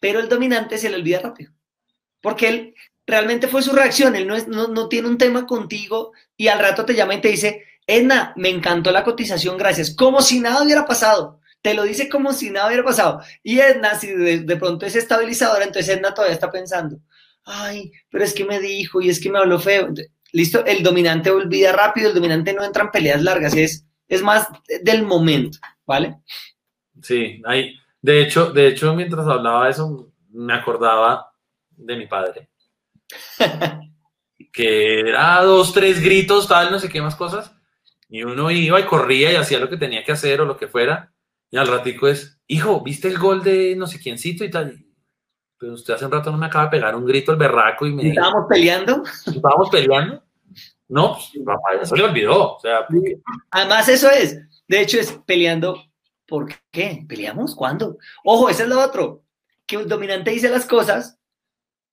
Pero 0.00 0.20
el 0.20 0.28
dominante 0.28 0.78
se 0.78 0.90
le 0.90 0.96
olvida 0.96 1.20
rápido. 1.20 1.52
Porque 2.24 2.48
él 2.48 2.74
realmente 3.06 3.48
fue 3.48 3.62
su 3.62 3.72
reacción. 3.72 4.16
Él 4.16 4.26
no, 4.26 4.68
no, 4.68 4.88
tiene 4.88 5.08
un 5.08 5.18
tema 5.18 5.46
contigo 5.46 6.12
y 6.38 6.48
al 6.48 6.58
rato 6.58 6.86
te 6.86 6.94
llama 6.94 7.14
y 7.14 7.20
te 7.20 7.28
dice, 7.28 7.64
Edna, 7.86 8.32
me 8.36 8.48
encantó 8.48 8.90
la 8.90 9.04
cotización, 9.04 9.58
gracias. 9.58 9.94
Como 9.94 10.22
si 10.22 10.40
nada 10.40 10.62
hubiera 10.62 10.86
pasado. 10.86 11.38
Te 11.60 11.74
lo 11.74 11.82
dice 11.82 12.08
como 12.08 12.32
si 12.32 12.48
nada 12.50 12.68
hubiera 12.68 12.82
pasado. 12.82 13.20
Y 13.42 13.60
Edna, 13.60 13.94
si 13.94 14.06
de, 14.06 14.56
pronto 14.56 14.86
es 14.86 14.96
estabilizadora, 14.96 15.64
entonces 15.66 15.94
Edna 15.94 16.14
todavía 16.14 16.34
está 16.34 16.50
pensando, 16.50 16.98
ay, 17.44 17.92
pero 18.08 18.24
es 18.24 18.32
que 18.32 18.46
me 18.46 18.58
dijo 18.58 19.02
y 19.02 19.10
es 19.10 19.20
que 19.20 19.30
me 19.30 19.38
habló 19.38 19.58
feo. 19.58 19.90
Listo, 20.32 20.64
el 20.64 20.82
dominante 20.82 21.30
olvida 21.30 21.72
rápido, 21.72 22.08
el 22.08 22.14
dominante 22.14 22.54
no 22.54 22.64
entra 22.64 22.84
en 22.84 22.90
peleas 22.90 23.22
largas, 23.22 23.54
es, 23.54 23.84
es 24.08 24.22
más 24.22 24.48
del 24.82 25.02
momento, 25.02 25.58
¿vale? 25.86 26.16
Sí, 27.02 27.42
hay, 27.44 27.74
de 28.00 28.22
hecho, 28.22 28.50
de 28.50 28.68
hecho, 28.68 28.94
mientras 28.94 29.26
hablaba 29.26 29.66
de 29.66 29.72
eso, 29.72 30.10
me 30.30 30.54
acordaba 30.54 31.33
de 31.76 31.96
mi 31.96 32.06
padre 32.06 32.48
que 34.54 35.00
era 35.00 35.42
dos, 35.42 35.72
tres 35.72 36.00
gritos, 36.00 36.46
tal, 36.46 36.70
no 36.70 36.78
sé 36.78 36.88
qué 36.88 37.02
más 37.02 37.16
cosas. 37.16 37.52
Y 38.08 38.22
uno 38.22 38.50
iba 38.50 38.78
y 38.78 38.84
corría 38.84 39.32
y 39.32 39.36
hacía 39.36 39.58
lo 39.58 39.68
que 39.68 39.76
tenía 39.76 40.04
que 40.04 40.12
hacer 40.12 40.40
o 40.40 40.44
lo 40.44 40.56
que 40.56 40.68
fuera. 40.68 41.12
Y 41.50 41.56
al 41.56 41.66
ratico 41.66 42.06
es, 42.06 42.40
hijo, 42.46 42.80
¿viste 42.80 43.08
el 43.08 43.18
gol 43.18 43.42
de 43.42 43.74
no 43.76 43.86
sé 43.86 43.98
quiéncito 43.98 44.44
y 44.44 44.50
tal? 44.50 44.84
Pero 45.58 45.74
usted 45.74 45.94
hace 45.94 46.04
un 46.04 46.12
rato 46.12 46.30
no 46.30 46.38
me 46.38 46.46
acaba 46.46 46.66
de 46.66 46.70
pegar 46.70 46.94
un 46.94 47.04
grito 47.04 47.32
el 47.32 47.38
berraco 47.38 47.86
y 47.86 47.92
me 47.92 48.08
¿Estábamos 48.08 48.46
peleando? 48.48 49.02
¿Estábamos 49.26 49.70
peleando? 49.70 50.22
No, 50.88 51.14
pues, 51.14 51.44
papá, 51.44 51.82
eso 51.82 51.96
le 51.96 52.04
olvidó. 52.04 52.54
O 52.54 52.60
sea, 52.60 52.86
Además, 53.50 53.88
eso 53.88 54.10
es. 54.10 54.38
De 54.68 54.80
hecho, 54.80 55.00
es 55.00 55.12
peleando. 55.26 55.82
¿Por 56.26 56.52
qué? 56.70 57.04
¿Peleamos? 57.08 57.54
¿Cuándo? 57.54 57.98
Ojo, 58.22 58.48
ese 58.48 58.64
es 58.64 58.68
lo 58.68 58.80
otro. 58.80 59.24
Que 59.66 59.76
el 59.76 59.88
dominante 59.88 60.30
dice 60.30 60.48
las 60.48 60.66
cosas 60.66 61.18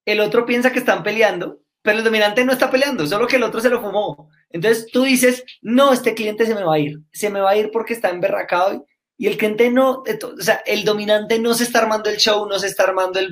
el 0.06 0.20
otro 0.20 0.46
piensa 0.46 0.72
que 0.72 0.80
están 0.80 1.04
peleando, 1.04 1.62
pero 1.82 1.98
el 1.98 2.04
dominante 2.04 2.46
no 2.46 2.54
está 2.54 2.70
peleando, 2.70 3.08
solo 3.08 3.28
que 3.28 3.38
el 3.38 3.44
otro 3.44 3.60
se 3.60 3.70
lo 3.70 3.82
fumó. 3.82 4.30
Entonces 4.50 4.88
tú 4.92 5.04
dices, 5.04 5.44
no, 5.62 5.94
este 5.94 6.14
cliente 6.14 6.46
se 6.46 6.56
me 6.56 6.64
va 6.64 6.76
a 6.76 6.80
ir, 6.80 7.00
se 7.12 7.30
me 7.30 7.40
va 7.40 7.52
a 7.52 7.58
ir 7.58 7.72
porque 7.72 7.94
está 7.94 8.10
emberracado 8.10 8.86
y 9.18 9.28
el 9.28 9.38
cliente 9.38 9.70
no, 9.70 10.04
o 10.04 10.42
sea, 10.42 10.64
el 10.66 10.84
dominante 10.84 11.38
no 11.40 11.54
se 11.54 11.64
está 11.64 11.80
armando 11.80 12.10
el 12.10 12.18
show, 12.18 12.48
no 12.48 12.58
se 12.58 12.68
está 12.68 12.84
armando 12.84 13.20
el, 13.20 13.30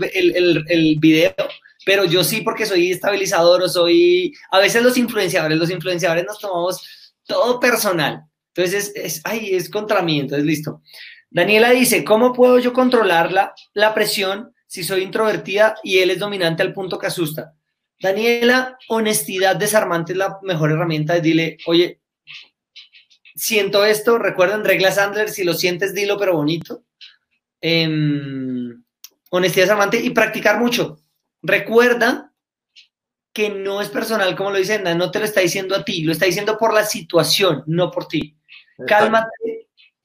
el, 0.67 0.95
video, 0.99 1.34
pero 1.84 2.05
yo 2.05 2.24
sí 2.24 2.41
porque 2.41 2.67
soy 2.67 2.91
estabilizador 2.91 3.63
o 3.63 3.67
soy, 3.67 4.34
a 4.51 4.59
veces 4.59 4.84
los 4.84 4.97
influenciadores, 4.97 5.57
los 5.57 5.72
influenciadores 5.72 6.26
nos 6.26 6.39
tomamos 6.39 7.13
todo 7.26 7.59
personal. 7.59 8.24
Entonces 8.53 8.91
es, 8.95 9.22
ay, 9.24 9.55
es 9.55 9.70
contra 9.70 10.01
mí, 10.01 10.20
entonces 10.20 10.45
listo. 10.45 10.82
Daniela 11.32 11.72
dice, 11.72 12.03
¿cómo 12.03 12.34
puedo 12.34 12.59
yo 12.59 12.74
controlar 12.74 13.32
la, 13.32 13.53
la 13.74 13.93
presión 13.93 14.53
si 14.70 14.84
soy 14.84 15.01
introvertida 15.01 15.78
y 15.84 15.97
él 15.97 16.11
es 16.11 16.20
dominante 16.20 16.61
al 16.61 16.74
punto 16.74 16.99
que 16.99 17.07
asusta. 17.07 17.55
Daniela, 17.99 18.78
honestidad 18.88 19.55
desarmante 19.55 20.11
es 20.11 20.20
la 20.20 20.38
mejor 20.43 20.72
herramienta. 20.72 21.20
Dile, 21.20 21.57
oye, 21.65 21.99
siento 23.34 23.84
esto, 23.84 24.20
recuerden 24.20 24.63
reglas 24.63 24.95
Sandler, 24.95 25.30
si 25.30 25.43
lo 25.43 25.55
sientes, 25.55 25.95
dilo, 25.95 26.20
pero 26.20 26.36
bonito. 26.36 26.84
Em, 27.59 28.84
honestidad 29.32 29.65
desarmante 29.65 29.99
y 30.01 30.11
practicar 30.11 30.59
mucho. 30.59 30.99
Recuerda 31.41 32.32
que 33.34 33.49
no 33.49 33.82
es 33.82 33.89
personal, 33.89 34.36
como 34.36 34.51
lo 34.51 34.59
dice 34.59 34.76
Enda, 34.76 34.93
no 34.93 35.09
te 35.09 35.17
lo 35.17 35.26
está 35.26 35.41
diciendo 35.41 35.76
a 35.76 35.84
ti, 35.84 36.03
lo 36.03 36.11
está 36.11 36.28
diciendo 36.28 36.59
por 36.59 36.76
la 36.76 36.86
situación, 36.86 37.63
no 37.65 37.89
por 37.89 38.07
ti. 38.07 38.38
Cálmate, 38.86 39.48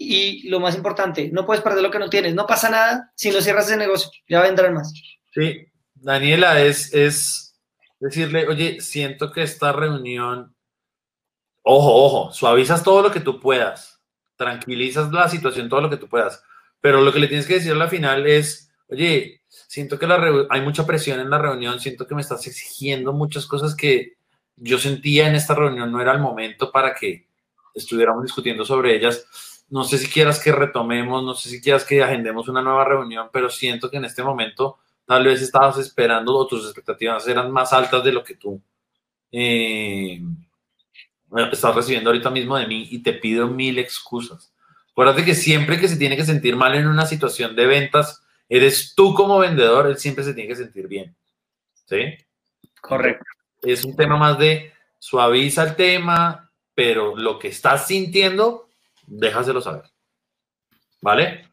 y 0.07 0.49
lo 0.49 0.61
más 0.61 0.75
importante, 0.75 1.31
no 1.33 1.47
puedes 1.47 1.63
perder 1.63 1.83
lo 1.83 1.91
que 1.91 1.99
no 1.99 2.11
tienes. 2.11 2.35
No 2.35 2.47
pasa 2.47 2.71
nada 2.71 3.13
si 3.15 3.31
no 3.31 3.41
cierras 3.41 3.67
ese 3.67 3.77
negocio, 3.77 4.11
ya 4.29 4.43
vendrán 4.43 4.75
más. 4.75 4.93
Sí, 5.33 5.67
Daniela, 5.95 6.61
es, 6.61 6.93
es 6.95 7.59
decirle, 7.99 8.47
oye, 8.47 8.81
siento 8.81 9.33
que 9.33 9.43
esta 9.43 9.73
reunión, 9.73 10.55
ojo, 11.63 11.95
ojo, 12.05 12.33
suavizas 12.33 12.83
todo 12.83 13.03
lo 13.03 13.11
que 13.11 13.21
tú 13.21 13.41
puedas, 13.41 14.01
tranquilizas 14.37 15.11
la 15.13 15.29
situación 15.29 15.69
todo 15.69 15.81
lo 15.81 15.91
que 15.91 15.97
tú 15.97 16.09
puedas, 16.09 16.43
pero 16.81 17.01
lo 17.01 17.13
que 17.13 17.21
le 17.21 17.29
tienes 17.29 17.47
que 17.47 17.55
decir 17.55 17.73
al 17.73 17.89
final 17.89 18.27
es, 18.27 18.71
oye, 18.89 19.41
siento 19.49 19.99
que 19.99 20.07
la 20.07 20.21
hay 20.51 20.61
mucha 20.61 20.87
presión 20.87 21.21
en 21.21 21.31
la 21.31 21.39
reunión, 21.39 21.81
siento 21.81 22.07
que 22.07 22.15
me 22.15 22.21
estás 22.21 22.47
exigiendo 22.47 23.13
muchas 23.13 23.47
cosas 23.47 23.75
que 23.75 24.17
yo 24.57 24.79
sentía 24.79 25.29
en 25.29 25.35
esta 25.35 25.55
reunión, 25.55 25.91
no 25.91 26.01
era 26.01 26.13
el 26.13 26.21
momento 26.21 26.71
para 26.71 26.95
que 26.95 27.27
estuviéramos 27.75 28.23
discutiendo 28.23 28.65
sobre 28.65 28.95
ellas 28.95 29.27
no 29.75 29.83
sé 29.83 29.99
si 29.99 30.07
quieras 30.07 30.39
que 30.39 30.53
retomemos, 30.53 31.25
no 31.25 31.35
sé 31.35 31.49
si 31.49 31.61
quieras 31.61 31.85
que 31.85 32.01
agendemos 32.01 32.47
una 32.47 32.63
nueva 32.63 32.85
reunión, 32.85 33.29
pero 33.33 33.51
siento 33.51 33.91
que 33.91 33.97
en 33.97 34.05
este 34.05 34.23
momento 34.23 34.79
tal 35.05 35.25
vez 35.25 35.43
estabas 35.43 35.79
esperando 35.79 36.33
o 36.33 36.47
tus 36.47 36.65
expectativas 36.65 37.27
eran 37.27 37.51
más 37.51 37.73
altas 37.73 38.05
de 38.05 38.13
lo 38.13 38.23
que 38.23 38.37
tú 38.37 38.63
eh, 39.33 40.23
estás 41.51 41.75
recibiendo 41.75 42.11
ahorita 42.11 42.31
mismo 42.31 42.57
de 42.57 42.69
mí 42.69 42.87
y 42.89 43.03
te 43.03 43.15
pido 43.15 43.49
mil 43.49 43.81
excusas. 43.81 44.55
Acuérdate 44.93 45.25
que 45.25 45.35
siempre 45.35 45.81
que 45.81 45.89
se 45.89 45.97
tiene 45.97 46.17
que 46.17 46.25
sentir 46.25 46.55
mal 46.55 46.77
en 46.77 46.87
una 46.87 47.05
situación 47.05 47.57
de 47.57 47.67
ventas, 47.67 48.23
eres 48.49 48.95
tú 48.95 49.13
como 49.13 49.41
vendedor, 49.41 49.89
él 49.89 49.99
siempre 49.99 50.23
se 50.23 50.35
tiene 50.35 50.51
que 50.51 50.55
sentir 50.55 50.87
bien. 50.87 51.17
¿Sí? 51.87 52.15
Correcto. 52.81 53.25
Es 53.61 53.85
un 53.85 53.97
tema 53.97 54.17
más 54.17 54.39
de 54.39 54.73
suaviza 55.01 55.65
el 55.65 55.75
tema, 55.75 56.53
pero 56.77 57.17
lo 57.17 57.41
que 57.41 57.49
estás 57.49 57.89
sintiendo, 57.89 58.64
déjaselo 59.07 59.61
saber. 59.61 59.85
¿Vale? 61.01 61.49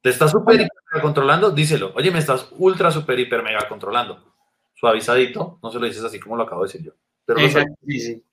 ¿Te 0.00 0.10
estás 0.10 0.30
súper 0.32 0.56
hiper 0.56 1.00
controlando? 1.00 1.50
Díselo. 1.50 1.92
Oye, 1.94 2.10
me 2.10 2.18
estás 2.18 2.48
ultra, 2.52 2.90
súper, 2.90 3.18
hiper, 3.18 3.42
mega 3.42 3.68
controlando. 3.68 4.34
Suavizadito. 4.74 5.60
No 5.62 5.70
se 5.70 5.78
lo 5.78 5.86
dices 5.86 6.02
así 6.02 6.18
como 6.18 6.36
lo 6.36 6.42
acabo 6.42 6.62
de 6.62 6.72
decir 6.72 6.82
yo. 6.84 6.92
Exacto, 7.38 7.74
sí, 7.86 8.00
sí. 8.00 8.24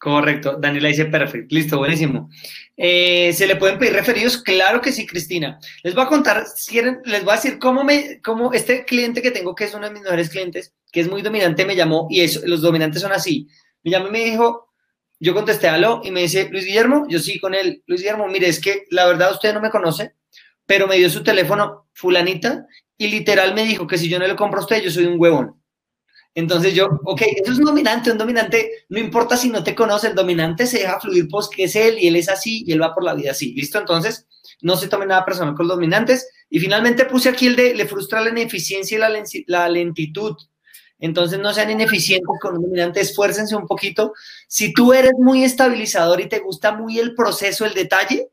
Correcto, 0.00 0.56
Daniela 0.58 0.88
dice 0.88 1.04
perfecto, 1.04 1.54
listo, 1.54 1.76
buenísimo. 1.76 2.30
Eh, 2.74 3.34
¿Se 3.34 3.46
le 3.46 3.56
pueden 3.56 3.78
pedir 3.78 3.92
referidos? 3.92 4.38
Claro 4.38 4.80
que 4.80 4.92
sí, 4.92 5.06
Cristina. 5.06 5.60
Les 5.82 5.94
voy 5.94 6.04
a 6.04 6.08
contar, 6.08 6.46
quieren, 6.66 7.02
les 7.04 7.22
voy 7.22 7.34
a 7.34 7.36
decir 7.36 7.58
cómo 7.58 7.84
me, 7.84 8.18
cómo 8.22 8.50
este 8.54 8.86
cliente 8.86 9.20
que 9.20 9.30
tengo, 9.30 9.54
que 9.54 9.64
es 9.64 9.74
uno 9.74 9.86
de 9.86 9.92
mis 9.92 10.02
mejores 10.02 10.30
clientes, 10.30 10.72
que 10.90 11.00
es 11.00 11.10
muy 11.10 11.20
dominante, 11.20 11.66
me 11.66 11.76
llamó, 11.76 12.06
y 12.08 12.22
eso, 12.22 12.40
los 12.46 12.62
dominantes 12.62 13.02
son 13.02 13.12
así. 13.12 13.46
Me 13.82 13.90
llamó 13.90 14.08
y 14.08 14.12
me 14.12 14.24
dijo, 14.24 14.69
yo 15.20 15.34
contesté 15.34 15.68
aló, 15.68 16.00
y 16.02 16.10
me 16.10 16.22
dice, 16.22 16.48
Luis 16.50 16.64
Guillermo, 16.64 17.06
yo 17.08 17.18
sí 17.18 17.38
con 17.38 17.54
él. 17.54 17.82
Luis 17.86 18.00
Guillermo, 18.00 18.26
mire, 18.26 18.48
es 18.48 18.60
que 18.60 18.86
la 18.90 19.06
verdad 19.06 19.32
usted 19.32 19.54
no 19.54 19.60
me 19.60 19.70
conoce, 19.70 20.14
pero 20.66 20.88
me 20.88 20.96
dio 20.96 21.08
su 21.10 21.22
teléfono 21.22 21.88
fulanita, 21.92 22.66
y 22.96 23.08
literal 23.08 23.54
me 23.54 23.64
dijo 23.64 23.86
que 23.86 23.98
si 23.98 24.08
yo 24.08 24.18
no 24.18 24.26
le 24.26 24.36
compro 24.36 24.60
a 24.60 24.62
usted, 24.62 24.82
yo 24.82 24.90
soy 24.90 25.06
un 25.06 25.20
huevón. 25.20 25.60
Entonces 26.34 26.74
yo, 26.74 26.88
ok, 27.04 27.22
eso 27.42 27.52
es 27.52 27.58
un 27.58 27.64
dominante, 27.64 28.12
un 28.12 28.18
dominante, 28.18 28.70
no 28.88 28.98
importa 28.98 29.36
si 29.36 29.48
no 29.48 29.64
te 29.64 29.74
conoce, 29.74 30.08
el 30.08 30.14
dominante 30.14 30.66
se 30.66 30.78
deja 30.78 31.00
fluir 31.00 31.26
pues 31.28 31.48
que 31.48 31.64
es 31.64 31.74
él 31.74 31.98
y 31.98 32.06
él 32.06 32.16
es 32.16 32.28
así 32.28 32.62
y 32.66 32.72
él 32.72 32.80
va 32.80 32.94
por 32.94 33.02
la 33.02 33.14
vida 33.14 33.32
así, 33.32 33.52
¿listo? 33.54 33.78
Entonces, 33.78 34.26
no 34.62 34.76
se 34.76 34.88
tome 34.88 35.06
nada 35.06 35.24
personal 35.24 35.54
con 35.54 35.66
los 35.66 35.76
dominantes. 35.76 36.28
Y 36.48 36.60
finalmente 36.60 37.04
puse 37.04 37.28
aquí 37.28 37.46
el 37.46 37.56
de, 37.56 37.74
le 37.74 37.86
frustra 37.86 38.20
la 38.20 38.30
ineficiencia 38.30 38.96
y 38.96 39.44
la 39.46 39.68
lentitud. 39.68 40.36
Entonces, 41.00 41.38
no 41.38 41.52
sean 41.52 41.70
ineficientes 41.70 42.28
con 42.40 42.56
un 42.56 42.62
dominante, 42.62 43.00
esfuércense 43.00 43.56
un 43.56 43.66
poquito. 43.66 44.12
Si 44.46 44.72
tú 44.72 44.92
eres 44.92 45.12
muy 45.18 45.42
estabilizador 45.44 46.20
y 46.20 46.28
te 46.28 46.38
gusta 46.38 46.72
muy 46.72 46.98
el 46.98 47.14
proceso, 47.14 47.64
el 47.64 47.74
detalle, 47.74 48.28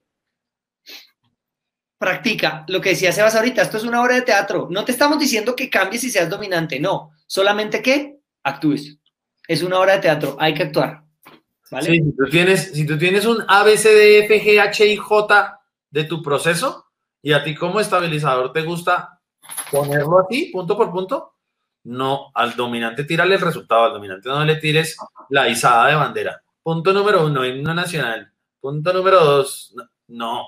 practica. 1.97 2.63
Lo 2.68 2.82
que 2.82 2.89
decía 2.89 3.11
Sebas 3.11 3.36
ahorita, 3.36 3.61
esto 3.61 3.78
es 3.78 3.84
una 3.84 4.01
obra 4.01 4.15
de 4.15 4.22
teatro. 4.22 4.68
No 4.70 4.86
te 4.86 4.91
estamos 4.91 5.20
diciendo 5.20 5.55
que 5.55 5.70
cambies 5.70 6.03
y 6.03 6.09
seas 6.09 6.30
dominante, 6.30 6.80
no. 6.80 7.11
Solamente 7.26 7.82
que 7.82 8.20
actúes. 8.43 8.97
Es 9.47 9.63
una 9.63 9.80
obra 9.80 9.93
de 9.93 10.01
teatro, 10.01 10.36
hay 10.39 10.53
que 10.53 10.63
actuar. 10.63 11.03
¿vale? 11.72 11.91
si, 11.91 12.01
tú 12.01 12.30
tienes, 12.30 12.72
si 12.74 12.86
tú 12.86 12.97
tienes 12.97 13.26
un 13.26 13.43
A, 13.47 13.63
B, 13.63 13.78
C, 13.78 13.89
D, 13.89 14.20
F, 14.26 14.41
G, 14.41 14.59
H, 14.59 14.86
I, 14.86 14.95
J 14.95 15.59
de 15.89 16.03
tu 16.03 16.22
proceso 16.22 16.86
y 17.22 17.34
a 17.34 17.43
ti 17.43 17.55
como 17.55 17.80
estabilizador 17.80 18.51
te 18.53 18.61
gusta 18.61 19.22
ponerlo 19.72 20.20
así, 20.20 20.49
punto 20.51 20.78
por 20.78 20.91
punto, 20.91 21.36
no, 21.88 22.31
al 22.35 22.55
dominante 22.57 23.05
tírale 23.05 23.35
el 23.35 23.41
resultado, 23.41 23.85
al 23.85 23.93
dominante 23.93 24.27
no 24.27 24.43
le 24.43 24.57
tires 24.57 24.97
la 25.29 25.47
izada 25.47 25.88
de 25.88 25.95
bandera. 25.95 26.41
Punto 26.61 26.91
número 26.91 27.25
uno, 27.25 27.45
himno 27.45 27.73
nacional. 27.73 28.29
Punto 28.59 28.91
número 28.91 29.23
dos, 29.23 29.73
no, 30.07 30.45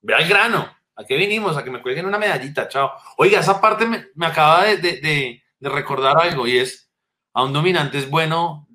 ve 0.00 0.14
al 0.14 0.28
grano. 0.28 0.76
¿A 0.94 1.04
qué 1.04 1.16
vinimos? 1.16 1.56
A 1.56 1.64
que 1.64 1.72
me 1.72 1.82
cuelguen 1.82 2.06
una 2.06 2.18
medallita, 2.18 2.68
chao. 2.68 2.92
Oiga, 3.16 3.40
esa 3.40 3.60
parte 3.60 3.84
me, 3.84 4.26
acaba 4.26 4.64
de, 4.64 5.42
recordar 5.60 6.16
algo 6.20 6.46
y 6.46 6.58
es, 6.58 6.88
a 7.32 7.42
un 7.42 7.52
dominante 7.52 7.98
es 7.98 8.08
bueno 8.08 8.68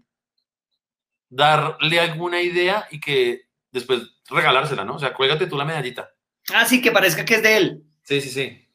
darle 1.29 1.99
alguna 2.01 2.41
idea 2.41 2.87
y 2.91 2.99
que 2.99 3.43
después 3.71 4.01
regalársela, 4.29 4.83
¿no? 4.83 4.95
O 4.95 4.99
sea, 4.99 5.13
cuélgate 5.13 5.47
tú 5.47 5.57
la 5.57 5.63
medallita. 5.63 6.11
Ah, 6.53 6.65
sí, 6.65 6.81
que 6.81 6.91
parezca 6.91 7.23
que 7.23 7.35
es 7.35 7.43
de 7.43 7.55
él. 7.55 7.83
Sí, 8.03 8.19
sí, 8.19 8.29
sí. 8.29 8.67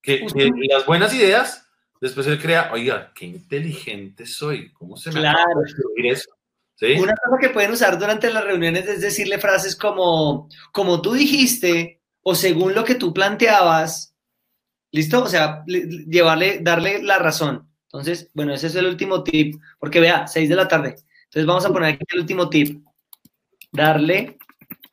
Que, 0.00 0.24
las 0.70 0.86
buenas 0.86 1.12
ideas, 1.12 1.67
después 2.00 2.26
él 2.26 2.40
crea, 2.40 2.70
oiga, 2.72 3.12
qué 3.14 3.26
inteligente 3.26 4.26
soy, 4.26 4.72
¿cómo 4.72 4.96
se 4.96 5.10
me 5.10 5.20
claro. 5.20 5.62
eso? 5.96 6.30
¿Sí? 6.74 6.92
Una 6.92 7.14
cosa 7.14 7.38
que 7.40 7.50
pueden 7.50 7.72
usar 7.72 7.98
durante 7.98 8.32
las 8.32 8.44
reuniones 8.44 8.86
es 8.86 9.00
decirle 9.00 9.38
frases 9.38 9.74
como, 9.74 10.48
como 10.70 11.02
tú 11.02 11.12
dijiste, 11.12 12.00
o 12.22 12.34
según 12.34 12.74
lo 12.74 12.84
que 12.84 12.94
tú 12.94 13.12
planteabas, 13.12 14.14
¿listo? 14.92 15.24
O 15.24 15.26
sea, 15.26 15.64
llevarle, 15.66 16.60
darle 16.60 17.02
la 17.02 17.18
razón. 17.18 17.68
Entonces, 17.84 18.30
bueno, 18.34 18.52
ese 18.52 18.68
es 18.68 18.74
el 18.74 18.86
último 18.86 19.24
tip, 19.24 19.60
porque 19.78 19.98
vea, 19.98 20.26
6 20.26 20.48
de 20.48 20.54
la 20.56 20.68
tarde. 20.68 20.96
Entonces 21.24 21.46
vamos 21.46 21.64
a 21.64 21.72
poner 21.72 21.94
aquí 21.94 22.04
el 22.10 22.20
último 22.20 22.48
tip. 22.48 22.84
Darle 23.72 24.38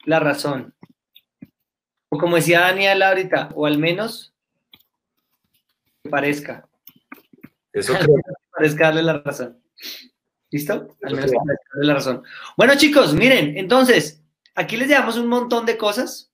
la 0.05 0.19
razón. 0.19 0.73
O 2.09 2.17
como 2.17 2.37
decía 2.37 2.61
Daniel 2.61 3.01
ahorita, 3.01 3.49
o 3.53 3.65
al 3.65 3.77
menos 3.77 4.33
que 6.03 6.09
parezca. 6.09 6.67
Eso 7.75 7.93
que 7.93 8.07
parezca 8.51 8.85
darle 8.85 9.03
la 9.03 9.19
razón. 9.19 9.61
¿Listo? 10.49 10.97
Al 11.03 11.15
menos 11.15 11.31
parezca 11.31 11.63
darle 11.75 11.87
la 11.87 11.93
razón. 11.93 12.23
Bueno, 12.57 12.75
chicos, 12.75 13.13
miren, 13.13 13.57
entonces, 13.57 14.23
aquí 14.55 14.77
les 14.77 14.87
llevamos 14.87 15.17
un 15.17 15.27
montón 15.27 15.65
de 15.65 15.77
cosas 15.77 16.31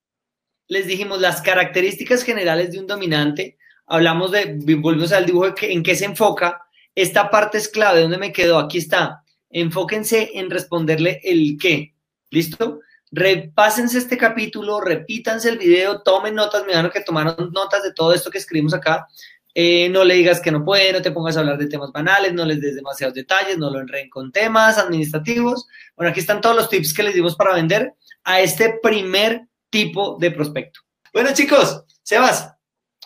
les 0.72 0.88
dijimos 0.88 1.20
las 1.20 1.42
características 1.42 2.24
generales 2.24 2.72
de 2.72 2.80
un 2.80 2.88
dominante, 2.88 3.58
hablamos 3.88 4.32
de, 4.32 4.58
volvemos 4.78 5.12
al 5.12 5.26
dibujo 5.26 5.54
en 5.64 5.84
qué 5.84 5.96
se 5.96 6.06
enfoca, 6.06 6.62
esta 6.96 7.30
parte 7.30 7.58
es 7.58 7.68
clave, 7.68 8.00
¿dónde 8.00 8.18
me 8.18 8.32
quedo? 8.32 8.58
Aquí 8.58 8.78
está, 8.78 9.22
enfóquense 9.50 10.32
en 10.36 10.50
responderle 10.50 11.20
el 11.26 11.58
qué, 11.60 11.94
¿listo? 12.30 12.80
Repásense 13.12 13.98
este 13.98 14.18
capítulo, 14.18 14.80
repítanse 14.80 15.50
el 15.50 15.58
video, 15.58 16.04
tomen 16.04 16.36
notas, 16.36 16.64
me 16.66 16.90
que 16.90 17.02
tomaron 17.02 17.52
notas 17.52 17.84
de 17.84 17.94
todo 17.94 18.14
esto 18.14 18.32
que 18.32 18.38
escribimos 18.38 18.74
acá, 18.74 19.10
eh, 19.54 19.90
no 19.90 20.04
le 20.04 20.16
digas 20.16 20.40
que 20.40 20.52
no 20.52 20.64
puede, 20.64 20.94
no 20.94 21.02
te 21.02 21.12
pongas 21.12 21.36
a 21.36 21.42
hablar 21.42 21.58
de 21.58 21.68
temas 21.68 21.92
banales, 21.92 22.34
no 22.34 22.46
les 22.46 22.62
des 22.62 22.76
demasiados 22.76 23.14
detalles, 23.14 23.58
no 23.58 23.70
lo 23.70 23.80
enreden 23.80 24.10
con 24.10 24.32
temas 24.32 24.78
administrativos. 24.78 25.68
Bueno, 25.96 26.12
aquí 26.12 26.20
están 26.20 26.42
todos 26.42 26.56
los 26.56 26.70
tips 26.70 26.94
que 26.94 27.04
les 27.04 27.14
dimos 27.14 27.36
para 27.36 27.54
vender 27.54 27.94
a 28.24 28.40
este 28.40 28.80
primer 28.82 29.48
tipo 29.70 30.18
de 30.20 30.32
prospecto. 30.32 30.82
Bueno, 31.14 31.34
chicos, 31.34 31.84
Sebas, 32.04 32.54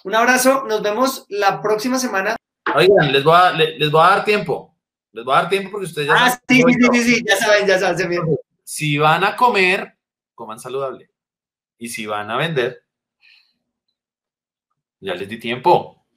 un 0.03 0.13
abrazo. 0.13 0.65
Nos 0.67 0.81
vemos 0.81 1.25
la 1.29 1.61
próxima 1.61 1.97
semana. 1.97 2.35
Oigan, 2.75 3.11
les 3.11 3.23
voy 3.23 3.35
a, 3.35 3.51
les, 3.51 3.91
voy 3.91 4.03
a 4.03 4.09
dar 4.09 4.25
tiempo. 4.25 4.75
Les 5.11 5.23
voy 5.25 5.33
a 5.33 5.41
dar 5.41 5.49
tiempo 5.49 5.71
porque 5.71 5.85
ustedes 5.85 6.07
ya 6.07 6.13
ah, 6.15 6.41
sí, 6.47 6.61
sí, 6.61 6.73
sí, 6.91 7.03
sí, 7.03 7.23
ya 7.27 7.37
saben, 7.37 7.67
ya 7.67 7.79
saben. 7.79 8.37
Si 8.63 8.97
van 8.97 9.23
a 9.23 9.35
comer, 9.35 9.97
coman 10.33 10.59
saludable. 10.59 11.09
Y 11.77 11.89
si 11.89 12.05
van 12.05 12.29
a 12.29 12.37
vender, 12.37 12.83
ya 14.99 15.15
les 15.15 15.27
di 15.27 15.39
tiempo. 15.39 16.04